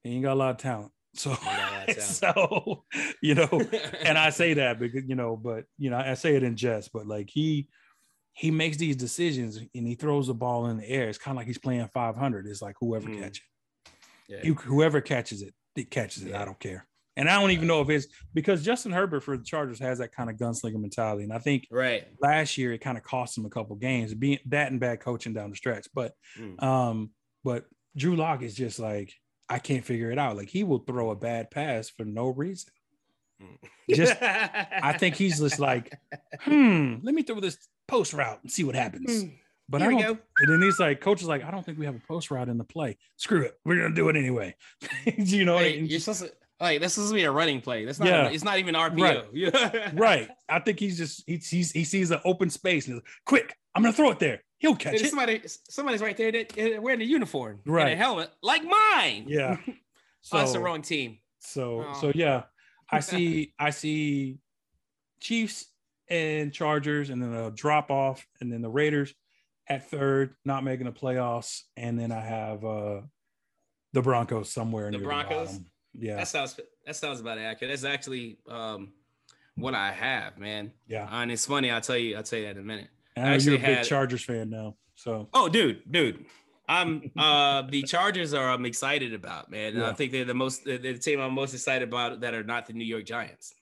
he 0.03 0.12
ain't 0.16 0.24
got 0.24 0.34
a 0.34 0.36
lot 0.36 0.51
of 0.51 0.58
talent. 0.58 0.91
So 1.14 1.30
got 1.36 1.43
a 1.43 1.45
lot 1.45 1.89
of 1.89 1.95
talent. 1.95 2.01
so 2.01 2.84
you 3.22 3.36
know, 3.36 3.47
and 4.03 4.18
I 4.18 4.30
say 4.32 4.56
that 4.56 4.80
because 4.80 5.03
you 5.08 5.16
know, 5.16 5.38
but 5.38 5.66
you 5.78 5.89
know, 5.89 5.97
I 5.97 6.16
say 6.16 6.36
it 6.36 6.43
in 6.43 6.56
jest, 6.56 6.89
but 6.91 7.06
like 7.08 7.30
he 7.30 7.70
he 8.34 8.51
makes 8.51 8.76
these 8.78 8.97
decisions 8.97 9.56
and 9.58 9.88
he 9.88 9.95
throws 9.95 10.28
the 10.28 10.34
ball 10.34 10.66
in 10.68 10.78
the 10.78 10.89
air. 10.89 11.08
It's 11.08 11.18
kind 11.18 11.36
of 11.36 11.38
like 11.38 11.47
he's 11.47 11.58
playing 11.58 11.88
500. 11.93 12.47
It's 12.47 12.62
like 12.62 12.76
whoever 12.82 13.08
Mm. 13.08 13.20
catches 13.22 13.41
yeah. 14.28 14.38
it, 14.43 14.60
whoever 14.60 14.99
catches 14.99 15.41
it, 15.41 15.53
it 15.78 15.89
catches 15.89 16.24
it. 16.24 16.32
Yeah. 16.32 16.41
I 16.41 16.45
don't 16.45 16.60
care. 16.60 16.86
And 17.18 17.30
I 17.30 17.39
don't 17.39 17.51
even 17.51 17.68
know 17.68 17.82
if 17.82 17.89
it's 17.89 18.07
because 18.34 18.63
Justin 18.63 18.91
Herbert 18.91 19.22
for 19.22 19.38
the 19.38 19.43
Chargers 19.43 19.80
has 19.80 19.99
that 19.99 20.11
kind 20.13 20.30
of 20.30 20.36
gunslinger 20.36 20.80
mentality. 20.80 21.24
And 21.24 21.32
I 21.32 21.39
think 21.39 21.66
right. 21.72 22.05
last 22.22 22.57
year 22.57 22.74
it 22.74 22.80
kind 22.80 22.97
of 22.97 23.03
cost 23.03 23.38
him 23.38 23.45
a 23.45 23.49
couple 23.49 23.76
games, 23.78 24.13
being 24.13 24.39
that 24.47 24.72
and 24.72 24.80
bad 24.82 24.99
coaching 24.99 25.34
down 25.34 25.49
the 25.49 25.55
stretch. 25.55 25.88
But 25.93 26.13
Mm. 26.39 26.61
um, 26.61 27.09
but 27.43 27.66
Drew 27.95 28.16
Lock 28.16 28.41
is 28.41 28.53
just 28.55 28.80
like, 28.80 29.13
I 29.47 29.59
can't 29.59 29.86
figure 29.86 30.11
it 30.11 30.18
out. 30.20 30.36
Like 30.36 30.49
he 30.49 30.63
will 30.63 30.80
throw 30.80 31.11
a 31.11 31.16
bad 31.16 31.51
pass 31.51 31.89
for 31.89 32.03
no 32.03 32.28
reason. 32.28 32.72
Just- 33.89 34.18
I 34.22 34.93
think 34.97 35.16
he's 35.16 35.39
just 35.39 35.59
like, 35.59 35.93
hmm, 36.41 36.95
let 37.03 37.13
me 37.16 37.22
throw 37.24 37.39
this 37.39 37.57
post 37.88 38.13
route 38.13 38.39
and 38.41 38.51
see 38.51 38.63
what 38.63 38.76
happens. 38.76 39.24
Hmm. 39.24 39.30
But 39.68 39.82
Here 39.82 39.89
I 39.91 39.93
don't, 40.01 40.16
go. 40.18 40.20
and 40.39 40.51
then 40.53 40.61
he's 40.61 40.80
like, 40.80 41.01
coach 41.01 41.22
is 41.24 41.28
like, 41.28 41.43
I 41.43 41.49
don't 41.49 41.66
think 41.66 41.80
we 41.80 41.86
have 41.86 41.95
a 41.95 42.01
post 42.07 42.30
route 42.30 42.49
in 42.49 42.57
the 42.59 42.63
play. 42.63 42.97
Screw 43.18 43.41
it. 43.41 43.57
We're 43.66 43.82
gonna 43.82 43.95
do 43.95 44.09
it 44.09 44.16
anyway. 44.16 44.55
you 45.18 45.43
know, 45.43 45.57
Hey, 45.57 45.80
you're 45.80 45.99
supposed 45.99 46.22
to 46.22 46.32
like 46.60 46.80
this 46.82 46.97
is 46.97 47.12
be 47.12 47.24
a 47.24 47.32
running 47.32 47.62
play. 47.62 47.86
That's 47.86 47.99
not. 47.99 48.08
Yeah. 48.08 48.30
It's 48.30 48.43
not 48.43 48.60
even 48.60 48.76
RPO. 48.76 48.99
Right. 49.53 49.93
Right. 49.93 50.30
I 50.49 50.60
think 50.60 50.80
he's 50.80 50.97
just 50.97 51.24
he 51.28 51.39
sees 51.39 51.72
he 51.72 51.84
sees 51.84 52.12
an 52.12 52.20
open 52.26 52.49
space 52.49 52.88
and 52.88 52.95
he's 52.95 53.03
like, 53.03 53.12
quick, 53.26 53.56
I'm 53.76 53.84
gonna 53.84 53.93
throw 53.93 54.12
it 54.12 54.20
there. 54.20 54.41
He'll 54.58 54.76
catch 54.76 54.95
it. 54.95 55.10
somebody, 55.10 55.41
somebody's 55.70 56.01
right 56.01 56.16
there 56.16 56.32
that 56.32 56.82
wearing 56.82 57.01
a 57.01 57.06
uniform, 57.06 57.60
and 57.66 57.74
Right. 57.74 57.91
a 57.91 57.95
helmet, 57.95 58.32
like 58.41 58.64
mine. 58.64 59.26
Yeah. 59.28 59.58
oh, 59.68 60.38
that's 60.38 60.53
the 60.53 60.60
wrong 60.60 60.82
team. 60.82 61.20
So 61.39 61.86
Oh. 61.88 61.93
so 62.01 62.12
yeah, 62.16 62.43
I 62.89 62.99
see 63.12 63.53
I 63.60 63.72
see 63.72 64.39
Chiefs 65.20 65.68
and 66.10 66.53
Chargers, 66.53 67.10
and 67.10 67.22
then 67.22 67.34
a 67.34 67.51
drop 67.51 67.89
off, 67.91 68.26
and 68.39 68.51
then 68.51 68.62
the 68.62 68.70
Raiders 68.70 69.14
at 69.68 69.89
third, 69.89 70.36
not 70.45 70.64
making 70.64 70.86
the 70.86 70.91
playoffs, 70.91 71.64
and 71.76 71.99
then 71.99 72.12
I 72.12 72.22
have 72.22 72.64
uh 72.64 73.01
the 73.93 74.01
Broncos 74.01 74.51
somewhere 74.51 74.89
near 74.91 74.99
The 74.99 75.06
Broncos? 75.06 75.47
bottom. 75.53 75.66
Yeah, 75.98 76.16
That 76.18 76.28
sounds. 76.28 76.60
That 76.86 76.96
sounds 76.96 77.20
about 77.20 77.38
accurate. 77.38 77.72
That's 77.72 77.84
actually 77.84 78.38
um, 78.50 78.93
what 79.56 79.74
I 79.76 79.91
have, 79.91 80.38
man. 80.38 80.72
yeah. 80.88 81.08
And 81.12 81.32
it's 81.32 81.46
funny. 81.46 81.72
I'll 81.72 81.82
tell 81.82 81.98
you. 81.98 82.16
I'll 82.18 82.24
tell 82.24 82.39
you 82.39 82.46
that 82.46 82.52
in 82.58 82.64
a 82.64 82.66
minute. 82.66 82.89
I 83.18 83.22
know 83.22 83.26
you're 83.28 83.32
a 83.32 83.36
actually 83.36 83.58
big 83.58 83.66
had- 83.66 83.86
Chargers 83.86 84.24
fan 84.24 84.50
now, 84.50 84.76
so 84.96 85.30
Oh, 85.34 85.48
dude, 85.50 85.89
dude. 85.89 86.26
I'm 86.68 87.12
uh 87.16 87.62
the 87.70 87.84
Chargers 87.84 88.34
are 88.34 88.50
I'm 88.50 88.66
excited 88.66 89.14
about, 89.14 89.52
man. 89.52 89.76
And 89.76 89.84
I 89.84 89.93
think 89.93 90.12
they're 90.12 90.26
the 90.26 90.34
most 90.34 90.66
they're 90.66 90.80
the 90.80 90.98
team 90.98 91.20
I'm 91.22 91.34
most 91.34 91.54
excited 91.54 91.88
about 91.88 92.22
that 92.22 92.34
are 92.34 92.43
not 92.43 92.66
the 92.66 92.74
New 92.74 92.84
York 92.86 93.06
Giants. 93.06 93.54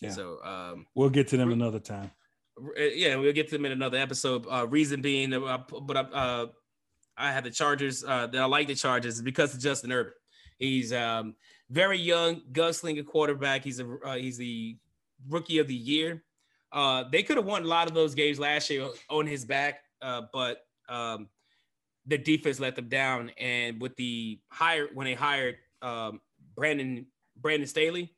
Yeah. 0.00 0.10
So 0.10 0.38
um 0.44 0.86
we'll 0.94 1.10
get 1.10 1.26
to 1.28 1.36
them 1.36 1.50
another 1.52 1.80
time. 1.80 2.12
uh, 2.58 2.80
yeah, 2.82 3.16
we'll 3.16 3.32
get 3.32 3.48
to 3.48 3.56
them 3.56 3.64
in 3.66 3.72
another 3.72 3.98
episode. 3.98 4.46
Uh 4.48 4.66
reason 4.68 5.00
being 5.02 5.30
that 5.30 5.42
uh, 5.42 5.58
but 5.80 5.96
uh 6.14 6.46
I 7.16 7.32
have 7.32 7.42
the 7.44 7.50
Chargers 7.50 8.04
uh 8.04 8.28
that 8.28 8.40
I 8.40 8.44
like 8.46 8.68
the 8.68 8.76
Chargers 8.76 9.20
because 9.20 9.52
of 9.52 9.60
Justin 9.60 9.90
Herbert. 9.90 10.14
He's 10.60 10.92
um 10.92 11.34
very 11.70 11.98
young, 11.98 12.42
gunslinger 12.52 13.04
quarterback. 13.04 13.64
He's 13.64 13.80
a 13.80 13.98
uh, 14.04 14.14
he's 14.14 14.36
the 14.36 14.76
rookie 15.28 15.58
of 15.58 15.66
the 15.66 15.74
year. 15.74 16.22
Uh, 16.72 17.04
they 17.10 17.24
could 17.24 17.36
have 17.36 17.46
won 17.46 17.64
a 17.64 17.66
lot 17.66 17.88
of 17.88 17.94
those 17.94 18.14
games 18.14 18.38
last 18.38 18.70
year 18.70 18.88
on 19.08 19.26
his 19.26 19.44
back, 19.44 19.80
uh, 20.02 20.22
but 20.32 20.66
um, 20.88 21.28
the 22.06 22.16
defense 22.16 22.60
let 22.60 22.76
them 22.76 22.88
down. 22.88 23.30
And 23.38 23.80
with 23.80 23.96
the 23.96 24.38
hire 24.48 24.88
when 24.94 25.06
they 25.06 25.14
hired 25.14 25.56
um, 25.82 26.20
Brandon 26.54 27.06
Brandon 27.36 27.66
Staley, 27.66 28.12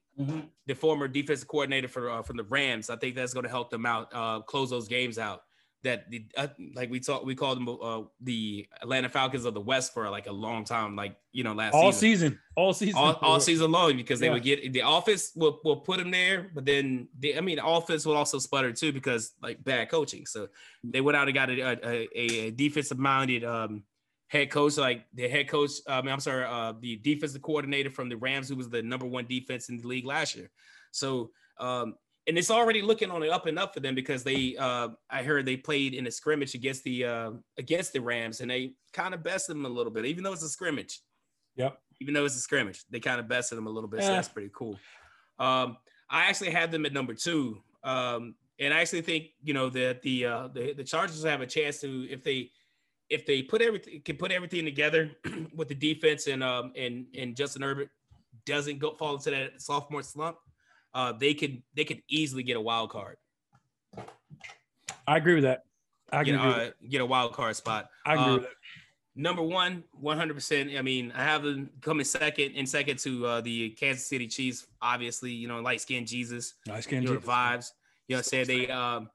the 0.67 0.75
former 0.75 1.09
defensive 1.09 1.49
coordinator 1.49 1.89
for 1.89 2.11
uh, 2.11 2.23
from 2.23 2.37
the 2.37 2.45
Rams, 2.45 2.91
I 2.91 2.97
think 2.97 3.15
that's 3.15 3.33
going 3.33 3.45
to 3.45 3.51
help 3.51 3.71
them 3.71 3.87
out, 3.87 4.09
uh, 4.13 4.41
close 4.41 4.69
those 4.69 4.89
games 4.89 5.19
out. 5.19 5.45
That 5.85 6.11
the 6.11 6.27
uh, 6.37 6.47
like 6.75 6.91
we 6.91 7.01
talked, 7.01 7.25
we 7.25 7.35
called 7.35 7.59
them 7.59 7.69
uh, 7.69 8.03
the 8.21 8.69
Atlanta 8.81 9.09
Falcons 9.09 9.45
of 9.45 9.55
the 9.55 9.61
West 9.61 9.93
for 9.93 10.09
like 10.11 10.29
a 10.29 10.33
long 10.33 10.65
time, 10.65 10.95
like 10.95 11.17
you 11.33 11.43
know 11.43 11.55
last 11.55 11.75
All 11.75 11.91
season 11.91 12.01
season, 12.13 12.39
all 12.55 12.73
season, 12.73 13.01
all, 13.01 13.15
all 13.21 13.41
season 13.41 13.73
long 13.73 13.97
because 13.97 14.21
they 14.21 14.27
Yeah. 14.27 14.35
would 14.35 14.45
get 14.45 14.73
the 14.73 14.83
offense 14.87 15.33
will, 15.35 15.59
will 15.65 15.79
put 15.81 15.99
them 15.99 16.13
there, 16.13 16.51
but 16.55 16.65
then 16.65 17.09
the, 17.19 17.37
I 17.37 17.41
mean 17.41 17.57
the 17.57 17.67
offense 17.67 18.07
will 18.07 18.17
also 18.17 18.39
sputter 18.39 18.73
too 18.73 18.93
because 18.93 19.33
like 19.43 19.65
bad 19.65 19.91
coaching. 19.91 20.25
So 20.25 20.49
they 20.85 21.01
went 21.01 21.17
out 21.17 21.27
and 21.27 21.35
got 21.35 21.51
a, 21.51 21.61
a, 21.61 22.09
a 22.17 22.51
defensive 22.53 22.99
minded 22.99 23.43
um, 23.43 23.83
head 24.29 24.51
coach, 24.51 24.77
like 24.77 25.05
the 25.15 25.29
head 25.29 25.49
coach. 25.49 25.73
I 25.89 26.01
mean, 26.03 26.13
I'm 26.13 26.21
sorry, 26.21 26.45
uh, 26.45 26.75
the 26.81 26.97
defensive 26.97 27.43
coordinator 27.43 27.91
from 27.91 28.09
the 28.09 28.17
Rams, 28.17 28.49
who 28.49 28.55
was 28.55 28.69
the 28.69 28.83
number 28.83 29.07
one 29.07 29.27
defense 29.27 29.69
in 29.69 29.79
the 29.79 29.87
league 29.89 30.07
last 30.07 30.37
year. 30.37 30.49
So 30.93 31.33
um, 31.59 31.97
and 32.27 32.39
it's 32.39 32.51
already 32.51 32.83
looking 32.83 33.11
on 33.11 33.21
the 33.21 33.31
up 33.31 33.47
and 33.47 33.59
up 33.59 33.75
for 33.75 33.81
them 33.81 33.95
because 33.95 34.23
they 34.23 34.57
uh, 34.57 34.89
I 35.11 35.23
heard 35.23 35.45
they 35.47 35.57
played 35.57 35.95
in 35.95 36.07
a 36.07 36.11
scrimmage 36.11 36.55
against 36.55 36.85
the 36.85 37.05
uh, 37.05 37.31
against 37.59 37.93
the 37.93 38.01
Rams 38.01 38.41
and 38.41 38.51
they 38.51 38.75
kind 38.93 39.15
of 39.15 39.23
bested 39.23 39.57
them 39.57 39.67
a 39.67 39.69
little 39.69 39.93
bit, 39.93 40.05
even 40.07 40.23
though 40.25 40.33
it's 40.33 40.43
a 40.43 40.49
scrimmage 40.49 41.01
Yep. 41.57 41.79
even 42.01 42.15
though 42.15 42.25
it's 42.25 42.37
a 42.37 42.41
scrimmage. 42.41 42.85
They 42.91 43.01
kind 43.01 43.21
of 43.21 43.29
bested 43.29 43.59
them 43.59 43.67
a 43.67 43.71
little 43.71 43.89
bit, 43.89 44.03
so 44.03 44.09
that's 44.13 44.29
pretty 44.29 44.51
cool. 44.55 44.79
Um, 45.39 45.77
I 46.09 46.27
actually 46.27 46.51
had 46.51 46.71
them 46.71 46.87
at 46.87 46.93
number 46.93 47.15
two, 47.15 47.59
um, 47.85 48.35
and 48.59 48.73
I 48.73 48.81
actually 48.81 49.03
think 49.03 49.29
you 49.43 49.55
know 49.55 49.69
that 49.71 50.03
the 50.03 50.27
uh, 50.27 50.49
the 50.49 50.73
the 50.75 50.85
Chargers 50.85 51.25
have 51.25 51.41
a 51.41 51.47
chance 51.47 51.81
to 51.81 52.09
if 52.11 52.23
they 52.23 52.51
if 53.11 53.27
they 53.27 53.43
put 53.43 53.61
everything 53.61 54.01
can 54.05 54.17
put 54.17 54.31
everything 54.33 54.65
together 54.65 55.11
with 55.55 55.69
the 55.69 55.75
defense 55.75 56.27
and 56.29 56.43
um 56.43 56.73
and 56.77 57.07
and 57.19 57.37
Justin 57.37 57.63
Herbert 57.63 57.91
doesn't 58.47 58.79
go 58.79 58.93
fall 58.95 59.15
into 59.17 59.31
that 59.31 59.61
sophomore 59.61 60.03
slump, 60.03 60.37
uh, 60.95 61.13
they 61.13 61.35
could 61.35 61.63
they 61.75 61.85
could 61.85 62.03
easily 62.09 62.43
get 62.43 62.57
a 62.57 62.61
wild 62.61 62.91
card, 62.91 63.17
I 65.07 65.17
agree 65.17 65.35
with 65.35 65.45
that. 65.45 65.65
I 66.13 66.25
get, 66.25 66.33
can 66.33 66.41
agree. 66.41 66.65
with 66.65 66.69
uh, 66.69 66.89
get 66.89 67.01
a 67.01 67.07
wild 67.07 67.33
card 67.33 67.57
spot. 67.57 67.89
I 68.05 68.15
agree 68.15 68.25
uh, 68.25 68.35
with 68.35 68.43
that. 68.43 68.53
Number 69.15 69.43
one, 69.43 69.85
100%. 70.03 70.79
I 70.79 70.81
mean, 70.81 71.13
I 71.15 71.23
have 71.23 71.43
them 71.43 71.69
coming 71.83 72.05
second 72.05 72.53
in 72.53 72.67
second 72.67 72.99
to 73.01 73.27
uh, 73.27 73.41
the 73.43 73.71
Kansas 73.71 74.07
City 74.07 74.27
Chiefs. 74.27 74.67
Obviously, 74.81 75.33
you 75.33 75.49
know, 75.49 75.61
light 75.61 75.83
skinned 75.83 76.07
Jesus, 76.07 76.55
game. 76.65 77.05
know, 77.05 77.15
the 77.15 77.19
vibes. 77.19 77.73
You 78.09 78.15
know, 78.15 78.19
what 78.19 78.19
I'm 78.19 78.23
saying 78.23 78.47
they 78.47 78.71
um 78.71 79.11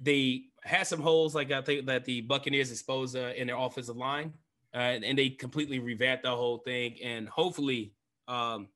they 0.00 0.44
had 0.64 0.86
some 0.86 1.00
holes 1.00 1.34
like 1.34 1.52
I 1.52 1.62
think 1.62 1.86
that 1.86 2.04
the 2.04 2.22
Buccaneers 2.22 2.72
exposed 2.72 3.16
uh, 3.16 3.32
in 3.36 3.46
their 3.46 3.56
offensive 3.56 3.96
line, 3.96 4.32
uh, 4.74 4.78
and 4.78 5.16
they 5.16 5.30
completely 5.30 5.78
revamped 5.78 6.24
the 6.24 6.30
whole 6.30 6.58
thing. 6.58 6.96
And 7.02 7.28
hopefully, 7.28 7.92
um, 8.26 8.68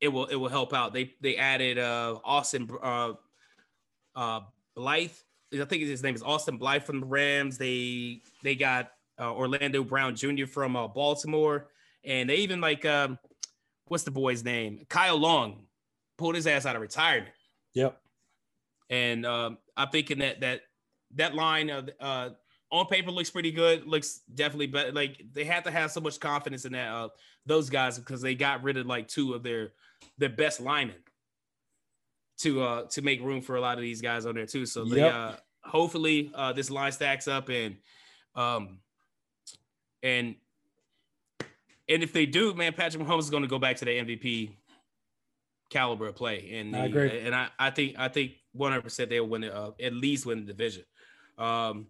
it 0.00 0.08
will 0.08 0.26
it 0.26 0.36
will 0.36 0.48
help 0.48 0.72
out. 0.72 0.92
They 0.92 1.14
they 1.20 1.36
added 1.36 1.78
uh 1.78 2.18
Austin 2.24 2.68
uh 2.82 3.12
uh 4.14 4.40
Blythe. 4.74 5.12
I 5.52 5.64
think 5.64 5.82
his 5.82 6.02
name 6.02 6.14
is 6.14 6.22
Austin 6.22 6.58
Blythe 6.58 6.82
from 6.82 7.00
the 7.00 7.06
Rams. 7.06 7.58
They 7.58 8.22
they 8.42 8.54
got 8.54 8.92
uh, 9.18 9.32
Orlando 9.32 9.82
Brown 9.82 10.14
Jr. 10.14 10.46
from 10.46 10.76
uh, 10.76 10.88
Baltimore, 10.88 11.68
and 12.04 12.28
they 12.28 12.36
even 12.36 12.60
like 12.60 12.84
um, 12.84 13.18
what's 13.86 14.04
the 14.04 14.10
boy's 14.10 14.44
name? 14.44 14.84
Kyle 14.88 15.16
Long 15.16 15.64
pulled 16.16 16.34
his 16.34 16.46
ass 16.46 16.66
out 16.66 16.76
of 16.76 16.82
retirement. 16.82 17.32
Yep. 17.74 18.00
And 18.90 19.26
um, 19.26 19.58
I'm 19.76 19.88
thinking 19.88 20.18
that 20.18 20.40
that 20.40 20.62
that 21.16 21.34
line 21.34 21.70
of 21.70 21.90
uh, 22.00 22.30
on 22.70 22.86
paper 22.86 23.10
looks 23.10 23.30
pretty 23.30 23.50
good. 23.50 23.86
Looks 23.86 24.20
definitely 24.34 24.68
better. 24.68 24.92
Like 24.92 25.22
they 25.32 25.44
had 25.44 25.64
to 25.64 25.70
have 25.70 25.90
so 25.90 26.00
much 26.00 26.20
confidence 26.20 26.64
in 26.64 26.72
that 26.72 26.88
uh, 26.88 27.08
those 27.46 27.70
guys 27.70 27.98
because 27.98 28.22
they 28.22 28.34
got 28.34 28.62
rid 28.62 28.76
of 28.76 28.86
like 28.86 29.08
two 29.08 29.34
of 29.34 29.42
their 29.42 29.72
their 30.18 30.28
best 30.28 30.60
linemen 30.60 30.96
to 32.38 32.62
uh 32.62 32.82
to 32.86 33.02
make 33.02 33.20
room 33.20 33.40
for 33.40 33.56
a 33.56 33.60
lot 33.60 33.78
of 33.78 33.82
these 33.82 34.00
guys 34.00 34.26
on 34.26 34.34
there 34.34 34.46
too. 34.46 34.66
So 34.66 34.84
they 34.84 35.02
uh 35.02 35.32
hopefully 35.62 36.30
uh 36.34 36.52
this 36.52 36.70
line 36.70 36.92
stacks 36.92 37.28
up 37.28 37.48
and 37.48 37.76
um 38.34 38.78
and 40.02 40.36
and 41.88 42.02
if 42.02 42.12
they 42.12 42.26
do, 42.26 42.52
man, 42.54 42.74
Patrick 42.74 43.02
Mahomes 43.02 43.20
is 43.20 43.30
going 43.30 43.42
to 43.44 43.48
go 43.48 43.58
back 43.58 43.76
to 43.76 43.86
the 43.86 43.92
MVP 43.92 44.50
caliber 45.70 46.08
of 46.08 46.16
play. 46.16 46.50
And 46.54 46.76
I 46.76 46.84
agree. 46.84 47.20
and 47.20 47.34
I, 47.34 47.48
I 47.58 47.70
think 47.70 47.96
I 47.98 48.08
think 48.08 48.32
100 48.52 48.82
percent 48.82 49.10
they'll 49.10 49.26
win 49.26 49.44
it, 49.44 49.52
uh, 49.52 49.72
at 49.80 49.92
least 49.94 50.26
win 50.26 50.40
the 50.40 50.52
division. 50.52 50.84
Um, 51.38 51.86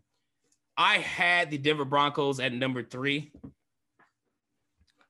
I 0.76 0.98
had 0.98 1.50
the 1.50 1.59
Denver 1.59 1.84
Broncos 1.84 2.38
at 2.38 2.52
number 2.52 2.82
three. 2.82 3.32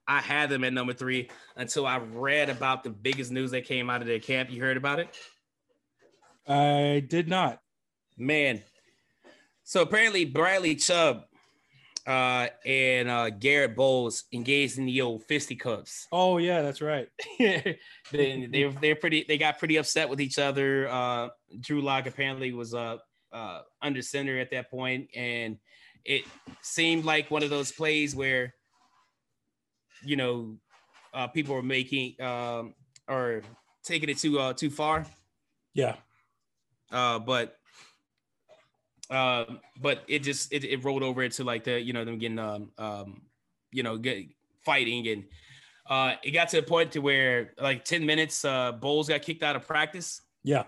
I 0.09 0.21
had 0.21 0.49
them 0.49 0.65
at 0.65 0.73
number 0.73 0.95
three 0.95 1.29
until 1.55 1.87
I 1.87 1.99
read 1.99 2.49
about 2.49 2.83
the 2.83 2.91
biggest 2.91 3.31
news 3.31 3.51
that 3.51 3.67
came 3.67 3.91
out 3.91 4.01
of 4.01 4.07
their 4.07 4.19
camp. 4.19 4.51
You 4.51 4.63
heard 4.63 4.79
about 4.79 4.99
it? 4.99 5.15
I 6.49 7.05
did 7.07 7.29
not. 7.29 7.61
Man. 8.17 8.63
So 9.65 9.83
apparently 9.83 10.25
Bradley 10.25 10.77
Chubb 10.77 11.25
uh, 12.07 12.49
and 12.65 13.11
uh, 13.11 13.29
Garett 13.29 13.77
Bolles 13.77 14.25
engaged 14.33 14.79
in 14.79 14.87
the 14.87 15.03
old 15.03 15.25
fisticuffs. 15.25 16.09
Oh 16.11 16.39
yeah, 16.39 16.63
that's 16.63 16.81
right. 16.81 17.09
they 17.39 17.77
they 18.11 18.75
they're 18.81 18.97
pretty 18.97 19.27
they 19.29 19.37
got 19.37 19.59
pretty 19.59 19.77
upset 19.77 20.09
with 20.09 20.23
each 20.23 20.39
other. 20.39 20.89
Uh, 20.89 21.29
Drew 21.61 21.83
Lock 21.83 22.07
apparently 22.07 22.55
was 22.55 22.73
uh, 22.73 22.97
uh, 23.31 23.61
under 23.83 24.01
center 24.01 24.39
at 24.39 24.51
that 24.53 24.71
point, 24.71 25.11
and 25.15 25.59
it 26.07 26.23
seemed 26.63 27.05
like 27.05 27.31
one 27.31 27.43
of 27.43 27.51
those 27.51 27.71
plays 27.71 28.17
where 28.17 28.55
you 30.05 30.17
know 30.17 30.57
uh, 31.15 31.27
people 31.27 31.55
are 31.55 31.63
making 31.63 32.21
um, 32.21 32.75
or 33.09 33.43
taking 33.85 34.09
it 34.09 34.19
too 34.19 34.39
uh, 34.39 34.53
too 34.53 34.71
far. 34.71 35.07
Yeah. 35.75 35.97
Uh, 36.91 37.19
but 37.19 37.57
uh, 39.11 39.45
but 39.81 40.05
it 40.09 40.21
just 40.23 40.53
it, 40.53 40.65
it 40.65 40.85
rolled 40.85 41.03
over 41.03 41.23
into 41.23 41.45
like 41.45 41.65
the 41.65 41.81
you 41.81 41.93
know 41.93 42.05
them 42.05 42.19
getting 42.19 42.39
um 42.39 42.71
um 42.79 43.23
you 43.73 43.83
know 43.83 43.97
get 43.97 44.27
fighting 44.65 45.07
and 45.09 45.25
uh 45.89 46.15
it 46.23 46.33
got 46.33 46.49
to 46.51 46.57
the 46.57 46.63
point 46.63 46.93
to 46.93 46.99
where 47.01 47.53
like 47.59 47.85
10 47.85 48.05
minutes 48.05 48.45
uh 48.45 48.73
Bolles 48.73 49.09
got 49.09 49.23
kicked 49.23 49.43
out 49.43 49.57
of 49.57 49.67
practice 49.67 50.21
Yeah. 50.45 50.65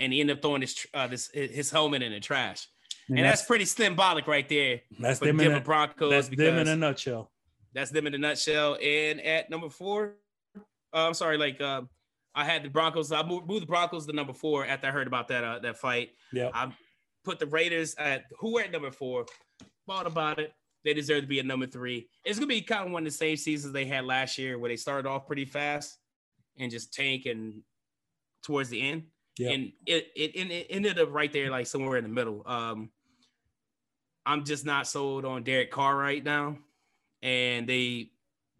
and 0.00 0.12
he 0.12 0.20
ended 0.20 0.36
up 0.36 0.42
throwing 0.42 0.60
his 0.60 0.86
uh 0.92 1.06
this 1.06 1.30
his 1.32 1.70
helmet 1.70 2.02
in 2.02 2.12
the 2.12 2.20
trash 2.20 2.68
And, 3.08 3.18
and, 3.18 3.26
that's, 3.26 3.40
that's 3.40 3.46
pretty 3.46 3.64
symbolic 3.64 4.26
right 4.26 4.46
there 4.48 4.80
that's 4.98 5.18
for 5.18 5.26
the 5.26 5.32
them 5.32 5.40
in 5.40 5.52
a, 5.52 5.60
Broncos 5.60 6.10
that's 6.10 6.28
because 6.28 6.44
them 6.46 6.58
in 6.58 6.68
a 6.68 6.76
nutshell. 6.76 7.30
That's 7.74 7.90
them 7.90 8.06
in 8.06 8.14
a 8.14 8.18
nutshell. 8.18 8.76
And 8.82 9.20
at 9.20 9.50
number 9.50 9.68
four, 9.68 10.16
uh, 10.56 11.06
I'm 11.06 11.14
sorry, 11.14 11.38
like 11.38 11.60
uh, 11.60 11.82
I 12.34 12.44
had 12.44 12.62
the 12.62 12.70
Broncos. 12.70 13.12
I 13.12 13.22
moved, 13.22 13.46
moved 13.46 13.62
the 13.62 13.66
Broncos 13.66 14.06
to 14.06 14.12
number 14.12 14.32
four 14.32 14.66
after 14.66 14.86
I 14.86 14.90
heard 14.90 15.06
about 15.06 15.28
that 15.28 15.44
uh, 15.44 15.58
that 15.60 15.76
fight. 15.78 16.10
Yeah. 16.32 16.50
I 16.52 16.72
put 17.24 17.38
the 17.38 17.46
Raiders 17.46 17.94
at 17.96 18.24
who 18.38 18.54
were 18.54 18.62
at 18.62 18.72
number 18.72 18.90
four. 18.90 19.26
Thought 19.86 20.06
about 20.06 20.38
it. 20.38 20.52
They 20.84 20.94
deserve 20.94 21.22
to 21.22 21.26
be 21.26 21.40
at 21.40 21.46
number 21.46 21.66
three. 21.66 22.08
It's 22.24 22.38
gonna 22.38 22.46
be 22.46 22.62
kind 22.62 22.86
of 22.86 22.92
one 22.92 23.02
of 23.02 23.12
the 23.12 23.16
same 23.16 23.36
seasons 23.36 23.72
they 23.72 23.84
had 23.84 24.04
last 24.04 24.38
year, 24.38 24.58
where 24.58 24.70
they 24.70 24.76
started 24.76 25.08
off 25.08 25.26
pretty 25.26 25.44
fast 25.44 25.98
and 26.58 26.70
just 26.70 26.92
tank 26.92 27.26
and 27.26 27.62
towards 28.42 28.68
the 28.68 28.80
end. 28.80 29.04
Yeah. 29.38 29.50
And 29.50 29.72
it, 29.86 30.08
it 30.16 30.36
it 30.36 30.66
ended 30.70 30.98
up 30.98 31.12
right 31.12 31.32
there, 31.32 31.50
like 31.50 31.66
somewhere 31.66 31.96
in 31.96 32.04
the 32.04 32.10
middle. 32.10 32.42
Um, 32.46 32.90
I'm 34.26 34.44
just 34.44 34.66
not 34.66 34.86
sold 34.86 35.24
on 35.24 35.42
Derek 35.42 35.70
Carr 35.70 35.96
right 35.96 36.22
now, 36.22 36.58
and 37.22 37.68
they, 37.68 38.10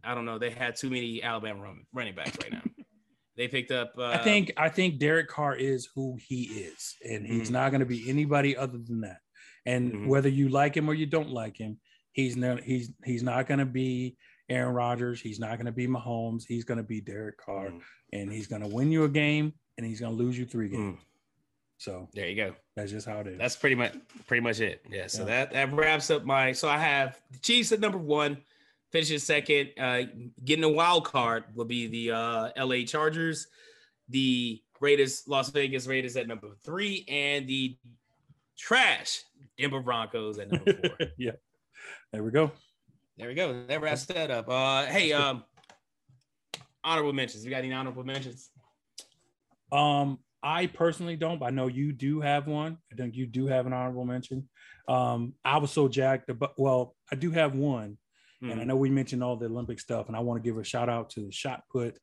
I 0.05 0.15
don't 0.15 0.25
know, 0.25 0.39
they 0.39 0.51
had 0.51 0.77
too 0.77 0.91
many 0.91 1.23
Alabama 1.23 1.63
run, 1.63 1.87
running 1.93 2.15
backs 2.15 2.37
right 2.43 2.53
now. 2.53 2.63
they 3.37 3.49
picked 3.49 3.71
up. 3.71 3.93
Uh, 3.99 4.07
I 4.07 4.19
think 4.19 4.53
I 4.57 4.69
think 4.69 4.99
Derek 4.99 5.29
Carr 5.29 5.55
is 5.57 5.89
who 5.95 6.17
he 6.27 6.43
is, 6.45 6.97
and 7.09 7.27
he's 7.27 7.49
Mhm. 7.49 7.53
not 7.53 7.71
going 7.71 7.81
to 7.81 7.87
be 7.87 8.09
anybody 8.09 8.57
other 8.57 8.79
than 8.79 9.01
that. 9.03 9.19
And 9.67 9.93
Mhm. 9.93 10.07
whether 10.07 10.29
you 10.29 10.49
like 10.49 10.77
him 10.77 10.89
or 10.89 10.95
you 10.95 11.07
don't 11.07 11.31
like 11.31 11.57
him, 11.57 11.79
he's 12.13 12.37
not 12.37 12.63
he's 12.63 12.91
he's 13.05 13.23
not 13.23 13.47
going 13.47 13.59
to 13.61 13.67
be 13.67 14.17
Aaron 14.49 14.75
Rodgers. 14.75 15.21
He's 15.21 15.39
not 15.39 15.57
going 15.57 15.67
to 15.67 15.73
be 15.73 15.87
Mahomes. 15.87 16.45
He's 16.47 16.65
going 16.65 16.79
to 16.79 16.85
be 16.85 17.01
Derek 17.01 17.37
Carr, 17.39 17.69
Mm, 17.71 17.81
and 18.13 18.33
he's 18.33 18.47
going 18.47 18.63
to 18.63 18.69
win 18.69 18.91
you 18.91 19.05
a 19.05 19.09
game, 19.09 19.53
and 19.77 19.87
he's 19.87 20.01
going 20.01 20.17
to 20.17 20.23
lose 20.23 20.39
you 20.39 20.47
three 20.47 20.71
games. 20.71 20.99
mm, 20.99 21.05
So 21.77 22.09
there 22.15 22.29
you 22.29 22.35
go. 22.37 22.57
that's 22.75 22.91
just 22.91 23.07
how 23.07 23.21
it 23.21 23.27
is. 23.27 23.39
That's 23.39 23.57
pretty 23.57 23.77
much 23.77 23.95
pretty 24.27 24.41
much 24.41 24.61
it. 24.61 24.85
Yeah. 24.91 25.07
So 25.07 25.21
Yeah. 25.23 25.27
that 25.27 25.53
that 25.53 25.73
wraps 25.75 26.11
up 26.11 26.25
my. 26.25 26.53
So 26.53 26.69
I 26.69 26.79
have 26.79 27.21
the 27.31 27.39
Chiefs 27.39 27.71
at 27.73 27.81
number 27.81 27.99
one, 27.99 28.39
finishing 28.93 29.19
second. 29.19 29.71
Uh, 29.79 30.03
getting 30.45 30.65
a 30.65 30.69
wild 30.69 31.05
card 31.05 31.45
will 31.55 31.65
be 31.65 31.87
the 31.87 32.13
uh, 32.13 32.51
L.A. 32.57 32.85
Chargers, 32.85 33.47
the 34.09 34.61
Raiders, 34.81 35.25
Las 35.27 35.51
Vegas 35.51 35.87
Raiders 35.87 36.17
at 36.17 36.27
number 36.27 36.49
three, 36.65 37.05
and 37.09 37.47
the 37.47 37.77
trash 38.57 39.23
Denver 39.59 39.81
Broncos 39.81 40.39
at 40.39 40.51
number 40.51 40.73
four. 40.73 41.07
yeah. 41.19 41.33
There 42.13 42.23
we 42.23 42.31
go. 42.31 42.53
there 43.17 43.29
we 43.29 43.35
go. 43.35 43.65
That 43.67 43.81
wraps 43.81 44.07
that 44.07 44.31
up. 44.31 44.49
Uh, 44.49 44.87
hey, 44.87 45.13
um, 45.13 45.45
honorable 46.85 47.13
mentions. 47.13 47.45
You 47.45 47.51
got 47.51 47.59
any 47.59 47.73
honorable 47.73 48.05
mentions? 48.05 48.51
Um, 49.71 50.19
I 50.43 50.67
personally 50.67 51.17
don't, 51.17 51.39
but 51.41 51.47
I 51.47 51.51
know 51.51 51.67
you 51.67 51.93
do 51.93 52.21
have 52.21 52.47
one. 52.47 52.79
I 52.93 52.97
think 52.97 53.17
you 53.17 53.27
do 53.27 53.47
have 53.47 53.67
an 53.67 53.73
honorable 53.73 54.05
mention. 54.05 54.49
Um, 54.87 55.35
I 55.45 55.59
was 55.59 55.71
so 55.71 55.89
jacked 55.89 56.31
about. 56.31 56.55
Well, 56.57 56.95
I 57.13 57.17
do 57.17 57.31
have 57.31 57.55
one, 57.55 57.99
and 58.43 58.53
I 58.53 58.57
Mhm. 58.57 58.67
know 58.67 58.77
we 58.77 58.91
mentioned 58.91 59.23
all 59.25 59.37
the 59.37 59.47
Olympic 59.47 59.81
stuff, 59.81 60.07
and 60.09 60.17
I 60.17 60.21
want 60.21 60.43
to 60.43 60.49
give 60.49 60.59
a 60.59 60.65
shout 60.65 60.89
out 60.89 61.11
to 61.11 61.21
the 61.21 61.33
shot 61.33 61.63
put, 61.71 61.99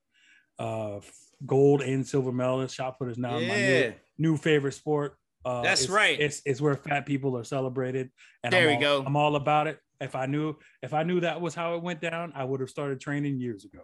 uh, 0.60 1.00
gold 1.46 1.82
and 1.82 2.06
silver 2.08 2.32
medalist. 2.32 2.76
Shot 2.76 2.98
put 2.98 3.10
is 3.10 3.18
now 3.18 3.40
my 3.40 3.40
new, 3.40 3.94
new 4.18 4.38
favorite 4.38 4.74
sport. 4.74 5.18
Uh, 5.44 5.62
That's 5.62 5.84
it's- 5.84 5.96
right. 5.96 6.20
It's 6.20 6.42
it's 6.46 6.60
where 6.60 6.76
fat 6.76 7.06
people 7.06 7.38
are 7.38 7.44
celebrated, 7.44 8.10
and 8.44 8.52
There 8.52 8.70
I'm 8.70 8.80
we 8.80 8.86
all- 8.86 9.02
go. 9.02 9.06
I'm 9.08 9.16
all 9.16 9.36
about 9.36 9.68
it. 9.68 9.80
If 10.02 10.14
I 10.16 10.26
knew 10.26 10.56
if 10.82 10.94
I 10.94 11.04
knew 11.04 11.20
that 11.22 11.40
was 11.40 11.56
how 11.56 11.76
it 11.76 11.84
went 11.84 12.02
down, 12.02 12.34
I 12.36 12.44
would 12.44 12.60
have 12.60 12.70
started 12.70 13.00
training 13.00 13.40
years 13.40 13.64
ago. 13.64 13.82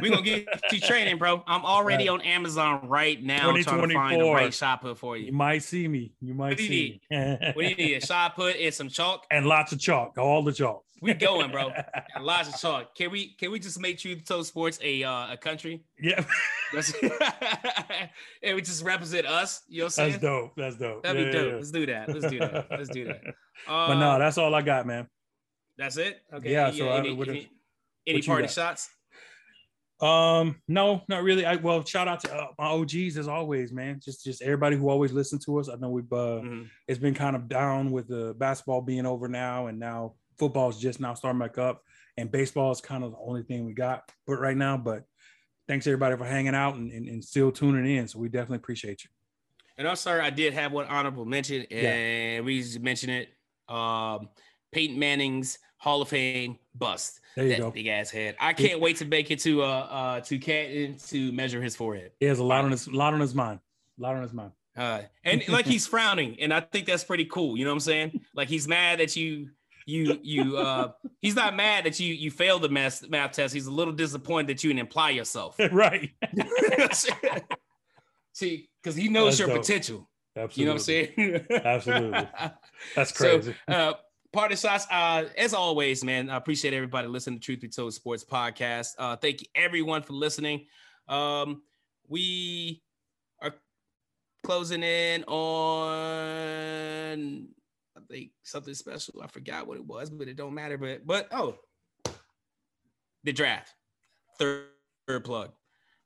We're 0.00 0.10
gonna 0.10 0.22
get 0.22 0.46
you 0.72 0.80
training, 0.80 1.18
bro. 1.18 1.42
I'm 1.46 1.64
already 1.64 2.08
Right. 2.08 2.14
on 2.14 2.20
Amazon 2.22 2.88
right 2.88 3.22
now 3.22 3.50
trying 3.52 3.88
to 3.88 3.94
find 3.94 4.20
the 4.20 4.24
right 4.30 4.52
shot 4.54 4.80
put 4.80 4.98
for 4.98 5.16
You 5.16 5.26
you. 5.26 5.32
might 5.32 5.62
see 5.62 5.86
me. 5.86 6.12
You 6.20 6.34
might 6.34 6.56
do 6.56 6.62
you 6.64 6.68
see 6.68 7.00
me. 7.10 7.38
What 7.54 7.62
do 7.62 7.68
you 7.68 7.74
need? 7.76 7.94
A 7.94 8.00
shot 8.06 8.36
put 8.36 8.56
and 8.56 8.72
some 8.72 8.88
chalk? 8.88 9.26
and 9.30 9.46
lots 9.46 9.72
of 9.72 9.80
chalk, 9.80 10.16
all 10.18 10.42
the 10.42 10.52
chalk. 10.52 10.84
We 11.00 11.14
going, 11.14 11.50
bro. 11.50 11.70
Lots 12.20 12.48
of 12.54 12.60
chalk. 12.60 12.94
Can 12.94 13.10
we 13.10 13.34
can 13.34 13.50
we 13.52 13.58
just 13.58 13.78
make 13.80 13.98
Truth 13.98 14.24
Toe 14.26 14.42
Sports 14.42 14.78
a 14.82 15.02
uh, 15.04 15.32
a 15.32 15.36
country? 15.36 15.84
yeah, 16.00 16.24
That's 16.74 16.92
and 18.42 18.56
we 18.56 18.62
just 18.62 18.84
represent 18.84 19.26
us. 19.26 19.62
You 19.68 19.78
know 19.78 19.84
what 19.84 19.86
I'm 19.86 19.90
saying? 19.90 20.10
that's 20.12 20.22
dope. 20.22 20.52
That's 20.56 20.76
dope. 20.76 21.02
That'd 21.02 21.16
be 21.18 21.26
Yeah, 21.26 21.42
dope. 21.42 21.50
yeah, 21.52 21.56
Let's 21.56 21.70
do 21.70 21.86
that. 21.86 22.08
Let's 22.08 22.26
do 22.30 22.38
that. 22.40 22.66
Let's 22.70 22.88
do 22.90 23.04
that. 23.06 23.20
Uh, 23.66 23.88
But 23.88 23.94
no, 23.98 24.18
that's 24.18 24.38
all 24.38 24.54
I 24.54 24.62
got, 24.62 24.86
man. 24.86 25.06
that's 25.76 25.96
it. 25.96 26.20
Okay. 26.32 26.52
Yeah, 26.52 26.68
Any- 26.68 26.78
so 26.78 26.88
I 26.88 26.98
any, 26.98 27.12
would've- 27.14 27.32
any, 27.34 27.50
any 28.06 28.22
party 28.22 28.42
got? 28.44 28.50
shots? 28.52 28.88
Um, 30.00 30.62
no, 30.68 31.02
not 31.08 31.24
really. 31.24 31.44
I 31.44 31.56
well, 31.56 31.84
shout 31.84 32.06
out 32.06 32.20
to 32.20 32.32
uh, 32.32 32.46
my 32.56 32.66
OGs 32.66 33.16
as 33.18 33.26
always, 33.26 33.72
man. 33.72 34.00
Just 34.04 34.22
just 34.24 34.42
everybody 34.42 34.76
who 34.76 34.88
always 34.88 35.10
listen 35.12 35.40
to 35.40 35.58
us. 35.58 35.68
I 35.68 35.74
know 35.74 35.90
we've 35.90 36.12
uh, 36.12 36.40
Mhm. 36.40 36.68
it's 36.86 37.00
been 37.00 37.14
kind 37.14 37.34
of 37.34 37.48
down 37.48 37.90
with 37.90 38.06
the 38.06 38.32
basketball 38.38 38.80
being 38.80 39.06
over 39.06 39.26
now, 39.26 39.66
and 39.66 39.80
now 39.80 40.14
football's 40.38 40.80
just 40.80 41.00
now 41.00 41.14
starting 41.14 41.38
back 41.38 41.58
up, 41.58 41.82
and 42.16 42.30
baseball 42.30 42.70
is 42.70 42.80
kind 42.80 43.04
of 43.04 43.12
the 43.12 43.18
only 43.18 43.42
thing 43.42 43.64
we 43.66 43.72
got 43.74 44.10
but 44.26 44.40
right 44.40 44.56
now. 44.56 44.76
But 44.76 45.04
thanks 45.66 45.86
everybody 45.86 46.16
for 46.16 46.24
hanging 46.24 46.54
out 46.54 46.74
and, 46.76 46.90
and, 46.92 47.08
and 47.08 47.24
still 47.24 47.52
tuning 47.52 47.96
in. 47.96 48.08
So 48.08 48.18
we 48.18 48.28
definitely 48.28 48.56
appreciate 48.56 49.04
you. 49.04 49.10
And 49.76 49.86
I'm 49.86 49.96
sorry, 49.96 50.20
I 50.20 50.30
did 50.30 50.54
have 50.54 50.72
one 50.72 50.86
honorable 50.86 51.24
mention, 51.24 51.66
Yeah. 51.70 51.90
and 51.92 52.44
we 52.44 52.64
mentioned 52.80 53.12
it. 53.12 53.28
Um, 53.72 54.28
Peyton 54.72 54.98
Manning's 54.98 55.58
Hall 55.76 56.02
of 56.02 56.08
Fame 56.08 56.58
bust. 56.74 57.20
There 57.36 57.44
you 57.44 57.50
that 57.52 57.58
go. 57.60 57.70
big 57.70 57.86
ass 57.86 58.10
head. 58.10 58.34
I 58.40 58.52
can't 58.52 58.80
wait 58.80 58.96
to 58.96 59.04
make 59.04 59.30
it 59.30 59.38
to 59.40 59.62
uh 59.62 59.66
uh 59.66 60.20
to 60.22 60.38
Canton 60.38 60.96
to 61.08 61.30
measure 61.32 61.62
his 61.62 61.76
forehead. 61.76 62.10
He 62.18 62.26
has 62.26 62.40
a 62.40 62.44
lot 62.44 62.64
on 62.64 62.72
his 62.72 62.88
lot 62.88 63.14
on 63.14 63.20
his 63.20 63.34
mind. 63.34 63.60
A 63.98 64.02
lot 64.02 64.16
on 64.16 64.22
his 64.22 64.32
mind. 64.32 64.50
Uh, 64.76 65.02
and 65.24 65.46
like 65.48 65.66
he's 65.66 65.86
frowning, 65.86 66.36
and 66.40 66.52
I 66.54 66.60
think 66.60 66.86
that's 66.86 67.04
pretty 67.04 67.24
cool. 67.26 67.56
You 67.56 67.64
know 67.64 67.70
what 67.70 67.76
I'm 67.76 67.80
saying? 67.80 68.20
Like 68.34 68.48
he's 68.48 68.66
mad 68.68 69.00
that 69.00 69.14
you 69.16 69.50
you 69.88 70.20
you 70.22 70.58
uh 70.58 70.92
he's 71.20 71.34
not 71.34 71.56
mad 71.56 71.84
that 71.84 71.98
you 71.98 72.12
you 72.12 72.30
failed 72.30 72.60
the 72.60 72.68
math 72.68 73.08
math 73.08 73.32
test. 73.32 73.54
He's 73.54 73.66
a 73.66 73.70
little 73.72 73.94
disappointed 73.94 74.48
that 74.48 74.62
you 74.62 74.70
didn't 74.72 74.86
apply 74.86 75.10
yourself. 75.10 75.56
right. 75.72 76.10
See, 78.32 78.68
because 78.82 78.94
he 78.94 79.08
knows 79.08 79.38
That's 79.38 79.40
your 79.40 79.48
dope. 79.48 79.58
potential. 79.66 80.08
Absolutely. 80.36 80.60
You 80.60 80.66
know 80.66 80.72
what 80.72 80.80
I'm 80.80 80.84
saying? 80.84 81.46
Absolutely. 81.64 82.28
That's 82.94 83.18
So, 83.18 83.40
crazy. 83.40 83.54
uh, 83.66 83.94
Party 84.32 84.54
shots. 84.56 84.86
Uh, 84.90 85.24
as 85.36 85.54
always, 85.54 86.04
man, 86.04 86.28
I 86.30 86.36
appreciate 86.36 86.74
everybody 86.74 87.08
listening 87.08 87.40
to 87.40 87.44
Truth 87.44 87.60
Be 87.60 87.68
Told 87.68 87.94
Sports 87.94 88.24
Podcast. 88.24 88.88
Uh, 88.98 89.16
thank 89.16 89.40
you 89.40 89.46
everyone 89.54 90.02
for 90.02 90.12
listening. 90.12 90.66
Um, 91.08 91.62
we 92.06 92.82
are 93.40 93.54
closing 94.44 94.82
in 94.82 95.24
on 95.24 97.48
Think 98.10 98.30
something 98.42 98.74
special. 98.74 99.20
I 99.22 99.26
forgot 99.26 99.66
what 99.66 99.76
it 99.76 99.84
was, 99.84 100.08
but 100.10 100.28
it 100.28 100.36
don't 100.36 100.54
matter. 100.54 100.78
But 100.78 101.06
but 101.06 101.28
oh, 101.32 101.56
the 103.24 103.32
draft. 103.32 103.74
Third, 104.38 104.66
third 105.06 105.24
plug. 105.24 105.50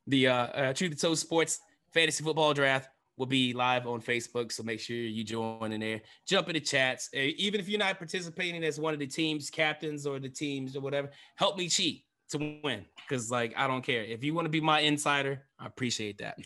The 0.06 0.28
uh, 0.28 0.46
uh 0.46 0.72
Truth 0.72 0.90
Be 0.90 0.96
Told 0.96 1.18
Sports 1.18 1.60
Fantasy 1.92 2.24
Football 2.24 2.54
Draft 2.54 2.88
will 3.16 3.26
be 3.26 3.52
live 3.52 3.86
on 3.86 4.00
Facebook. 4.00 4.50
So 4.50 4.62
make 4.62 4.80
sure 4.80 4.96
you 4.96 5.22
join 5.22 5.72
in 5.72 5.80
there. 5.80 6.00
Jump 6.26 6.48
in 6.48 6.54
the 6.54 6.60
chats. 6.60 7.08
Even 7.14 7.60
if 7.60 7.68
you're 7.68 7.78
not 7.78 7.98
participating 7.98 8.64
as 8.64 8.80
one 8.80 8.94
of 8.94 9.00
the 9.00 9.06
team's 9.06 9.50
captains 9.50 10.06
or 10.06 10.18
the 10.18 10.28
teams 10.28 10.76
or 10.76 10.80
whatever, 10.80 11.10
help 11.36 11.56
me 11.56 11.68
cheat 11.68 12.04
to 12.30 12.58
win. 12.64 12.84
Because 12.96 13.30
like 13.30 13.54
I 13.56 13.66
don't 13.66 13.82
care. 13.82 14.02
If 14.02 14.24
you 14.24 14.34
want 14.34 14.46
to 14.46 14.50
be 14.50 14.60
my 14.60 14.80
insider, 14.80 15.42
I 15.58 15.66
appreciate 15.66 16.18
that. 16.18 16.38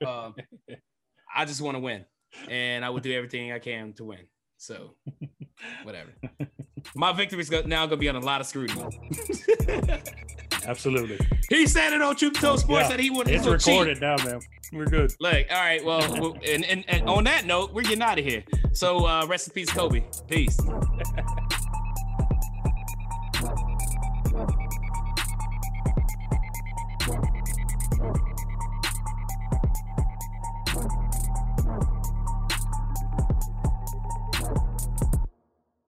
um, 0.06 0.34
I 1.34 1.44
just 1.44 1.60
want 1.60 1.76
to 1.76 1.80
win. 1.80 2.04
And 2.48 2.84
I 2.84 2.90
will 2.90 3.00
do 3.00 3.12
everything 3.12 3.52
I 3.52 3.58
can 3.58 3.92
to 3.94 4.04
win. 4.04 4.26
So 4.58 4.90
whatever. 5.82 6.10
My 6.94 7.12
victory 7.12 7.40
is 7.40 7.50
now 7.50 7.86
gonna 7.86 7.96
be 7.96 8.08
on 8.08 8.16
a 8.16 8.20
lot 8.20 8.40
of 8.40 8.46
scrutiny. 8.46 8.84
Absolutely. 10.66 11.18
He 11.48 11.66
said 11.66 11.92
it 11.92 12.02
on 12.02 12.16
Truth 12.16 12.38
Sports 12.38 12.68
yeah, 12.68 12.88
that 12.88 13.00
he 13.00 13.10
would. 13.10 13.28
It's 13.28 13.46
recorded 13.46 13.94
cheat. 13.94 14.02
now, 14.02 14.16
man. 14.24 14.40
We're 14.72 14.86
good. 14.86 15.12
Look, 15.20 15.46
all 15.50 15.60
right. 15.60 15.84
Well, 15.84 16.36
and, 16.46 16.64
and, 16.64 16.84
and 16.88 17.08
on 17.08 17.24
that 17.24 17.46
note, 17.46 17.72
we're 17.72 17.82
getting 17.82 18.02
out 18.02 18.18
of 18.18 18.24
here. 18.24 18.42
So 18.72 19.06
uh, 19.06 19.26
rest 19.26 19.48
in 19.48 19.54
peace, 19.54 19.70
Kobe. 19.70 20.04
Peace. 20.28 20.58